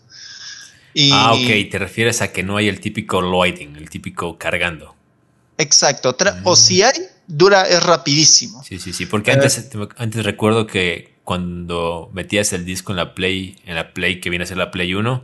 Y, 0.98 1.10
ah, 1.12 1.34
ok, 1.34 1.70
te 1.70 1.78
refieres 1.78 2.22
a 2.22 2.32
que 2.32 2.42
no 2.42 2.56
hay 2.56 2.68
el 2.68 2.80
típico 2.80 3.20
loading, 3.20 3.76
el 3.76 3.90
típico 3.90 4.38
cargando. 4.38 4.96
Exacto, 5.58 6.16
mm. 6.18 6.46
o 6.46 6.56
si 6.56 6.82
hay, 6.82 6.94
dura, 7.26 7.64
es 7.64 7.82
rapidísimo. 7.82 8.64
Sí, 8.64 8.78
sí, 8.78 8.94
sí, 8.94 9.04
porque 9.04 9.30
antes, 9.30 9.68
uh, 9.74 9.88
antes 9.98 10.24
recuerdo 10.24 10.66
que 10.66 11.12
cuando 11.22 12.08
metías 12.14 12.54
el 12.54 12.64
disco 12.64 12.92
en 12.92 12.96
la 12.96 13.14
Play, 13.14 13.58
en 13.66 13.74
la 13.74 13.92
Play 13.92 14.20
que 14.20 14.30
viene 14.30 14.44
a 14.44 14.46
ser 14.46 14.56
la 14.56 14.70
Play 14.70 14.94
1, 14.94 15.22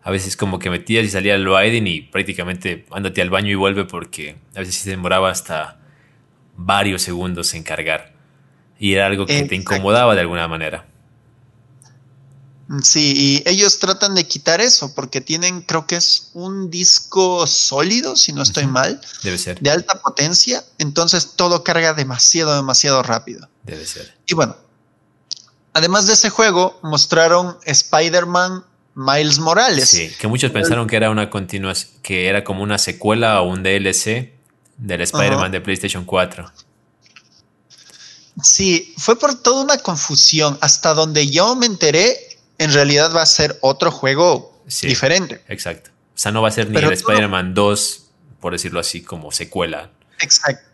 a 0.00 0.10
veces 0.12 0.36
como 0.36 0.60
que 0.60 0.70
metías 0.70 1.04
y 1.04 1.08
salía 1.08 1.34
el 1.34 1.42
loading 1.42 1.88
y 1.88 2.02
prácticamente 2.02 2.86
ándate 2.92 3.20
al 3.20 3.30
baño 3.30 3.50
y 3.50 3.56
vuelve 3.56 3.86
porque 3.86 4.36
a 4.54 4.60
veces 4.60 4.76
se 4.76 4.90
demoraba 4.90 5.28
hasta 5.28 5.80
varios 6.56 7.02
segundos 7.02 7.52
en 7.54 7.64
cargar. 7.64 8.12
Y 8.78 8.92
era 8.92 9.06
algo 9.06 9.26
que 9.26 9.42
te 9.42 9.56
incomodaba 9.56 10.14
de 10.14 10.20
alguna 10.20 10.46
manera. 10.46 10.86
Sí, 12.84 13.12
y 13.16 13.48
ellos 13.48 13.80
tratan 13.80 14.14
de 14.14 14.28
quitar 14.28 14.60
eso 14.60 14.94
porque 14.94 15.20
tienen, 15.20 15.62
creo 15.62 15.88
que 15.88 15.96
es 15.96 16.30
un 16.34 16.70
disco 16.70 17.46
sólido, 17.48 18.14
si 18.14 18.32
no 18.32 18.42
estoy 18.42 18.66
mal. 18.66 19.00
Debe 19.24 19.38
ser. 19.38 19.60
De 19.60 19.70
alta 19.70 20.00
potencia, 20.00 20.64
entonces 20.78 21.32
todo 21.34 21.64
carga 21.64 21.94
demasiado, 21.94 22.54
demasiado 22.54 23.02
rápido. 23.02 23.48
Debe 23.64 23.84
ser. 23.84 24.14
Y 24.26 24.34
bueno, 24.34 24.56
además 25.72 26.06
de 26.06 26.12
ese 26.12 26.30
juego, 26.30 26.78
mostraron 26.82 27.58
Spider-Man 27.64 28.64
Miles 28.94 29.40
Morales. 29.40 29.88
Sí, 29.88 30.12
que 30.20 30.28
muchos 30.28 30.52
pensaron 30.52 30.86
que 30.86 30.94
era 30.94 31.10
una 31.10 31.28
continuación, 31.28 31.90
que 32.02 32.28
era 32.28 32.44
como 32.44 32.62
una 32.62 32.78
secuela 32.78 33.40
o 33.40 33.48
un 33.48 33.64
DLC 33.64 34.32
del 34.76 35.00
Spider-Man 35.00 35.50
de 35.50 35.60
PlayStation 35.60 36.04
4. 36.04 36.52
Sí, 38.42 38.94
fue 38.96 39.18
por 39.18 39.34
toda 39.34 39.64
una 39.64 39.78
confusión. 39.78 40.56
Hasta 40.60 40.94
donde 40.94 41.28
yo 41.28 41.56
me 41.56 41.66
enteré, 41.66 42.29
en 42.60 42.74
realidad 42.74 43.10
va 43.16 43.22
a 43.22 43.26
ser 43.26 43.58
otro 43.62 43.90
juego 43.90 44.62
diferente. 44.82 45.42
Exacto. 45.48 45.90
O 46.14 46.18
sea, 46.18 46.30
no 46.30 46.42
va 46.42 46.48
a 46.48 46.52
ser 46.52 46.68
ni 46.68 46.76
el 46.76 46.92
Spider-Man 46.92 47.54
2, 47.54 48.02
por 48.38 48.52
decirlo 48.52 48.80
así, 48.80 49.00
como 49.00 49.32
secuela. 49.32 49.90
Exacto. 50.20 50.68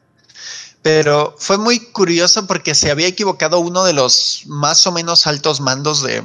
Pero 0.83 1.37
fue 1.39 1.59
muy 1.59 1.79
curioso 1.79 2.49
porque 2.49 2.75
se 2.75 2.91
había 2.91 3.07
equivocado 3.07 3.61
uno 3.61 3.85
de 3.85 3.93
los 3.93 4.43
más 4.47 4.85
o 4.89 4.93
menos 4.93 5.29
altos 5.29 5.61
mandos 5.61 6.03
de, 6.03 6.25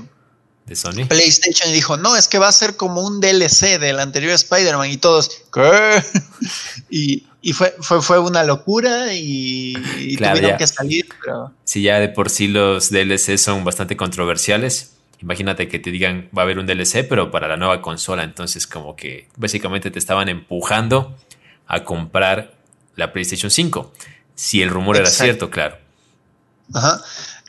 de 0.65 0.75
Sony. 0.75 1.05
PlayStation 1.07 1.69
y 1.69 1.73
dijo, 1.73 1.95
no, 1.95 2.15
es 2.15 2.27
que 2.27 2.39
va 2.39 2.47
a 2.47 2.51
ser 2.51 2.75
como 2.75 3.05
un 3.05 3.21
DLC 3.21 3.79
del 3.79 3.99
anterior 3.99 4.33
Spider-Man 4.33 4.89
y 4.89 4.97
todos, 4.97 5.29
¿qué? 5.53 6.03
y, 6.89 7.53
fue, 7.53 7.75
fue, 7.81 8.01
fue, 8.01 8.17
una 8.17 8.43
locura 8.43 9.13
y, 9.13 9.73
tuvieron 10.17 10.57
que 10.57 10.65
salir. 10.65 11.07
Si 11.65 11.83
ya 11.83 11.99
de 11.99 12.09
por 12.09 12.31
sí 12.31 12.47
los 12.47 12.89
DLC 12.89 13.37
son 13.37 13.63
bastante 13.63 13.95
controversiales, 13.95 14.93
imagínate 15.21 15.67
que 15.67 15.79
te 15.79 15.91
digan 15.91 16.29
va 16.35 16.41
a 16.41 16.45
haber 16.45 16.59
un 16.59 16.65
DLC, 16.65 17.07
pero 17.07 17.31
para 17.31 17.47
la 17.47 17.57
nueva 17.57 17.81
consola, 17.81 18.23
entonces 18.23 18.67
como 18.67 18.95
que 18.95 19.27
básicamente 19.37 19.91
te 19.91 19.99
estaban 19.99 20.29
empujando 20.29 21.15
a 21.67 21.83
comprar 21.83 22.57
la 22.95 23.13
PlayStation 23.13 23.49
5, 23.49 23.93
si 24.35 24.61
el 24.61 24.69
rumor 24.69 24.97
era 24.97 25.09
cierto, 25.09 25.49
claro. 25.49 25.77
Ajá. 26.73 27.01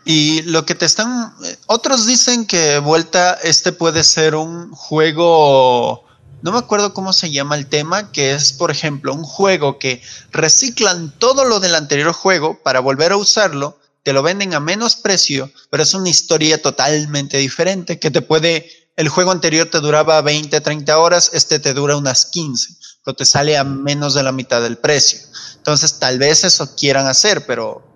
Y 0.04 0.42
lo 0.42 0.66
que 0.66 0.74
te 0.74 0.84
están. 0.84 1.32
Otros 1.66 2.06
dicen 2.06 2.46
que 2.46 2.78
vuelta, 2.78 3.38
este 3.42 3.72
puede 3.72 4.02
ser 4.04 4.34
un 4.34 4.70
juego. 4.72 6.04
No 6.42 6.50
me 6.50 6.58
acuerdo 6.58 6.92
cómo 6.92 7.12
se 7.12 7.30
llama 7.30 7.54
el 7.56 7.68
tema, 7.68 8.10
que 8.10 8.32
es, 8.32 8.52
por 8.52 8.72
ejemplo, 8.72 9.14
un 9.14 9.22
juego 9.22 9.78
que 9.78 10.02
reciclan 10.32 11.12
todo 11.18 11.44
lo 11.44 11.60
del 11.60 11.76
anterior 11.76 12.12
juego 12.12 12.60
para 12.64 12.80
volver 12.80 13.12
a 13.12 13.16
usarlo, 13.16 13.78
te 14.02 14.12
lo 14.12 14.22
venden 14.22 14.54
a 14.54 14.60
menos 14.60 14.96
precio, 14.96 15.50
pero 15.70 15.82
es 15.82 15.94
una 15.94 16.08
historia 16.08 16.60
totalmente 16.60 17.38
diferente 17.38 17.98
que 17.98 18.10
te 18.10 18.22
puede. 18.22 18.68
El 18.96 19.08
juego 19.08 19.30
anterior 19.30 19.68
te 19.68 19.80
duraba 19.80 20.20
20, 20.20 20.60
30 20.60 20.98
horas, 20.98 21.30
este 21.32 21.58
te 21.58 21.72
dura 21.72 21.96
unas 21.96 22.26
15, 22.26 22.74
pero 23.04 23.14
te 23.14 23.24
sale 23.24 23.56
a 23.56 23.64
menos 23.64 24.14
de 24.14 24.22
la 24.22 24.32
mitad 24.32 24.60
del 24.60 24.76
precio. 24.76 25.20
Entonces, 25.56 25.98
tal 25.98 26.18
vez 26.18 26.44
eso 26.44 26.74
quieran 26.76 27.06
hacer, 27.06 27.46
pero 27.46 27.86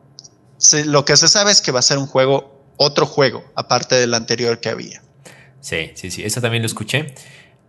lo 0.87 1.05
que 1.05 1.17
se 1.17 1.29
sabe 1.29 1.51
es 1.51 1.61
que 1.61 1.73
va 1.73 1.81
a 1.81 1.83
ser 1.83 1.99
un 1.99 2.07
juego, 2.07 2.73
otro 2.77 3.07
juego, 3.07 3.45
aparte 3.57 3.97
del 3.97 4.15
anterior 4.15 4.61
que 4.61 4.69
había. 4.69 5.03
Sí, 5.61 5.91
sí, 5.95 6.11
sí, 6.11 6.23
eso 6.23 6.41
también 6.41 6.63
lo 6.63 6.67
escuché. 6.67 7.15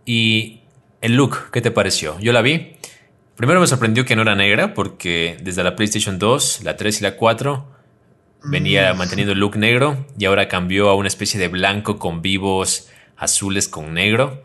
Y 0.06 0.62
el 1.00 1.14
look, 1.14 1.50
¿qué 1.50 1.60
te 1.60 1.70
pareció? 1.70 2.18
Yo 2.20 2.32
la 2.32 2.42
vi. 2.42 2.76
Primero 3.36 3.60
me 3.60 3.66
sorprendió 3.66 4.04
que 4.04 4.16
no 4.16 4.22
era 4.22 4.36
negra, 4.36 4.72
porque 4.72 5.36
desde 5.42 5.64
la 5.64 5.76
PlayStation 5.76 6.18
2, 6.18 6.60
la 6.62 6.76
3 6.76 7.00
y 7.00 7.04
la 7.04 7.16
4 7.16 7.77
venía 8.44 8.92
mm. 8.92 8.96
manteniendo 8.98 9.32
el 9.32 9.40
look 9.40 9.56
negro 9.56 10.06
y 10.18 10.24
ahora 10.24 10.48
cambió 10.48 10.88
a 10.88 10.94
una 10.94 11.08
especie 11.08 11.40
de 11.40 11.48
blanco 11.48 11.98
con 11.98 12.22
vivos 12.22 12.88
azules 13.16 13.68
con 13.68 13.94
negro. 13.94 14.44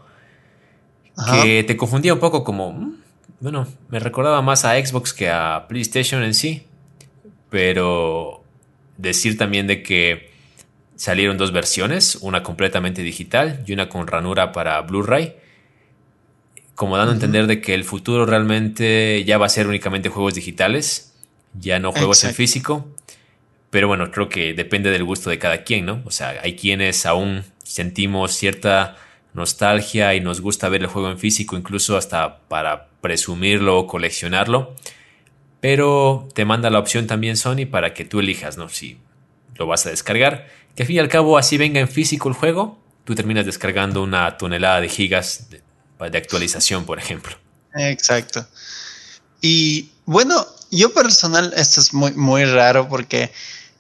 Que 1.32 1.64
te 1.64 1.78
confundía 1.78 2.14
un 2.14 2.20
poco 2.20 2.44
como, 2.44 2.72
mm, 2.74 2.96
bueno, 3.40 3.68
me 3.90 4.00
recordaba 4.00 4.42
más 4.42 4.66
a 4.66 4.84
Xbox 4.84 5.14
que 5.14 5.30
a 5.30 5.68
PlayStation 5.68 6.24
en 6.24 6.34
sí 6.34 6.66
pero 7.54 8.44
decir 8.98 9.38
también 9.38 9.68
de 9.68 9.84
que 9.84 10.32
salieron 10.96 11.38
dos 11.38 11.52
versiones, 11.52 12.16
una 12.16 12.42
completamente 12.42 13.04
digital 13.04 13.64
y 13.68 13.74
una 13.74 13.90
con 13.90 14.08
ranura 14.08 14.52
para 14.52 14.82
Blu-ray, 14.82 15.36
como 16.74 16.98
dando 16.98 17.12
a 17.12 17.14
entender 17.14 17.46
de 17.46 17.62
que 17.62 17.76
el 17.76 17.84
futuro 17.84 18.26
realmente 18.26 19.24
ya 19.24 19.38
va 19.38 19.46
a 19.46 19.50
ser 19.50 19.68
únicamente 19.68 20.10
juegos 20.10 20.34
digitales, 20.34 21.14
ya 21.54 21.78
no 21.78 21.92
juegos 21.92 22.24
en 22.24 22.34
físico. 22.34 22.88
Pero 23.74 23.90
bueno, 23.90 24.10
creo 24.10 24.30
que 24.30 24.54
depende 24.54 24.90
del 24.90 25.04
gusto 25.04 25.30
de 25.30 25.38
cada 25.38 25.66
quien, 25.66 25.86
¿no? 25.86 26.02
O 26.06 26.12
sea, 26.12 26.40
hay 26.42 26.56
quienes 26.56 27.06
aún 27.06 27.44
sentimos 27.62 28.32
cierta 28.32 28.96
nostalgia 29.34 30.16
y 30.16 30.22
nos 30.22 30.40
gusta 30.40 30.70
ver 30.70 30.82
el 30.82 30.88
juego 30.88 31.12
en 31.12 31.20
físico, 31.20 31.58
incluso 31.58 31.98
hasta 31.98 32.40
para 32.48 32.88
presumirlo 33.02 33.80
o 33.80 33.88
coleccionarlo 33.88 34.76
pero 35.64 36.28
te 36.36 36.44
manda 36.44 36.70
la 36.70 36.78
opción 36.78 37.08
también 37.08 37.38
Sony 37.38 37.66
para 37.72 37.94
que 37.94 38.04
tú 38.04 38.20
elijas, 38.20 38.58
¿no? 38.58 38.68
Si 38.68 38.98
lo 39.56 39.66
vas 39.66 39.86
a 39.86 39.92
descargar, 39.92 40.50
que 40.76 40.84
al 40.84 40.88
fin 40.88 40.98
y 40.98 41.00
al 41.00 41.08
cabo 41.08 41.38
así 41.38 41.58
venga 41.58 41.80
en 41.80 41.88
físico 41.88 42.28
el 42.28 42.36
juego, 42.36 42.84
tú 43.06 43.16
terminas 43.16 43.46
descargando 43.46 44.04
una 44.04 44.38
tonelada 44.38 44.82
de 44.82 44.90
gigas 44.90 45.48
de, 45.50 46.18
actualización, 46.18 46.84
por 46.84 47.00
ejemplo. 47.00 47.38
Exacto. 47.76 48.46
Y 49.40 49.90
bueno, 50.04 50.46
yo 50.70 50.94
personal, 50.94 51.54
esto 51.56 51.80
es 51.80 51.94
muy, 51.94 52.12
muy 52.12 52.44
raro 52.44 52.90
porque 52.90 53.32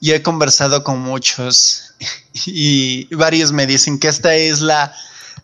yo 0.04 0.14
he 0.16 0.22
conversado 0.22 0.84
con 0.84 0.99
muchos 0.99 1.93
y 2.45 3.06
varios 3.16 3.54
me 3.54 3.66
dicen 3.66 3.97
que 3.99 4.10
esta 4.10 4.36
es 4.36 4.60
la, 4.60 4.93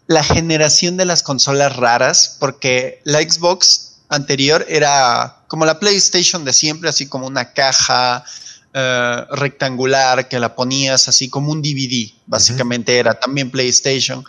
la 0.08 0.22
generación 0.22 0.98
de 0.98 1.06
las 1.06 1.24
consolas 1.24 1.78
raras 1.78 2.36
porque 2.40 3.02
la 3.06 3.22
Xbox 3.22 4.02
anterior 4.10 4.66
era 4.68 5.44
como 5.48 5.66
la 5.66 5.80
PlayStation 5.80 6.44
de 6.44 6.52
siempre, 6.52 6.90
así 6.90 7.08
como 7.08 7.26
una 7.26 7.54
caja 7.54 8.26
eh, 8.74 9.26
rectangular 9.32 10.28
que 10.28 10.40
la 10.40 10.54
ponías 10.56 11.08
así 11.08 11.30
como 11.30 11.54
un 11.54 11.62
DVD, 11.62 12.12
básicamente 12.28 12.98
era 12.98 13.18
también 13.18 13.50
PlayStation. 13.50 14.26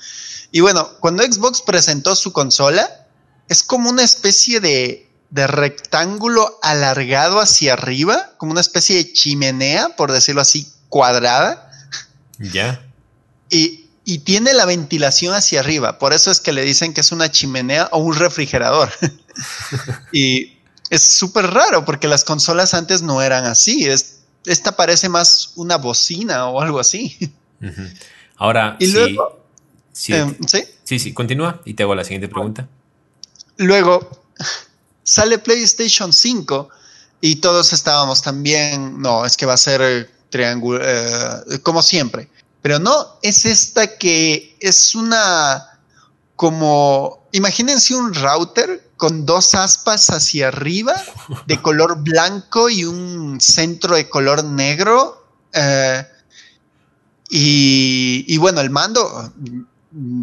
Y 0.53 0.61
bueno, 0.61 0.89
cuando 1.01 1.25
Xbox 1.25 1.61
presentó 1.63 2.15
su 2.15 2.33
consola, 2.33 3.07
es 3.49 3.65
como 3.65 3.91
una 3.91 4.05
especie 4.05 4.61
de, 4.61 5.10
de 5.31 5.47
rectángulo 5.47 6.59
alargado 6.63 7.41
hacia 7.41 7.75
arriba, 7.75 8.33
como 8.37 8.53
una 8.53 8.61
especie 8.61 8.97
de 8.97 9.13
chimenea, 9.13 9.91
por 9.97 10.13
decirlo 10.13 10.41
así, 10.41 10.69
cuadrada. 10.89 11.71
Ya. 12.39 12.85
Y, 13.49 13.87
y 14.05 14.19
tiene 14.19 14.53
la 14.53 14.67
ventilación 14.67 15.35
hacia 15.35 15.61
arriba. 15.61 15.99
Por 15.99 16.13
eso 16.13 16.31
es 16.31 16.41
que 16.41 16.53
le 16.53 16.63
dicen 16.63 16.93
que 16.93 17.01
es 17.01 17.13
una 17.13 17.31
chimenea 17.31 17.89
o 17.93 17.99
un 17.99 18.17
refrigerador. 18.17 18.91
y 20.13 20.59
es 20.91 21.03
súper 21.03 21.47
raro 21.47 21.85
porque 21.85 22.09
las 22.09 22.25
consolas 22.25 22.75
antes 22.75 23.03
no 23.03 23.23
eran 23.23 23.47
así. 23.47 23.87
Es, 23.87 24.23
esta 24.47 24.77
parece 24.77 25.09
más 25.09 25.53
una 25.55 25.77
bocina 25.77 26.49
o 26.49 26.61
algo 26.61 26.81
así. 26.81 27.33
Ahora, 28.37 28.77
y 28.81 28.89
luego, 28.89 29.45
em, 30.09 30.37
sí, 30.47 30.65
sí, 30.83 30.99
sí, 30.99 31.13
continúa 31.13 31.61
y 31.65 31.75
te 31.75 31.85
hago 31.85 31.95
la 31.95 32.05
siguiente 32.05 32.29
pregunta. 32.29 32.67
Luego 33.59 34.25
sale 35.11 35.39
PlayStation 35.39 36.13
5 36.13 36.69
y 37.21 37.37
todos 37.37 37.73
estábamos 37.73 38.23
también, 38.23 39.01
no, 39.01 39.25
es 39.25 39.37
que 39.37 39.45
va 39.45 39.55
a 39.55 39.59
ser 39.59 40.11
triángulo, 40.31 40.81
eh, 40.83 41.61
como 41.63 41.83
siempre. 41.83 42.31
Pero 42.63 42.79
no, 42.79 43.19
es 43.23 43.45
esta 43.45 43.99
que 43.99 44.57
es 44.61 44.95
una 44.95 45.67
como, 46.37 47.27
imagínense 47.33 47.95
un 47.95 48.15
router 48.15 48.89
con 48.97 49.27
dos 49.27 49.55
aspas 49.55 50.11
hacia 50.11 50.49
arriba 50.49 50.95
de 51.47 51.61
color 51.63 52.03
blanco 52.03 52.71
y 52.71 52.85
un 52.85 53.41
centro 53.41 53.97
de 53.97 54.09
color 54.09 54.45
negro. 54.45 55.27
Eh, 55.53 56.07
y, 57.31 58.25
y, 58.29 58.37
bueno, 58.39 58.61
el 58.61 58.71
mando 58.71 59.33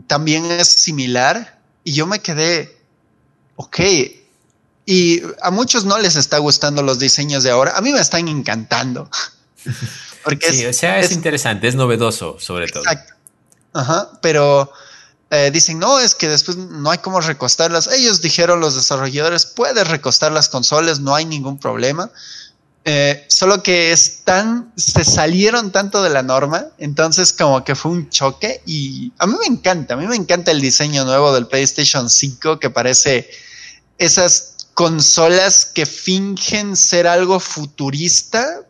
también 0.08 0.46
es 0.46 0.68
similar. 0.68 1.62
Y 1.84 1.94
yo 1.94 2.08
me 2.08 2.20
quedé, 2.20 2.78
ok. 3.56 3.80
Y 4.90 5.22
a 5.42 5.52
muchos 5.52 5.84
no 5.84 6.00
les 6.00 6.16
está 6.16 6.38
gustando 6.38 6.82
los 6.82 6.98
diseños 6.98 7.44
de 7.44 7.52
ahora. 7.52 7.76
A 7.76 7.82
mí 7.82 7.92
me 7.92 8.00
están 8.00 8.30
encantando. 8.30 9.10
sí, 10.50 10.66
o 10.66 10.72
sea, 10.72 11.00
es, 11.00 11.12
interesante, 11.12 11.68
es 11.68 11.76
novedoso 11.76 12.38
sobre 12.40 12.70
todo. 12.70 12.84
Ajá, 13.74 14.10
pero 14.22 14.72
eh, 15.30 15.52
dicen, 15.52 15.78
no, 15.78 16.00
es 16.00 16.16
que 16.16 16.30
después 16.30 16.56
no 16.56 16.90
hay 16.90 17.00
cómo 17.00 17.20
recostarlas. 17.20 17.88
Ellos 17.88 18.22
dijeron, 18.22 18.62
los 18.62 18.76
desarrolladores, 18.76 19.46
puedes 19.46 19.86
recostar 19.90 20.32
las 20.32 20.48
consolas, 20.48 21.02
no 21.02 21.14
hay 21.14 21.26
ningún 21.26 21.60
problema. 21.60 22.10
Eh, 22.86 23.26
solo 23.28 23.62
que 23.62 23.92
están, 23.92 24.72
se 24.78 25.04
salieron 25.04 25.74
tanto 25.74 26.02
de 26.02 26.10
la 26.10 26.24
norma, 26.24 26.68
entonces 26.78 27.34
como 27.34 27.66
que 27.66 27.76
fue 27.76 27.92
un 27.92 28.10
choque 28.10 28.62
y 28.66 29.12
a 29.18 29.28
mí 29.28 29.36
me 29.38 29.54
encanta, 29.54 29.96
a 29.96 29.98
mí 29.98 30.08
me 30.08 30.16
encanta 30.16 30.52
el 30.52 30.62
diseño 30.62 31.04
nuevo 31.04 31.34
del 31.34 31.48
PlayStation 31.48 32.10
5 32.10 32.60
que 32.60 32.70
parece 32.70 33.30
esas 33.98 34.57
consolas 34.78 35.66
que 35.66 35.88
fingen 35.88 36.76
ser 36.76 37.08
algo 37.08 37.40
futurista, 37.40 38.62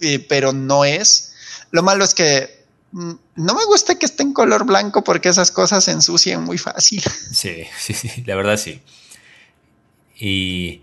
eh, 0.00 0.20
pero 0.20 0.52
no 0.52 0.84
es. 0.84 1.34
Lo 1.72 1.82
malo 1.82 2.04
es 2.04 2.14
que 2.14 2.64
mm, 2.92 3.12
no 3.34 3.54
me 3.54 3.64
gusta 3.64 3.98
que 3.98 4.06
esté 4.06 4.22
en 4.22 4.32
color 4.32 4.64
blanco 4.64 5.02
porque 5.02 5.30
esas 5.30 5.50
cosas 5.50 5.82
se 5.82 5.90
ensucian 5.90 6.44
muy 6.44 6.56
fácil. 6.56 7.02
Sí, 7.32 7.64
sí, 7.76 7.94
sí, 7.94 8.22
la 8.24 8.36
verdad 8.36 8.56
sí. 8.56 8.80
Y 10.16 10.82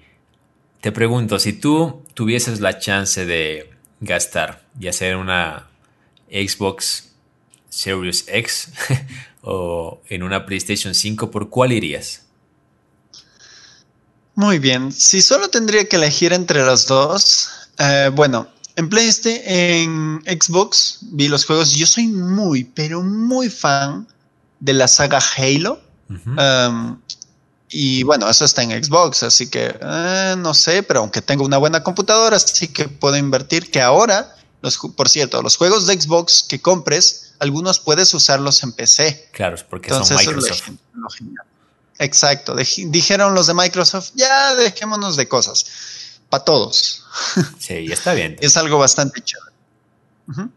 te 0.82 0.92
pregunto, 0.92 1.40
si 1.40 1.54
tú 1.54 2.04
tuvieses 2.14 2.60
la 2.60 2.78
chance 2.78 3.26
de 3.26 3.70
gastar 4.02 4.68
y 4.78 4.90
hacer 4.90 5.16
una 5.16 5.70
Xbox 6.30 7.14
Series 7.70 8.26
X 8.28 8.74
o 9.44 10.02
en 10.10 10.24
una 10.24 10.46
PlayStation 10.46 10.94
5, 10.94 11.32
¿por 11.32 11.50
cuál 11.50 11.72
irías? 11.72 12.24
Muy 14.36 14.60
bien, 14.60 14.92
si 14.92 15.22
solo 15.22 15.50
tendría 15.50 15.88
que 15.88 15.98
elegir 15.98 16.34
entre 16.34 16.64
los 16.64 16.88
dos, 16.88 17.50
eh, 17.78 18.10
bueno, 18.14 18.48
en 18.76 18.90
PlayStation, 18.90 19.44
en 19.46 20.42
Xbox 20.42 21.00
vi 21.02 21.28
los 21.28 21.46
juegos, 21.46 21.74
yo 21.74 21.86
soy 21.86 22.08
muy, 22.08 22.64
pero 22.64 23.02
muy 23.02 23.50
fan 23.50 24.08
de 24.60 24.74
la 24.74 24.88
saga 24.88 25.20
Halo. 25.38 25.82
Y 27.74 28.04
bueno, 28.04 28.30
eso 28.30 28.44
está 28.44 28.64
en 28.64 28.84
Xbox, 28.84 29.24
así 29.24 29.50
que 29.50 29.74
eh, 29.82 30.36
no 30.38 30.54
sé, 30.54 30.84
pero 30.84 31.00
aunque 31.00 31.22
tengo 31.22 31.46
una 31.46 31.58
buena 31.58 31.84
computadora, 31.84 32.38
sí 32.38 32.68
que 32.68 32.90
puedo 32.90 33.16
invertir 33.16 33.72
que 33.72 33.82
ahora, 33.82 34.36
los, 34.62 34.78
por 34.78 35.08
cierto, 35.08 35.42
los 35.42 35.56
juegos 35.56 35.88
de 35.88 36.00
Xbox 36.00 36.44
que 36.44 36.62
compres, 36.62 37.34
algunos 37.40 37.80
puedes 37.80 38.14
usarlos 38.14 38.62
en 38.64 38.74
PC. 38.74 39.30
Claro, 39.32 39.56
porque 39.70 39.90
son 39.90 40.04
Microsoft. 40.18 40.70
Exacto, 42.02 42.56
dijeron 42.56 43.36
los 43.36 43.46
de 43.46 43.54
Microsoft, 43.54 44.14
ya 44.16 44.56
dejémonos 44.56 45.16
de 45.18 45.28
cosas, 45.28 45.66
para 46.30 46.44
todos. 46.44 47.06
Sí, 47.60 47.92
está 47.92 48.14
bien. 48.14 48.38
es 48.42 48.58
algo 48.58 48.80
bastante 48.80 49.22
chévere. 49.22 50.50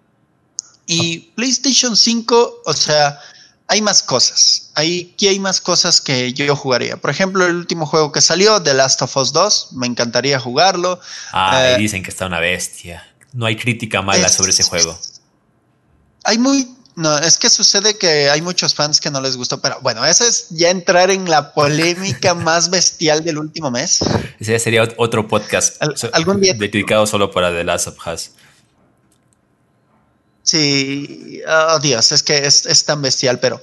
Y 0.86 1.18
PlayStation 1.34 1.96
5, 1.96 2.62
o 2.64 2.72
sea, 2.72 3.20
hay 3.68 3.82
más 3.82 4.02
cosas. 4.02 4.70
Aquí 4.74 5.28
hay 5.28 5.38
más 5.38 5.60
cosas 5.60 6.00
que 6.00 6.32
yo 6.32 6.56
jugaría. 6.56 6.96
Por 6.96 7.10
ejemplo, 7.10 7.44
el 7.46 7.56
último 7.56 7.84
juego 7.84 8.10
que 8.10 8.22
salió, 8.22 8.62
The 8.62 8.72
Last 8.72 9.02
of 9.02 9.14
Us 9.14 9.32
2, 9.32 9.72
me 9.72 9.86
encantaría 9.86 10.40
jugarlo. 10.40 10.98
Ah, 11.32 11.72
eh, 11.72 11.78
dicen 11.78 12.02
que 12.02 12.10
está 12.10 12.24
una 12.26 12.40
bestia. 12.40 13.06
No 13.32 13.44
hay 13.44 13.56
crítica 13.56 14.00
mala 14.00 14.30
sobre 14.30 14.52
ese 14.52 14.62
juego. 14.62 14.98
Hay 16.24 16.38
muy. 16.38 16.74
No, 16.96 17.18
es 17.18 17.38
que 17.38 17.50
sucede 17.50 17.98
que 17.98 18.30
hay 18.30 18.40
muchos 18.40 18.74
fans 18.74 19.00
que 19.00 19.10
no 19.10 19.20
les 19.20 19.36
gustó, 19.36 19.60
pero 19.60 19.78
bueno, 19.80 20.04
eso 20.04 20.24
es 20.24 20.46
ya 20.50 20.70
entrar 20.70 21.10
en 21.10 21.28
la 21.28 21.52
polémica 21.52 22.34
más 22.34 22.70
bestial 22.70 23.24
del 23.24 23.38
último 23.38 23.70
mes. 23.70 23.98
Ese 24.38 24.58
sería 24.60 24.88
otro 24.96 25.26
podcast 25.26 25.82
algún 26.12 26.40
día 26.40 26.54
dedicado 26.54 27.06
solo 27.06 27.30
para 27.32 27.50
The 27.50 27.64
Last 27.64 27.88
of 27.88 28.06
Us. 28.06 28.30
Sí, 30.44 31.40
oh 31.48 31.78
Dios, 31.80 32.12
es 32.12 32.22
que 32.22 32.46
es, 32.46 32.84
tan 32.84 33.02
bestial, 33.02 33.40
pero 33.40 33.60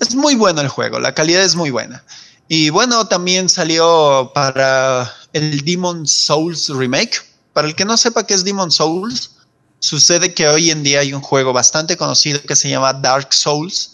es 0.00 0.14
muy 0.14 0.34
bueno 0.34 0.60
el 0.60 0.68
juego, 0.68 0.98
la 0.98 1.14
calidad 1.14 1.42
es 1.42 1.54
muy 1.54 1.70
buena. 1.70 2.04
Y 2.48 2.70
bueno, 2.70 3.06
también 3.08 3.48
salió 3.48 4.32
para 4.34 5.12
el 5.32 5.64
Demon 5.64 6.06
Souls 6.06 6.68
Remake. 6.68 7.22
Para 7.52 7.68
el 7.68 7.74
que 7.74 7.84
no 7.84 7.96
sepa 7.96 8.26
qué 8.26 8.34
es 8.34 8.44
Demon 8.44 8.70
Souls, 8.70 9.35
sucede 9.78 10.34
que 10.34 10.48
hoy 10.48 10.70
en 10.70 10.82
día 10.82 11.00
hay 11.00 11.12
un 11.12 11.20
juego 11.20 11.52
bastante 11.52 11.96
conocido 11.96 12.42
que 12.42 12.56
se 12.56 12.68
llama 12.68 12.92
Dark 12.92 13.32
Souls. 13.32 13.92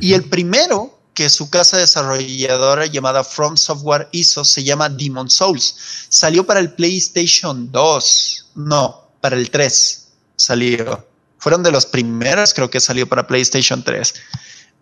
Y 0.00 0.12
el 0.12 0.24
primero 0.24 0.98
que 1.14 1.28
su 1.30 1.50
casa 1.50 1.78
desarrolladora 1.78 2.86
llamada 2.86 3.24
From 3.24 3.56
Software 3.56 4.08
hizo 4.12 4.44
se 4.44 4.62
llama 4.62 4.88
Demon 4.88 5.28
Souls. 5.28 5.74
Salió 6.08 6.46
para 6.46 6.60
el 6.60 6.72
PlayStation 6.72 7.72
2. 7.72 8.46
No, 8.54 9.08
para 9.20 9.36
el 9.36 9.50
3 9.50 10.08
salió. 10.36 11.06
Fueron 11.38 11.62
de 11.62 11.70
los 11.70 11.86
primeros, 11.86 12.54
creo 12.54 12.70
que 12.70 12.80
salió 12.80 13.08
para 13.08 13.26
PlayStation 13.26 13.82
3. 13.82 14.14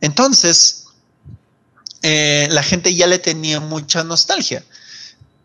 Entonces, 0.00 0.84
eh, 2.02 2.48
la 2.50 2.62
gente 2.62 2.94
ya 2.94 3.06
le 3.06 3.18
tenía 3.18 3.60
mucha 3.60 4.04
nostalgia. 4.04 4.64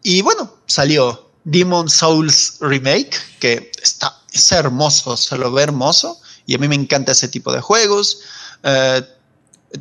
Y 0.03 0.21
bueno, 0.21 0.57
salió 0.65 1.31
Demon 1.43 1.89
Souls 1.89 2.57
Remake, 2.59 3.17
que 3.39 3.71
está, 3.81 4.20
es 4.31 4.51
hermoso, 4.51 5.17
se 5.17 5.37
lo 5.37 5.51
ve 5.51 5.63
hermoso. 5.63 6.19
Y 6.45 6.55
a 6.55 6.57
mí 6.57 6.67
me 6.67 6.75
encanta 6.75 7.11
ese 7.11 7.27
tipo 7.27 7.51
de 7.53 7.61
juegos. 7.61 8.19
Eh, 8.63 9.03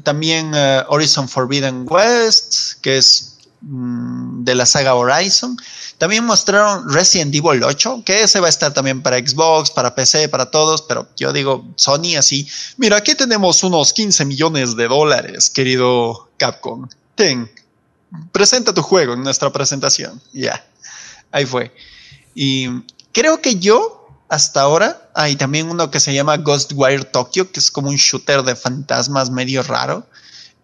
también 0.03 0.53
eh, 0.55 0.85
Horizon 0.89 1.29
Forbidden 1.29 1.87
West, 1.89 2.81
que 2.81 2.99
es 2.99 3.39
mm, 3.63 4.45
de 4.45 4.55
la 4.55 4.67
saga 4.67 4.95
Horizon. 4.95 5.57
También 5.99 6.25
mostraron 6.25 6.89
Resident 6.91 7.35
Evil 7.35 7.63
8, 7.63 8.03
que 8.07 8.23
ese 8.23 8.41
va 8.41 8.47
a 8.47 8.51
estar 8.51 8.73
también 8.73 9.03
para 9.03 9.19
Xbox, 9.19 9.71
para 9.71 9.95
PC, 9.95 10.29
para 10.29 10.51
todos, 10.51 10.83
pero 10.83 11.09
yo 11.17 11.33
digo 11.33 11.67
Sony 11.77 12.17
así. 12.17 12.49
Mira, 12.79 12.97
aquí 12.97 13.15
tenemos 13.15 13.63
unos 13.63 13.93
15 13.93 14.25
millones 14.25 14.77
de 14.77 14.89
dólares, 14.89 15.51
querido 15.51 16.31
Capcom. 16.39 16.89
Ten, 17.15 17.51
presenta 18.33 18.73
tu 18.73 18.83
juego 18.83 19.15
en 19.15 19.23
nuestra 19.23 19.53
presentación. 19.53 20.23
Ya, 20.33 20.65
ahí 21.33 21.45
fue. 21.45 21.71
Y 22.35 22.69
creo 23.13 23.43
que 23.43 23.57
yo, 23.57 24.00
hasta 24.31 24.61
ahora, 24.63 25.11
hay 25.15 25.35
también 25.35 25.69
uno 25.69 25.91
que 25.91 25.99
se 25.99 26.15
llama 26.15 26.37
Ghostwire 26.37 27.05
Tokyo, 27.05 27.51
que 27.51 27.59
es 27.59 27.71
como 27.71 27.89
un 27.89 27.97
shooter 27.97 28.43
de 28.45 28.55
fantasmas 28.55 29.29
medio 29.29 29.63
raro. 29.65 30.07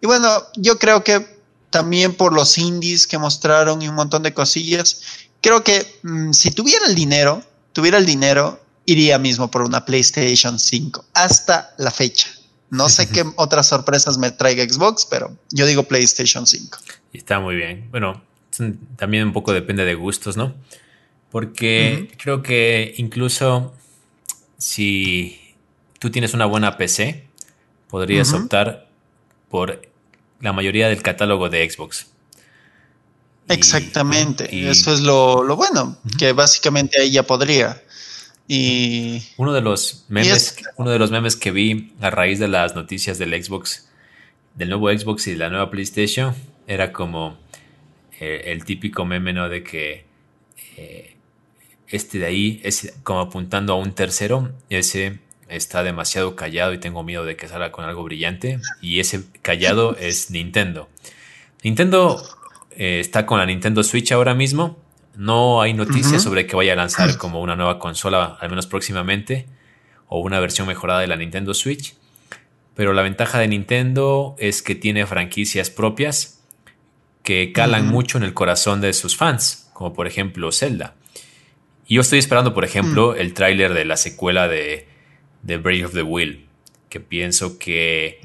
Y 0.01 0.07
bueno, 0.07 0.29
yo 0.55 0.79
creo 0.79 1.03
que 1.03 1.37
también 1.69 2.15
por 2.15 2.31
los 2.31 2.57
indies 2.57 3.05
que 3.05 3.17
mostraron 3.17 3.81
y 3.81 3.89
un 3.89 3.95
montón 3.95 4.23
de 4.23 4.33
cosillas, 4.33 5.01
creo 5.41 5.65
que 5.65 5.99
mm, 6.03 6.31
si 6.31 6.51
tuviera 6.51 6.85
el 6.85 6.95
dinero, 6.95 7.43
tuviera 7.73 7.97
el 7.97 8.05
dinero, 8.05 8.63
iría 8.85 9.19
mismo 9.19 9.51
por 9.51 9.63
una 9.63 9.83
PlayStation 9.83 10.57
5 10.57 11.03
hasta 11.13 11.73
la 11.77 11.91
fecha. 11.91 12.29
No 12.69 12.87
sé 12.87 13.09
qué 13.11 13.25
otras 13.35 13.67
sorpresas 13.67 14.17
me 14.17 14.31
traiga 14.31 14.63
Xbox, 14.63 15.05
pero 15.09 15.37
yo 15.51 15.65
digo 15.65 15.83
PlayStation 15.83 16.47
5. 16.47 16.79
está 17.11 17.41
muy 17.41 17.55
bien. 17.55 17.89
Bueno, 17.91 18.23
también 18.95 19.27
un 19.27 19.33
poco 19.33 19.51
depende 19.51 19.83
de 19.83 19.95
gustos, 19.95 20.37
¿no? 20.37 20.55
Porque 21.31 22.09
creo 22.17 22.41
que 22.41 22.93
incluso 22.97 23.73
si 24.57 25.39
tú 25.99 26.09
tienes 26.09 26.33
una 26.33 26.45
buena 26.45 26.77
PC, 26.77 27.27
podrías 27.89 28.33
optar 28.33 28.87
por 29.49 29.81
la 30.39 30.53
mayoría 30.53 30.89
del 30.89 31.01
catálogo 31.01 31.49
de 31.49 31.69
Xbox. 31.69 32.07
Exactamente, 33.49 34.69
eso 34.69 34.93
es 34.93 34.99
lo, 34.99 35.55
bueno, 35.55 35.97
que 36.17 36.33
básicamente 36.33 36.99
ahí 36.99 37.11
ya 37.11 37.23
podría. 37.23 37.81
Y 38.47 39.21
uno 39.37 39.53
de 39.53 39.61
los 39.61 40.05
memes, 40.07 40.57
uno 40.77 40.89
de 40.89 40.99
los 40.99 41.11
memes 41.11 41.35
que 41.35 41.51
vi 41.51 41.93
a 41.99 42.09
raíz 42.09 42.39
de 42.39 42.47
las 42.47 42.75
noticias 42.75 43.17
del 43.17 43.41
Xbox, 43.41 43.89
del 44.55 44.69
nuevo 44.69 44.89
Xbox 44.89 45.27
y 45.27 45.31
de 45.31 45.37
la 45.37 45.49
nueva 45.49 45.69
PlayStation, 45.69 46.33
era 46.65 46.93
como 46.93 47.37
eh, 48.19 48.43
el 48.45 48.63
típico 48.63 49.05
meme, 49.05 49.33
¿no? 49.33 49.49
De 49.49 49.63
que 49.63 50.05
eh, 50.77 51.16
este 51.89 52.19
de 52.19 52.25
ahí 52.25 52.61
es 52.63 52.93
como 53.03 53.19
apuntando 53.19 53.73
a 53.73 53.75
un 53.77 53.93
tercero, 53.93 54.51
ese 54.69 55.19
está 55.49 55.83
demasiado 55.83 56.35
callado 56.35 56.73
y 56.73 56.77
tengo 56.77 57.03
miedo 57.03 57.23
de 57.25 57.35
que 57.35 57.47
salga 57.47 57.71
con 57.71 57.85
algo 57.85 58.03
brillante, 58.03 58.59
y 58.81 58.99
ese 58.99 59.23
callado 59.41 59.95
es 59.99 60.31
Nintendo. 60.31 60.89
Nintendo 61.63 62.21
eh, 62.71 62.99
está 62.99 63.25
con 63.25 63.39
la 63.39 63.45
Nintendo 63.45 63.83
Switch 63.83 64.11
ahora 64.11 64.33
mismo. 64.33 64.77
No 65.15 65.61
hay 65.61 65.73
noticias 65.73 66.21
sobre 66.21 66.45
que 66.45 66.55
vaya 66.55 66.73
a 66.73 66.75
lanzar 66.75 67.17
como 67.17 67.41
una 67.41 67.55
nueva 67.55 67.79
consola, 67.79 68.37
al 68.39 68.49
menos 68.49 68.67
próximamente, 68.67 69.47
o 70.07 70.19
una 70.19 70.39
versión 70.39 70.67
mejorada 70.67 70.99
de 70.99 71.07
la 71.07 71.15
Nintendo 71.15 71.53
Switch. 71.53 71.95
Pero 72.75 72.93
la 72.93 73.01
ventaja 73.01 73.39
de 73.39 73.47
Nintendo 73.47 74.35
es 74.37 74.61
que 74.61 74.75
tiene 74.75 75.07
franquicias 75.07 75.71
propias 75.71 76.43
que 77.23 77.51
calan 77.51 77.87
mucho 77.87 78.17
en 78.17 78.23
el 78.23 78.33
corazón 78.33 78.79
de 78.79 78.93
sus 78.93 79.17
fans, 79.17 79.69
como 79.73 79.93
por 79.93 80.05
ejemplo 80.05 80.51
Zelda. 80.51 80.96
Y 81.87 81.95
yo 81.95 82.01
estoy 82.01 82.19
esperando, 82.19 82.53
por 82.53 82.65
ejemplo, 82.65 83.15
el 83.15 83.33
tráiler 83.33 83.73
de 83.73 83.85
la 83.85 83.95
secuela 83.95 84.49
de, 84.49 84.87
de 85.41 85.57
Brave 85.57 85.85
of 85.85 85.93
the 85.93 86.03
Will, 86.03 86.47
que 86.89 86.99
pienso 86.99 87.57
que 87.57 88.19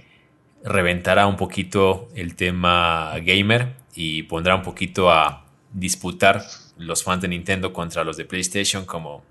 reventará 0.65 1.27
un 1.27 1.37
poquito 1.37 2.09
el 2.17 2.35
tema 2.35 3.15
gamer 3.25 3.75
y 3.95 4.25
pondrá 4.25 4.57
un 4.57 4.63
poquito 4.63 5.11
a 5.11 5.47
disputar 5.73 6.43
los 6.77 7.05
fans 7.05 7.23
de 7.23 7.29
Nintendo 7.29 7.73
contra 7.73 8.05
los 8.05 8.17
de 8.17 8.25
PlayStation 8.25 8.85
como 8.85 9.25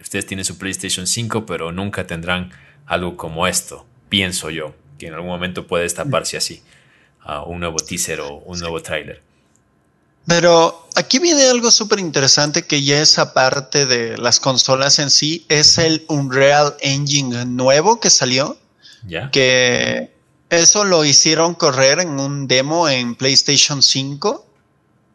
ustedes 0.00 0.26
tienen 0.26 0.44
su 0.44 0.58
PlayStation 0.58 1.06
5 1.06 1.46
pero 1.46 1.72
nunca 1.72 2.06
tendrán 2.06 2.50
algo 2.86 3.16
como 3.16 3.46
esto, 3.46 3.86
pienso 4.08 4.50
yo, 4.50 4.74
que 4.98 5.06
en 5.06 5.14
algún 5.14 5.30
momento 5.30 5.66
puede 5.66 5.84
destaparse 5.84 6.36
así, 6.36 6.62
a 7.20 7.42
un 7.42 7.60
nuevo 7.60 7.76
teaser 7.76 8.20
o 8.20 8.36
un 8.38 8.58
nuevo 8.58 8.80
tráiler. 8.80 9.22
Pero 10.30 10.86
aquí 10.94 11.18
viene 11.18 11.44
algo 11.46 11.72
súper 11.72 11.98
interesante 11.98 12.64
que 12.64 12.84
ya 12.84 13.02
es 13.02 13.18
aparte 13.18 13.84
de 13.84 14.16
las 14.16 14.38
consolas 14.38 15.00
en 15.00 15.10
sí, 15.10 15.44
es 15.48 15.76
el 15.76 16.04
Unreal 16.06 16.76
Engine 16.82 17.46
nuevo 17.46 17.98
que 17.98 18.10
salió. 18.10 18.56
Ya. 19.08 19.28
Que 19.32 20.14
eso 20.48 20.84
lo 20.84 21.04
hicieron 21.04 21.54
correr 21.54 21.98
en 21.98 22.20
un 22.20 22.46
demo 22.46 22.88
en 22.88 23.16
PlayStation 23.16 23.82
5 23.82 24.46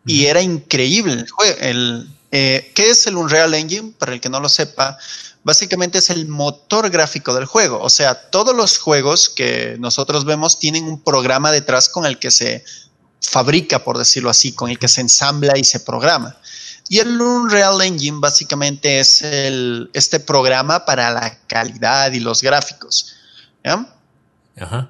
y 0.06 0.26
era 0.26 0.42
increíble. 0.42 1.24
El, 1.62 2.10
eh, 2.32 2.74
¿Qué 2.76 2.90
es 2.90 3.08
el 3.08 3.16
Unreal 3.16 3.54
Engine? 3.54 3.94
Para 3.98 4.12
el 4.12 4.20
que 4.20 4.28
no 4.28 4.42
lo 4.42 4.50
sepa, 4.50 4.98
básicamente 5.46 6.00
es 6.00 6.10
el 6.10 6.28
motor 6.28 6.90
gráfico 6.90 7.34
del 7.34 7.46
juego. 7.46 7.80
O 7.80 7.90
sea, 7.90 8.16
todos 8.32 8.54
los 8.54 8.80
juegos 8.80 9.30
que 9.30 9.78
nosotros 9.80 10.26
vemos 10.26 10.60
tienen 10.60 10.84
un 10.84 11.02
programa 11.02 11.54
detrás 11.54 11.88
con 11.88 12.06
el 12.06 12.20
que 12.20 12.32
se 12.32 12.66
fabrica, 13.30 13.84
por 13.84 13.98
decirlo 13.98 14.30
así, 14.30 14.54
con 14.54 14.70
el 14.70 14.80
que 14.80 14.88
se 14.88 15.02
ensambla 15.02 15.58
y 15.58 15.64
se 15.64 15.80
programa. 15.80 16.38
Y 16.88 17.00
el 17.00 17.20
Unreal 17.20 17.82
Engine 17.82 18.20
básicamente 18.20 19.00
es 19.00 19.22
el, 19.22 19.90
este 19.94 20.20
programa 20.20 20.86
para 20.86 21.12
la 21.12 21.40
calidad 21.48 22.12
y 22.12 22.20
los 22.20 22.42
gráficos. 22.42 23.16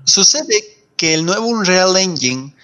Sucede 0.03 0.85
que 0.97 1.13
el 1.13 1.25
nuevo 1.25 1.47
Unreal 1.47 1.95
Engine 1.97 2.55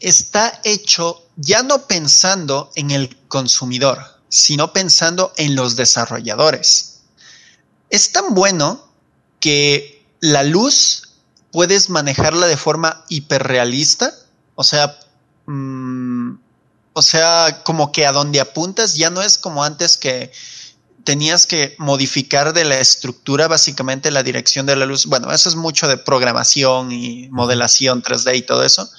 está 0.00 0.60
hecho 0.64 1.22
ya 1.36 1.62
no 1.62 1.86
pensando 1.86 2.70
en 2.76 2.90
el 2.90 3.16
consumidor, 3.28 3.98
sino 4.28 4.72
pensando 4.72 5.32
en 5.36 5.54
los 5.54 5.76
desarrolladores. 5.76 7.00
Es 7.90 8.12
tan 8.12 8.34
bueno 8.34 8.88
que 9.40 10.04
la 10.20 10.42
luz 10.42 11.02
puedes 11.52 11.90
manejarla 11.90 12.46
de 12.46 12.56
forma 12.56 13.04
hiperrealista 13.08 14.12
o 14.56 14.64
sea, 14.64 14.98
mm, 15.46 16.32
o 16.94 17.02
sea, 17.02 17.62
como 17.62 17.92
que 17.92 18.06
a 18.06 18.12
donde 18.12 18.40
apuntas 18.40 18.96
ya 18.96 19.10
no 19.10 19.22
es 19.22 19.38
como 19.38 19.62
antes 19.62 19.96
que 19.96 20.32
tenías 21.04 21.46
que 21.46 21.76
modificar 21.78 22.52
de 22.52 22.64
la 22.64 22.80
estructura 22.80 23.46
básicamente 23.46 24.10
la 24.10 24.24
dirección 24.24 24.66
de 24.66 24.74
la 24.74 24.86
luz. 24.86 25.06
Bueno, 25.06 25.30
eso 25.30 25.48
es 25.48 25.54
mucho 25.54 25.86
de 25.86 25.98
programación 25.98 26.90
y 26.90 27.28
modelación 27.28 28.02
3D 28.02 28.36
y 28.38 28.42
todo 28.42 28.64
eso. 28.64 28.90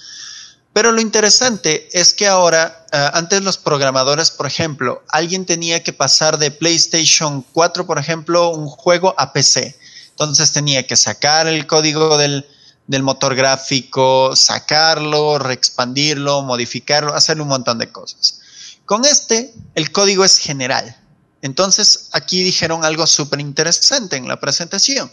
Pero 0.73 0.91
lo 0.91 1.01
interesante 1.01 1.89
es 1.91 2.13
que 2.13 2.27
ahora, 2.27 2.85
eh, 2.93 3.09
antes 3.13 3.41
los 3.41 3.57
programadores, 3.57 4.29
por 4.29 4.45
ejemplo, 4.45 5.03
alguien 5.09 5.45
tenía 5.45 5.83
que 5.83 5.91
pasar 5.91 6.37
de 6.37 6.51
PlayStation 6.51 7.43
4, 7.51 7.87
por 7.87 7.97
ejemplo, 7.97 8.49
un 8.49 8.67
juego 8.67 9.15
a 9.17 9.33
PC. 9.33 9.75
Entonces 10.11 10.51
tenía 10.51 10.85
que 10.85 10.95
sacar 10.95 11.47
el 11.47 11.65
código 11.65 12.15
del, 12.17 12.45
del 12.87 13.03
motor 13.03 13.35
gráfico, 13.35 14.35
sacarlo, 14.35 15.37
reexpandirlo, 15.37 16.41
modificarlo, 16.41 17.13
hacer 17.13 17.39
un 17.41 17.49
montón 17.49 17.77
de 17.77 17.91
cosas. 17.91 18.39
Con 18.85 19.03
este, 19.03 19.53
el 19.75 19.91
código 19.91 20.23
es 20.23 20.37
general. 20.37 20.95
Entonces, 21.41 22.09
aquí 22.13 22.43
dijeron 22.43 22.85
algo 22.85 23.05
súper 23.05 23.41
interesante 23.41 24.15
en 24.15 24.27
la 24.27 24.39
presentación, 24.39 25.11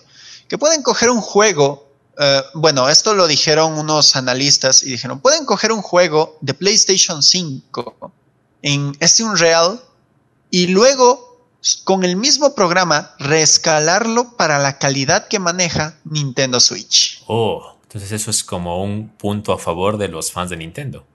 que 0.48 0.56
pueden 0.56 0.82
coger 0.82 1.10
un 1.10 1.20
juego, 1.20 1.92
eh, 2.18 2.42
bueno, 2.54 2.88
esto 2.88 3.14
lo 3.14 3.26
dijeron 3.26 3.76
unos 3.76 4.14
analistas 4.14 4.82
y 4.82 4.90
dijeron, 4.90 5.20
pueden 5.20 5.44
coger 5.44 5.72
un 5.72 5.82
juego 5.82 6.38
de 6.40 6.54
PlayStation 6.54 7.22
5 7.22 8.12
en 8.62 8.96
este 9.00 9.24
Unreal 9.24 9.82
y 10.50 10.68
luego 10.68 11.33
con 11.84 12.04
el 12.04 12.16
mismo 12.16 12.54
programa 12.54 13.14
reescalarlo 13.18 14.36
para 14.36 14.58
la 14.58 14.78
calidad 14.78 15.28
que 15.28 15.38
maneja 15.38 15.94
Nintendo 16.04 16.60
Switch. 16.60 17.22
Oh, 17.26 17.76
entonces 17.84 18.12
eso 18.12 18.30
es 18.30 18.44
como 18.44 18.82
un 18.82 19.08
punto 19.08 19.52
a 19.52 19.58
favor 19.58 19.96
de 19.96 20.08
los 20.08 20.30
fans 20.30 20.50
de 20.50 20.56
Nintendo. 20.56 21.06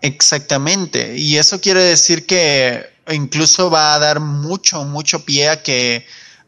Exactamente, 0.00 1.16
y 1.16 1.36
eso 1.36 1.60
quiere 1.60 1.80
decir 1.80 2.26
que 2.26 2.84
incluso 3.10 3.70
va 3.70 3.94
a 3.94 3.98
dar 3.98 4.20
mucho, 4.20 4.84
mucho 4.84 5.24
pie 5.24 5.48
a 5.48 5.62
que 5.62 6.04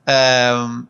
um, 0.07 0.87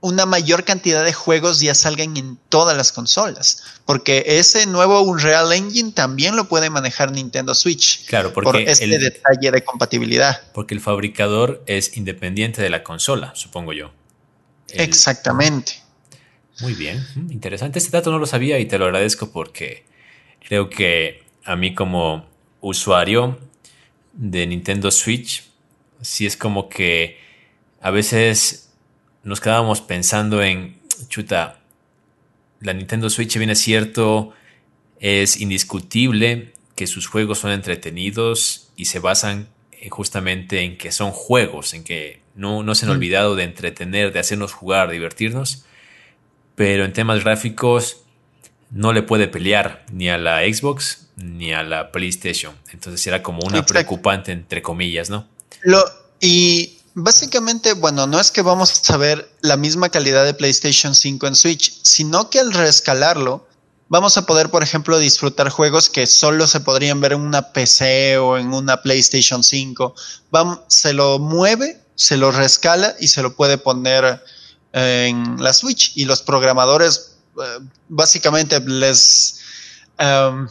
una 0.00 0.24
mayor 0.24 0.64
cantidad 0.64 1.04
de 1.04 1.12
juegos 1.12 1.60
ya 1.60 1.74
salgan 1.74 2.16
en 2.16 2.38
todas 2.48 2.76
las 2.76 2.90
consolas, 2.90 3.62
porque 3.84 4.24
ese 4.26 4.66
nuevo 4.66 5.02
Unreal 5.02 5.52
Engine 5.52 5.92
también 5.92 6.36
lo 6.36 6.48
puede 6.48 6.70
manejar 6.70 7.12
Nintendo 7.12 7.54
Switch. 7.54 8.06
Claro, 8.06 8.32
porque 8.32 8.46
por 8.46 8.60
este 8.60 8.86
detalle 8.86 9.50
de 9.50 9.62
compatibilidad. 9.62 10.40
Porque 10.52 10.74
el 10.74 10.80
fabricador 10.80 11.62
es 11.66 11.96
independiente 11.96 12.62
de 12.62 12.70
la 12.70 12.82
consola, 12.82 13.32
supongo 13.34 13.72
yo. 13.72 13.92
Exactamente. 14.68 15.82
Muy 16.60 16.74
bien, 16.74 17.06
mm, 17.14 17.32
interesante. 17.32 17.78
Este 17.78 17.90
dato 17.90 18.10
no 18.10 18.18
lo 18.18 18.26
sabía 18.26 18.58
y 18.58 18.66
te 18.66 18.78
lo 18.78 18.86
agradezco 18.86 19.30
porque 19.30 19.84
creo 20.46 20.70
que 20.70 21.24
a 21.44 21.56
mí 21.56 21.74
como 21.74 22.26
usuario 22.60 23.38
de 24.12 24.46
Nintendo 24.46 24.90
Switch, 24.90 25.44
sí 26.00 26.26
es 26.26 26.36
como 26.36 26.68
que 26.68 27.18
a 27.80 27.90
veces 27.90 28.69
nos 29.22 29.40
quedábamos 29.40 29.80
pensando 29.80 30.42
en, 30.42 30.78
chuta, 31.08 31.60
la 32.60 32.72
Nintendo 32.72 33.10
Switch 33.10 33.36
bien 33.36 33.50
es 33.50 33.58
cierto, 33.58 34.32
es 34.98 35.40
indiscutible 35.40 36.52
que 36.74 36.86
sus 36.86 37.06
juegos 37.06 37.38
son 37.38 37.52
entretenidos 37.52 38.70
y 38.76 38.86
se 38.86 38.98
basan 38.98 39.48
justamente 39.90 40.62
en 40.62 40.76
que 40.76 40.92
son 40.92 41.10
juegos, 41.10 41.72
en 41.74 41.84
que 41.84 42.20
no, 42.34 42.62
no 42.62 42.74
se 42.74 42.84
han 42.84 42.92
olvidado 42.92 43.34
de 43.34 43.44
entretener, 43.44 44.12
de 44.12 44.18
hacernos 44.18 44.52
jugar, 44.52 44.90
divertirnos, 44.90 45.64
pero 46.54 46.84
en 46.84 46.92
temas 46.92 47.24
gráficos 47.24 48.02
no 48.70 48.92
le 48.92 49.02
puede 49.02 49.28
pelear 49.28 49.84
ni 49.90 50.08
a 50.08 50.18
la 50.18 50.40
Xbox 50.40 51.08
ni 51.16 51.52
a 51.52 51.62
la 51.62 51.92
PlayStation. 51.92 52.54
Entonces 52.72 53.06
era 53.06 53.22
como 53.22 53.40
una 53.42 53.64
preocupante, 53.64 54.32
entre 54.32 54.62
comillas, 54.62 55.10
¿no? 55.10 55.26
Lo, 55.62 55.82
y 56.20 56.79
Básicamente, 56.94 57.74
bueno, 57.74 58.06
no 58.06 58.18
es 58.18 58.32
que 58.32 58.42
vamos 58.42 58.82
a 58.90 58.96
ver 58.96 59.30
la 59.42 59.56
misma 59.56 59.90
calidad 59.90 60.24
de 60.24 60.34
PlayStation 60.34 60.94
5 60.94 61.26
en 61.28 61.36
Switch, 61.36 61.78
sino 61.82 62.30
que 62.30 62.40
al 62.40 62.52
reescalarlo, 62.52 63.46
vamos 63.88 64.16
a 64.16 64.26
poder, 64.26 64.50
por 64.50 64.64
ejemplo, 64.64 64.98
disfrutar 64.98 65.50
juegos 65.50 65.88
que 65.88 66.06
solo 66.08 66.48
se 66.48 66.60
podrían 66.60 67.00
ver 67.00 67.12
en 67.12 67.20
una 67.20 67.52
PC 67.52 68.18
o 68.18 68.38
en 68.38 68.52
una 68.52 68.82
PlayStation 68.82 69.44
5. 69.44 69.94
se 70.66 70.92
lo 70.92 71.20
mueve, 71.20 71.80
se 71.94 72.16
lo 72.16 72.32
reescala 72.32 72.96
y 72.98 73.08
se 73.08 73.22
lo 73.22 73.36
puede 73.36 73.56
poner 73.56 74.24
eh, 74.72 75.06
en 75.08 75.36
la 75.42 75.52
Switch. 75.52 75.92
Y 75.96 76.06
los 76.06 76.22
programadores 76.22 77.18
eh, 77.40 77.58
básicamente 77.88 78.58
les, 78.58 79.38
em, 79.98 80.48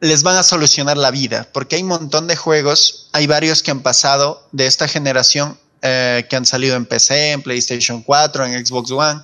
les 0.00 0.22
van 0.22 0.36
a 0.36 0.42
solucionar 0.42 0.98
la 0.98 1.10
vida, 1.10 1.48
porque 1.54 1.76
hay 1.76 1.82
un 1.82 1.88
montón 1.88 2.26
de 2.26 2.36
juegos, 2.36 3.08
hay 3.12 3.26
varios 3.26 3.62
que 3.62 3.70
han 3.70 3.80
pasado 3.80 4.46
de 4.52 4.66
esta 4.66 4.86
generación 4.86 5.58
eh, 5.82 6.26
que 6.28 6.36
han 6.36 6.44
salido 6.44 6.76
en 6.76 6.86
PC, 6.86 7.32
en 7.32 7.42
PlayStation 7.42 8.02
4, 8.02 8.46
en 8.46 8.66
Xbox 8.66 8.90
One, 8.90 9.20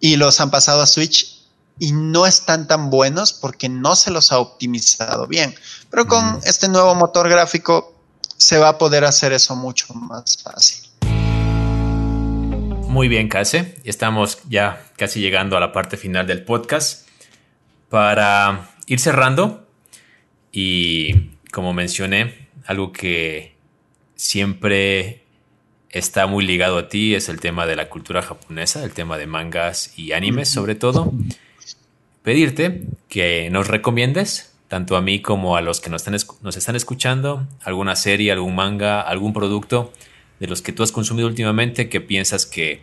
y 0.00 0.16
los 0.16 0.40
han 0.40 0.50
pasado 0.50 0.82
a 0.82 0.86
Switch 0.86 1.40
y 1.78 1.92
no 1.92 2.26
están 2.26 2.68
tan 2.68 2.90
buenos 2.90 3.32
porque 3.32 3.68
no 3.68 3.96
se 3.96 4.10
los 4.10 4.32
ha 4.32 4.38
optimizado 4.38 5.26
bien. 5.26 5.54
Pero 5.90 6.06
con 6.06 6.24
mm. 6.24 6.40
este 6.44 6.68
nuevo 6.68 6.94
motor 6.94 7.28
gráfico 7.28 7.94
se 8.36 8.58
va 8.58 8.68
a 8.68 8.78
poder 8.78 9.04
hacer 9.04 9.32
eso 9.32 9.56
mucho 9.56 9.92
más 9.94 10.42
fácil. 10.42 10.90
Muy 12.90 13.08
bien, 13.08 13.28
Case. 13.28 13.76
Estamos 13.84 14.38
ya 14.48 14.84
casi 14.96 15.20
llegando 15.20 15.56
a 15.56 15.60
la 15.60 15.72
parte 15.72 15.96
final 15.96 16.26
del 16.26 16.44
podcast. 16.44 17.06
Para 17.88 18.70
ir 18.86 19.00
cerrando, 19.00 19.66
y 20.52 21.36
como 21.52 21.72
mencioné, 21.72 22.48
algo 22.66 22.92
que 22.92 23.56
siempre 24.16 25.19
está 25.92 26.26
muy 26.26 26.44
ligado 26.44 26.78
a 26.78 26.88
ti 26.88 27.14
es 27.14 27.28
el 27.28 27.40
tema 27.40 27.66
de 27.66 27.76
la 27.76 27.88
cultura 27.88 28.22
japonesa, 28.22 28.84
el 28.84 28.92
tema 28.92 29.18
de 29.18 29.26
mangas 29.26 29.98
y 29.98 30.12
animes 30.12 30.48
sobre 30.48 30.74
todo. 30.74 31.12
Pedirte 32.22 32.86
que 33.08 33.48
nos 33.50 33.68
recomiendes, 33.68 34.52
tanto 34.68 34.96
a 34.96 35.00
mí 35.00 35.20
como 35.20 35.56
a 35.56 35.62
los 35.62 35.80
que 35.80 35.90
nos 35.90 36.06
están, 36.06 36.36
nos 36.42 36.56
están 36.56 36.76
escuchando, 36.76 37.46
alguna 37.64 37.96
serie, 37.96 38.30
algún 38.30 38.54
manga, 38.54 39.00
algún 39.00 39.32
producto 39.32 39.92
de 40.38 40.46
los 40.46 40.62
que 40.62 40.72
tú 40.72 40.82
has 40.82 40.92
consumido 40.92 41.26
últimamente 41.26 41.88
que 41.88 42.00
piensas 42.00 42.46
que 42.46 42.82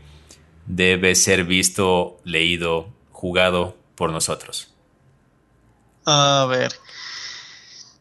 debe 0.66 1.16
ser 1.16 1.46
visto, 1.46 2.20
leído, 2.24 2.90
jugado 3.12 3.78
por 3.96 4.12
nosotros. 4.12 4.74
A 6.06 6.46
ver, 6.50 6.74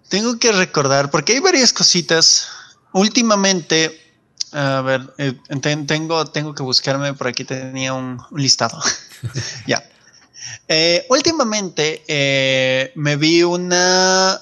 tengo 0.08 0.38
que 0.38 0.52
recordar, 0.52 1.10
porque 1.10 1.34
hay 1.34 1.40
varias 1.40 1.72
cositas. 1.72 2.48
Últimamente 2.92 4.05
a 4.56 4.80
ver, 4.80 5.12
eh, 5.18 5.34
tengo, 5.84 6.24
tengo 6.28 6.54
que 6.54 6.62
buscarme, 6.62 7.12
por 7.12 7.26
aquí 7.26 7.44
tenía 7.44 7.92
un, 7.92 8.18
listado. 8.34 8.80
ya. 9.66 9.86
Eh, 10.66 11.04
últimamente 11.10 12.02
eh, 12.08 12.90
me 12.94 13.16
vi 13.16 13.42
una, 13.42 14.40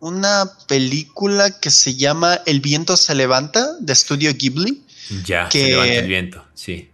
una 0.00 0.52
película 0.68 1.58
que 1.58 1.70
se 1.70 1.96
llama 1.96 2.38
El 2.44 2.60
viento 2.60 2.98
se 2.98 3.14
levanta 3.14 3.76
de 3.80 3.94
Estudio 3.94 4.30
Ghibli. 4.34 4.84
Ya, 5.24 5.48
que, 5.48 5.60
se 5.60 5.68
levanta 5.70 5.94
el 5.94 6.08
viento, 6.08 6.44
sí. 6.52 6.90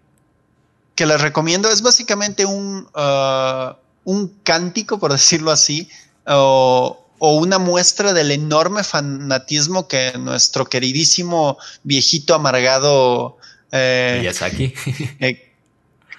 Que 0.94 1.04
les 1.04 1.20
recomiendo. 1.20 1.68
Es 1.68 1.82
básicamente 1.82 2.46
un, 2.46 2.88
uh, 2.94 3.74
un 4.04 4.28
cántico, 4.44 5.00
por 5.00 5.10
decirlo 5.10 5.50
así, 5.50 5.88
o 6.24 7.05
o 7.18 7.36
una 7.36 7.58
muestra 7.58 8.12
del 8.12 8.30
enorme 8.30 8.84
fanatismo 8.84 9.88
que 9.88 10.12
nuestro 10.18 10.66
queridísimo 10.66 11.58
viejito 11.82 12.34
amargado 12.34 13.38
eh, 13.72 14.18
Miyazaki. 14.20 14.74
Eh, 15.20 15.52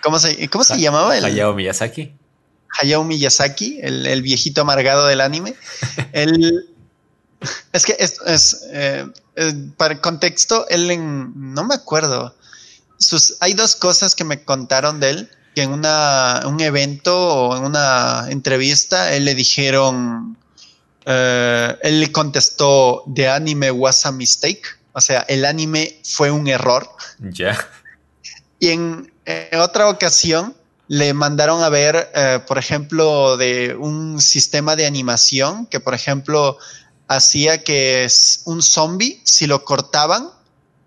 ¿Cómo 0.01 0.19
se, 0.19 0.47
cómo 0.49 0.63
se 0.63 0.79
llamaba? 0.79 1.17
El, 1.17 1.25
Hayao 1.25 1.53
Miyazaki. 1.53 2.13
Hayao 2.79 3.03
Miyazaki, 3.03 3.79
el, 3.81 4.21
viejito 4.21 4.61
amargado 4.61 5.07
del 5.07 5.21
anime. 5.21 5.55
el, 6.13 6.69
es 7.73 7.85
que 7.85 7.97
es, 7.99 8.65
eh, 8.71 9.05
para 9.75 9.95
el 9.95 10.01
contexto, 10.01 10.67
él 10.69 10.89
en, 10.91 11.53
no 11.53 11.63
me 11.65 11.75
acuerdo. 11.75 12.35
Sus, 12.99 13.37
hay 13.39 13.53
dos 13.53 13.75
cosas 13.75 14.15
que 14.15 14.23
me 14.23 14.43
contaron 14.43 14.99
de 14.99 15.09
él, 15.09 15.29
que 15.55 15.63
en 15.63 15.71
una, 15.71 16.43
un 16.45 16.59
evento 16.61 17.15
o 17.17 17.57
en 17.57 17.63
una 17.63 18.27
entrevista, 18.29 19.13
él 19.13 19.25
le 19.25 19.35
dijeron, 19.35 20.37
él 21.07 21.99
le 21.99 22.11
contestó, 22.11 23.03
the 23.15 23.29
anime 23.29 23.71
was 23.71 24.05
a 24.05 24.11
mistake. 24.11 24.63
O 24.93 25.01
sea, 25.01 25.21
el 25.29 25.45
anime 25.45 26.01
fue 26.03 26.31
un 26.31 26.47
error. 26.47 26.89
Ya. 27.19 27.55
Y 28.59 28.69
en, 28.69 29.11
otra 29.59 29.89
ocasión 29.89 30.55
le 30.87 31.13
mandaron 31.13 31.61
a 31.63 31.69
ver, 31.69 32.09
eh, 32.15 32.39
por 32.47 32.57
ejemplo, 32.57 33.37
de 33.37 33.75
un 33.75 34.21
sistema 34.21 34.75
de 34.75 34.85
animación 34.85 35.65
que, 35.67 35.79
por 35.79 35.93
ejemplo, 35.93 36.57
hacía 37.07 37.63
que 37.63 38.07
un 38.45 38.61
zombie, 38.61 39.21
si 39.23 39.47
lo 39.47 39.65
cortaban, 39.65 40.29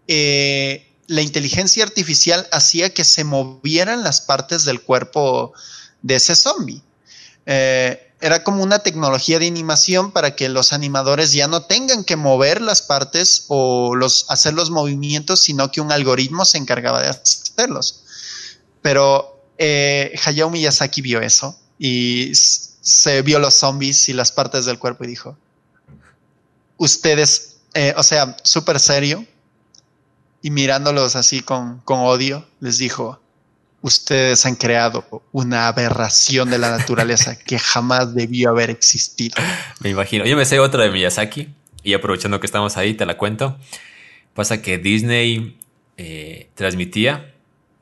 eh, 0.09 0.91
la 1.07 1.23
inteligencia 1.23 1.85
artificial 1.85 2.49
hacía 2.51 2.93
que 2.93 3.05
se 3.05 3.25
movieran 3.25 4.03
las 4.03 4.21
partes 4.21 4.65
del 4.65 4.81
cuerpo 4.81 5.53
de 6.03 6.17
ese 6.17 6.35
zombie. 6.35 6.83
Eh, 7.47 8.10
era 8.21 8.45
como 8.45 8.63
una 8.63 8.81
tecnología 8.81 9.39
de 9.39 9.47
animación 9.47 10.13
para 10.13 10.37
que 10.37 10.49
los 10.49 10.73
animadores 10.73 11.33
ya 11.33 11.49
no 11.49 11.63
tengan 11.63 12.05
que 12.05 12.17
mover 12.17 12.61
las 12.61 12.83
partes 12.83 13.47
o 13.49 13.97
hacer 14.29 14.55
los 14.55 14.71
movimientos, 14.71 15.43
sino 15.43 15.71
que 15.71 15.81
un 15.81 15.91
algoritmo 15.91 16.45
se 16.45 16.59
encargaba 16.59 17.01
de 17.01 17.09
hacerlos. 17.09 18.05
Pero 18.83 19.43
eh, 19.59 20.15
Hayao 20.25 20.51
Miyazaki 20.51 21.01
vio 21.01 21.21
eso 21.21 21.59
y 21.79 22.33
se 22.35 23.23
vio 23.23 23.39
los 23.39 23.55
zombies 23.55 24.09
y 24.09 24.13
las 24.13 24.33
partes 24.33 24.67
del 24.67 24.79
cuerpo 24.79 25.05
y 25.05 25.09
dijo, 25.09 25.37
ustedes, 26.77 27.57
eh, 27.75 27.95
o 27.97 28.03
sea, 28.03 28.37
súper 28.43 28.81
serio, 28.81 29.27
y 30.43 30.51
mirándolos 30.51 31.17
así 31.17 31.41
con 31.41 31.83
odio, 31.87 32.47
les 32.61 32.79
dijo, 32.79 33.21
ustedes 33.83 34.45
han 34.47 34.57
creado 34.57 35.23
una 35.33 35.69
aberración 35.69 36.51
de 36.51 36.59
la 36.59 36.71
naturaleza 36.71 37.39
que 37.39 37.59
jamás 37.59 38.15
debió 38.15 38.51
haber 38.51 38.71
existido. 38.71 39.37
Me 39.81 39.91
imagino. 39.91 40.25
Yo 40.27 40.37
me 40.37 40.45
sé 40.45 40.59
otra 40.59 40.85
de 40.85 40.91
Miyazaki 40.91 41.49
y 41.83 41.95
aprovechando 41.95 42.41
que 42.41 42.47
estamos 42.47 42.77
ahí, 42.77 42.95
te 42.95 43.07
la 43.07 43.17
cuento. 43.17 43.59
Pasa 44.35 44.63
que 44.63 44.79
Disney 44.79 45.59
eh, 45.97 46.51
transmitía 46.55 47.35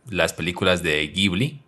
las 0.09 0.33
películas 0.33 0.83
de 0.83 1.07
Ghibli, 1.09 1.63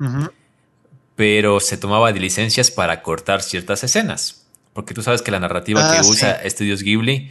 pero 1.17 1.61
se 1.61 1.77
tomaba 1.77 2.13
de 2.13 2.21
licencias 2.21 2.71
para 2.71 3.03
cortar 3.03 3.43
ciertas 3.43 3.85
escenas. 3.85 4.47
Porque 4.73 4.95
tú 4.95 5.03
sabes 5.03 5.23
que 5.23 5.31
la 5.31 5.41
narrativa 5.41 5.91
que 5.91 5.99
ah, 5.99 6.03
usa 6.03 6.33
Estudios 6.33 6.83
Ghibli 6.83 7.31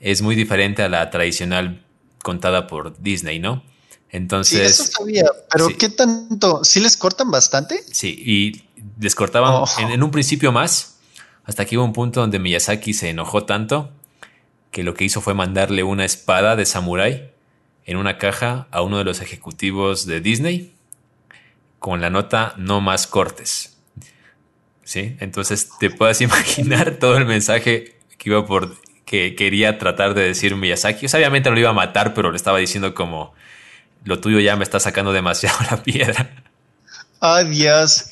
es 0.00 0.22
muy 0.22 0.34
diferente 0.34 0.82
a 0.82 0.88
la 0.88 1.10
tradicional 1.10 1.84
contada 2.22 2.66
por 2.66 3.00
Disney, 3.00 3.38
¿no? 3.38 3.62
Entonces. 4.12 4.76
Sí, 4.76 4.82
eso 4.82 4.92
sabía, 4.92 5.24
pero 5.52 5.68
¿qué 5.78 5.88
tanto? 5.88 6.64
¿Sí 6.64 6.80
les 6.80 6.96
cortan 6.96 7.30
bastante? 7.30 7.80
Sí, 7.92 8.20
y 8.24 8.64
les 8.98 9.14
cortaban 9.14 9.52
oh. 9.52 9.66
en, 9.78 10.02
un 10.02 10.10
principio 10.10 10.52
más, 10.52 10.98
hasta 11.44 11.64
que 11.64 11.76
hubo 11.76 11.84
un 11.84 11.92
punto 11.92 12.20
donde 12.20 12.38
Miyazaki 12.38 12.92
se 12.92 13.10
enojó 13.10 13.44
tanto 13.44 13.90
que 14.70 14.82
lo 14.82 14.94
que 14.94 15.04
hizo 15.04 15.20
fue 15.20 15.34
mandarle 15.34 15.82
una 15.82 16.04
espada 16.04 16.56
de 16.56 16.66
samurái 16.66 17.30
en 17.86 17.96
una 17.96 18.18
caja 18.18 18.68
a 18.70 18.82
uno 18.82 18.98
de 18.98 19.04
los 19.04 19.20
ejecutivos 19.20 20.06
de 20.06 20.20
Disney 20.20 20.74
con 21.78 22.00
la 22.00 22.10
nota 22.10 22.54
no 22.56 22.80
más 22.80 23.06
cortes. 23.06 23.76
¿Sí? 24.84 25.16
Entonces 25.20 25.70
te 25.78 25.90
puedes 25.90 26.20
imaginar 26.20 26.96
todo 26.98 27.16
el 27.16 27.26
mensaje 27.26 27.96
que 28.18 28.28
iba 28.28 28.44
por 28.44 28.76
que 29.04 29.34
quería 29.34 29.76
tratar 29.78 30.14
de 30.14 30.22
decir 30.22 30.54
Miyazaki. 30.54 31.06
obviamente 31.06 31.48
no 31.48 31.56
lo 31.56 31.60
iba 31.60 31.70
a 31.70 31.74
matar, 31.74 32.14
pero 32.14 32.30
le 32.30 32.36
estaba 32.36 32.58
diciendo 32.58 32.94
como 32.94 33.34
lo 34.04 34.20
tuyo 34.20 34.40
ya 34.40 34.56
me 34.56 34.64
está 34.64 34.80
sacando 34.80 35.12
demasiado 35.12 35.58
la 35.70 35.82
piedra. 35.82 36.30
Oh, 37.20 37.42
Dios. 37.44 38.06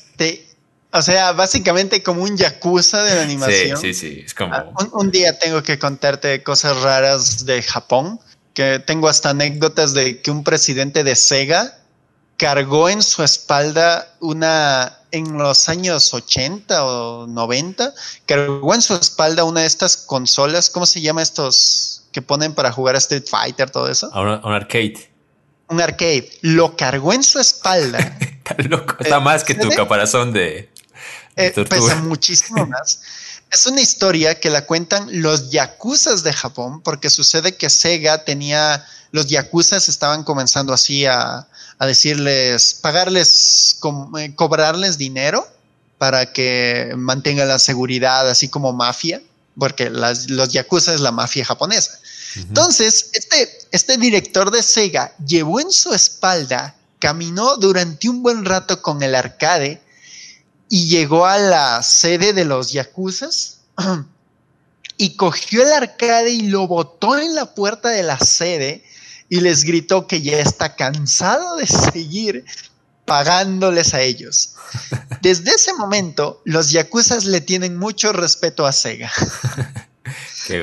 o 0.91 1.01
sea, 1.01 1.31
básicamente 1.31 2.03
como 2.03 2.23
un 2.23 2.37
yakuza 2.37 3.03
de 3.03 3.15
la 3.15 3.21
animación. 3.23 3.77
Sí, 3.77 3.93
sí, 3.93 4.15
sí. 4.15 4.23
Es 4.25 4.33
como... 4.33 4.53
Ah, 4.53 4.69
un, 4.93 5.11
día 5.11 5.37
tengo 5.39 5.63
que 5.63 5.79
contarte 5.79 6.43
cosas 6.43 6.81
raras 6.81 7.45
de 7.45 7.61
Japón, 7.61 8.19
que 8.53 8.79
tengo 8.79 9.07
hasta 9.07 9.31
anécdotas 9.31 9.93
de 9.93 10.21
que 10.21 10.31
un 10.31 10.43
presidente 10.43 11.03
de 11.03 11.15
Sega 11.15 11.79
cargó 12.37 12.87
en 12.89 13.03
su 13.03 13.23
espalda 13.23 14.15
una, 14.21 14.99
en 15.11 15.37
los 15.37 15.67
años 15.67 16.13
80 16.13 16.85
o 16.85 17.27
90, 17.27 17.93
cargó 18.25 18.73
en 18.73 18.81
su 18.81 18.93
espalda 18.93 19.43
una 19.43 19.61
de 19.61 19.67
estas 19.67 19.97
consolas, 19.97 20.69
¿cómo 20.69 20.85
se 20.85 21.01
llama 21.01 21.21
estos 21.21 22.03
que 22.11 22.21
ponen 22.21 22.53
para 22.53 22.71
jugar 22.71 22.95
a 22.95 22.99
Street 22.99 23.25
Fighter, 23.29 23.69
todo 23.69 23.89
eso? 23.89 24.09
Un 24.13 24.53
arcade 24.53 25.08
un 25.69 25.81
arcade, 25.81 26.29
lo 26.41 26.75
cargó 26.75 27.13
en 27.13 27.23
su 27.23 27.39
espalda. 27.39 27.99
está 28.19 28.55
loco, 28.63 28.95
está 28.99 29.17
eh, 29.17 29.21
más 29.21 29.43
que 29.43 29.55
tu 29.55 29.69
caparazón 29.69 30.33
de, 30.33 30.69
eh, 31.35 31.51
pesa 31.51 31.95
muchísimo 32.03 32.65
más. 32.65 33.01
Es 33.51 33.65
una 33.65 33.81
historia 33.81 34.39
que 34.39 34.49
la 34.49 34.65
cuentan 34.65 35.07
los 35.21 35.49
yakuzas 35.49 36.23
de 36.23 36.33
Japón, 36.33 36.81
porque 36.81 37.09
sucede 37.09 37.55
que 37.55 37.69
Sega 37.69 38.23
tenía, 38.23 38.85
los 39.11 39.27
yakuzas 39.27 39.89
estaban 39.89 40.23
comenzando 40.23 40.73
así 40.73 41.05
a, 41.05 41.47
decirles, 41.79 42.75
pagarles, 42.81 43.79
eh, 44.19 44.35
cobrarles 44.35 44.97
dinero 44.97 45.47
para 45.97 46.31
que 46.33 46.93
mantenga 46.95 47.45
la 47.45 47.57
seguridad, 47.57 48.29
así 48.29 48.49
como 48.49 48.73
mafia, 48.73 49.21
porque 49.57 49.89
los 49.89 50.51
yakuza 50.51 50.93
es 50.93 50.99
la 50.99 51.11
mafia 51.11 51.45
japonesa. 51.45 51.99
Entonces, 52.35 53.09
este, 53.13 53.59
este 53.71 53.97
director 53.97 54.51
de 54.51 54.63
Sega 54.63 55.15
llevó 55.25 55.59
en 55.59 55.71
su 55.71 55.93
espalda, 55.93 56.75
caminó 56.99 57.57
durante 57.57 58.09
un 58.09 58.21
buen 58.21 58.45
rato 58.45 58.81
con 58.81 59.01
el 59.03 59.15
arcade 59.15 59.81
y 60.69 60.87
llegó 60.87 61.25
a 61.25 61.37
la 61.37 61.81
sede 61.81 62.33
de 62.33 62.45
los 62.45 62.71
Yakuzas 62.71 63.59
y 64.97 65.15
cogió 65.15 65.63
el 65.63 65.73
arcade 65.73 66.31
y 66.31 66.47
lo 66.47 66.67
botó 66.67 67.17
en 67.17 67.33
la 67.33 67.53
puerta 67.55 67.89
de 67.89 68.03
la 68.03 68.19
sede 68.19 68.83
y 69.29 69.41
les 69.41 69.63
gritó 69.63 70.07
que 70.07 70.21
ya 70.21 70.39
está 70.39 70.75
cansado 70.75 71.55
de 71.57 71.67
seguir 71.67 72.45
pagándoles 73.05 73.93
a 73.93 74.01
ellos. 74.01 74.55
Desde 75.21 75.51
ese 75.51 75.73
momento, 75.73 76.41
los 76.45 76.71
Yakuzas 76.71 77.25
le 77.25 77.41
tienen 77.41 77.77
mucho 77.77 78.13
respeto 78.13 78.65
a 78.65 78.71
Sega. 78.71 79.11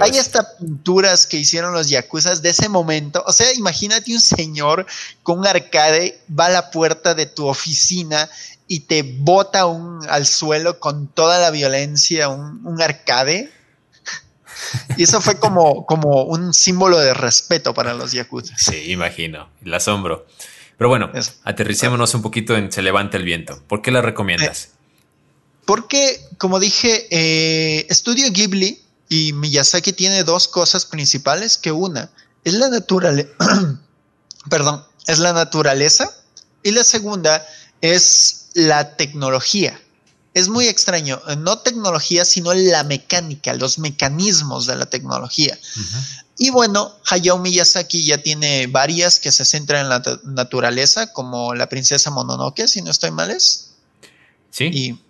Hay 0.01 0.19
hasta 0.19 0.57
pinturas 0.57 1.27
que 1.27 1.37
hicieron 1.37 1.73
los 1.73 1.89
yakuzas 1.89 2.43
de 2.43 2.51
ese 2.51 2.69
momento. 2.69 3.23
O 3.27 3.33
sea, 3.33 3.53
imagínate 3.55 4.13
un 4.13 4.21
señor 4.21 4.87
con 5.23 5.39
un 5.39 5.47
arcade, 5.47 6.21
va 6.29 6.47
a 6.47 6.51
la 6.51 6.71
puerta 6.71 7.15
de 7.15 7.27
tu 7.27 7.47
oficina 7.47 8.29
y 8.69 8.81
te 8.81 9.03
bota 9.03 9.67
un, 9.67 10.01
al 10.09 10.27
suelo 10.27 10.81
con 10.81 11.09
toda 11.09 11.39
la 11.39 11.51
violencia, 11.51 12.29
un, 12.29 12.81
arcade. 12.81 13.51
Y 14.97 15.05
eso 15.05 15.21
fue 15.21 15.39
como, 15.39 15.87
como 15.87 16.25
un 16.25 16.53
símbolo 16.53 16.99
de 16.99 17.15
respeto 17.15 17.75
para 17.75 17.95
los 17.95 18.13
yakuza. 18.13 18.57
Sí, 18.57 18.91
imagino. 18.91 19.49
El 19.65 19.75
asombro. 19.75 20.27
Pero 20.79 20.89
bueno, 20.89 21.11
aterricémonos 21.45 22.15
un 22.15 22.23
poquito 22.23 22.57
en 22.57 22.73
Se 22.73 22.83
levanta 22.83 23.17
el 23.17 23.25
viento. 23.25 23.63
¿Por 23.67 23.83
qué 23.83 23.91
la 23.91 24.03
recomiendas? 24.03 24.65
Eh, 24.65 24.69
porque, 25.65 26.21
como 26.39 26.61
dije, 26.61 27.07
eh, 27.11 27.87
Estudio 27.89 28.31
Ghibli 28.31 28.86
y 29.09 29.33
Miyazaki 29.33 29.93
tiene 29.93 30.25
dos 30.25 30.49
cosas 30.49 30.85
principales, 30.85 31.59
que 31.59 31.73
una 31.73 32.11
es 32.45 32.55
la 32.55 32.69
naturaleza, 32.69 33.29
perdón, 34.51 34.85
es 35.07 35.19
la 35.19 35.33
naturaleza 35.33 36.11
y 36.63 36.73
la 36.73 36.85
segunda 36.85 37.47
es 37.81 38.47
la 38.55 38.97
tecnología. 38.97 39.81
Es 40.35 40.49
muy 40.49 40.69
extraño, 40.69 41.21
no 41.39 41.59
tecnología, 41.59 42.25
sino 42.25 42.53
la 42.53 42.85
mecánica, 42.85 43.55
los 43.55 43.79
mecanismos 43.79 44.67
de 44.67 44.77
la 44.77 44.87
tecnología. 44.87 45.59
Y 46.39 46.51
bueno, 46.51 46.95
Hayao 47.09 47.39
Miyazaki 47.39 48.05
ya 48.05 48.23
tiene 48.23 48.67
varias 48.67 49.19
que 49.19 49.33
se 49.33 49.47
centran 49.47 49.83
en 49.83 49.89
la 49.89 50.03
naturaleza, 50.25 51.13
como 51.13 51.55
la 51.55 51.69
princesa 51.69 52.11
Mononoke, 52.11 52.69
si 52.69 52.83
no 52.83 52.91
estoy 52.91 53.13
mal 53.13 53.31
es. 53.31 53.71
Sí. 54.51 54.71
Y 54.73 55.01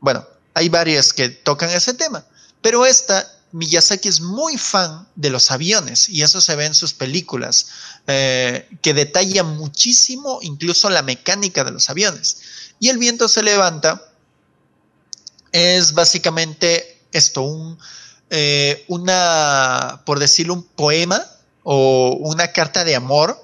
bueno, 0.00 0.24
hay 0.54 0.68
varias 0.68 1.12
que 1.12 1.30
tocan 1.30 1.70
ese 1.70 1.94
tema, 1.94 2.24
pero 2.62 2.86
esta 2.86 3.35
Miyazaki 3.52 4.08
es 4.08 4.20
muy 4.20 4.58
fan 4.58 5.08
de 5.14 5.30
los 5.30 5.50
aviones 5.50 6.08
y 6.08 6.22
eso 6.22 6.40
se 6.40 6.56
ve 6.56 6.66
en 6.66 6.74
sus 6.74 6.92
películas, 6.92 7.68
eh, 8.06 8.68
que 8.82 8.92
detalla 8.92 9.44
muchísimo 9.44 10.40
incluso 10.42 10.90
la 10.90 11.02
mecánica 11.02 11.64
de 11.64 11.70
los 11.70 11.88
aviones. 11.88 12.38
Y 12.80 12.88
el 12.88 12.98
viento 12.98 13.28
se 13.28 13.42
levanta 13.42 14.02
es 15.52 15.94
básicamente 15.94 17.00
esto, 17.12 17.42
un, 17.42 17.78
eh, 18.30 18.84
una, 18.88 20.02
por 20.04 20.18
decirlo, 20.18 20.54
un 20.54 20.64
poema 20.64 21.24
o 21.62 22.16
una 22.20 22.52
carta 22.52 22.84
de 22.84 22.94
amor 22.94 23.42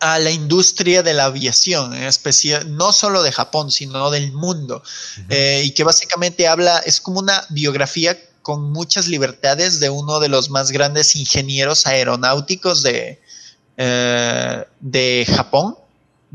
a 0.00 0.18
la 0.18 0.30
industria 0.30 1.02
de 1.02 1.14
la 1.14 1.26
aviación, 1.26 1.94
en 1.94 2.04
especial, 2.04 2.76
no 2.76 2.92
solo 2.92 3.22
de 3.22 3.32
Japón, 3.32 3.70
sino 3.70 4.10
del 4.10 4.32
mundo, 4.32 4.82
eh, 5.28 5.62
y 5.64 5.72
que 5.72 5.84
básicamente 5.84 6.46
habla, 6.46 6.78
es 6.78 7.00
como 7.00 7.18
una 7.20 7.44
biografía 7.50 8.16
con 8.48 8.72
muchas 8.72 9.08
libertades 9.08 9.78
de 9.78 9.90
uno 9.90 10.20
de 10.20 10.30
los 10.30 10.48
más 10.48 10.70
grandes 10.70 11.14
ingenieros 11.16 11.86
aeronáuticos 11.86 12.82
de, 12.82 13.20
eh, 13.76 14.64
de 14.80 15.26
Japón, 15.28 15.74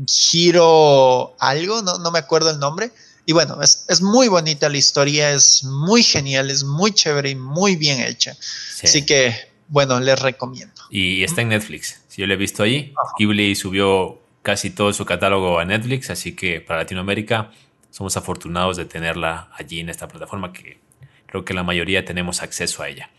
Hiro 0.06 1.34
algo, 1.40 1.82
no, 1.82 1.98
no, 1.98 2.12
me 2.12 2.20
acuerdo 2.20 2.50
el 2.50 2.60
nombre. 2.60 2.92
Y 3.26 3.32
bueno, 3.32 3.60
es, 3.60 3.84
es, 3.88 4.00
muy 4.00 4.28
bonita 4.28 4.68
la 4.68 4.76
historia, 4.76 5.32
es 5.32 5.64
muy 5.64 6.04
genial, 6.04 6.52
es 6.52 6.62
muy 6.62 6.92
chévere 6.92 7.30
y 7.30 7.34
muy 7.34 7.74
bien 7.74 8.00
hecha. 8.00 8.36
Así 8.80 9.04
que, 9.04 9.34
bueno, 9.66 9.98
les 9.98 10.16
recomiendo. 10.16 10.82
Y 10.90 11.24
está 11.24 11.42
en 11.42 11.48
Netflix. 11.48 12.00
Si 12.06 12.20
yo 12.20 12.28
lo 12.28 12.34
he 12.34 12.36
visto 12.36 12.62
ahí, 12.62 12.94
Ghibli 13.18 13.56
subió 13.56 14.22
casi 14.42 14.70
todo 14.70 14.92
su 14.92 15.04
catálogo 15.04 15.58
a 15.58 15.64
Netflix, 15.64 16.10
así 16.10 16.36
que 16.36 16.60
para 16.60 16.78
Latinoamérica 16.82 17.50
somos 17.90 18.16
afortunados 18.16 18.76
de 18.76 18.84
tenerla 18.84 19.50
allí 19.56 19.80
en 19.80 19.88
esta 19.88 20.06
plataforma 20.06 20.52
que 20.52 20.83
creo 21.34 21.44
que 21.44 21.52
la 21.52 21.64
mayoría 21.64 22.04
tenemos 22.04 22.42
acceso 22.42 22.84
a 22.84 22.88
ella. 22.88 23.10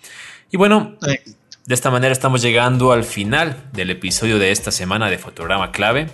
Y 0.50 0.56
bueno, 0.56 0.96
de 1.02 1.74
esta 1.74 1.92
manera 1.92 2.14
estamos 2.14 2.42
llegando 2.42 2.94
al 2.94 3.04
final 3.04 3.58
del 3.74 3.90
episodio 3.90 4.40
de 4.40 4.52
esta 4.52 4.72
semana 4.72 5.10
de 5.10 5.18
Fotograma 5.18 5.74
Clave. 5.74 6.08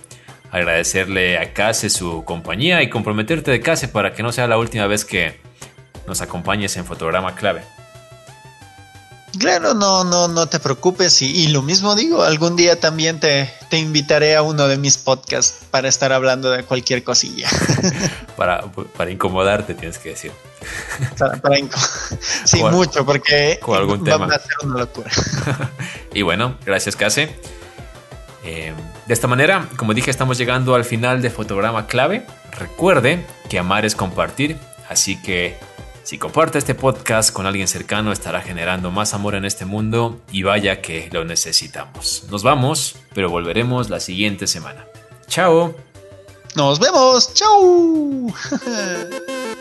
Agradecerle 0.50 1.38
a 1.38 1.52
Case 1.52 1.90
su 1.90 2.24
compañía 2.24 2.82
y 2.82 2.90
comprometerte 2.90 3.52
de 3.52 3.60
Case 3.60 3.86
para 3.86 4.14
que 4.14 4.24
no 4.24 4.32
sea 4.32 4.48
la 4.48 4.58
última 4.58 4.88
vez 4.88 5.04
que 5.04 5.38
nos 6.08 6.20
acompañes 6.22 6.76
en 6.76 6.84
Fotograma 6.86 7.36
Clave. 7.36 7.62
Claro, 9.38 9.74
no, 9.74 10.04
no, 10.04 10.28
no 10.28 10.46
te 10.46 10.60
preocupes. 10.60 11.22
Y, 11.22 11.48
lo 11.48 11.62
mismo 11.62 11.94
digo, 11.94 12.22
algún 12.22 12.56
día 12.56 12.78
también 12.78 13.18
te, 13.18 13.52
te, 13.70 13.78
invitaré 13.78 14.36
a 14.36 14.42
uno 14.42 14.68
de 14.68 14.76
mis 14.76 14.98
podcasts 14.98 15.64
para 15.70 15.88
estar 15.88 16.12
hablando 16.12 16.50
de 16.50 16.64
cualquier 16.64 17.02
cosilla. 17.02 17.48
para, 18.36 18.62
para 18.96 19.10
incomodarte, 19.10 19.74
tienes 19.74 19.98
que 19.98 20.10
decir. 20.10 20.32
Para, 21.18 21.40
sí, 22.44 22.62
mucho, 22.62 23.04
porque 23.04 23.58
con 23.60 23.76
algún 23.76 24.04
tema. 24.04 24.26
va 24.26 24.36
a 24.36 24.38
ser 24.38 24.52
una 24.62 24.78
locura. 24.78 25.10
y 26.14 26.22
bueno, 26.22 26.56
gracias, 26.64 26.94
Case. 26.94 27.34
Eh, 28.44 28.72
de 29.06 29.14
esta 29.14 29.26
manera, 29.26 29.68
como 29.76 29.94
dije, 29.94 30.10
estamos 30.10 30.38
llegando 30.38 30.74
al 30.74 30.84
final 30.84 31.20
de 31.20 31.30
Fotograma 31.30 31.86
Clave. 31.86 32.26
Recuerde 32.52 33.26
que 33.48 33.58
amar 33.58 33.84
es 33.84 33.96
compartir, 33.96 34.56
así 34.88 35.20
que 35.20 35.58
si 36.02 36.18
comparte 36.18 36.58
este 36.58 36.74
podcast 36.74 37.32
con 37.32 37.46
alguien 37.46 37.68
cercano 37.68 38.12
estará 38.12 38.40
generando 38.40 38.90
más 38.90 39.14
amor 39.14 39.34
en 39.34 39.44
este 39.44 39.64
mundo 39.64 40.20
y 40.32 40.42
vaya 40.42 40.82
que 40.82 41.08
lo 41.12 41.24
necesitamos. 41.24 42.24
Nos 42.30 42.42
vamos, 42.42 42.96
pero 43.14 43.30
volveremos 43.30 43.88
la 43.88 44.00
siguiente 44.00 44.46
semana. 44.46 44.86
Chao. 45.28 45.74
Nos 46.56 46.80
vemos. 46.80 47.32
Chao. 47.34 48.26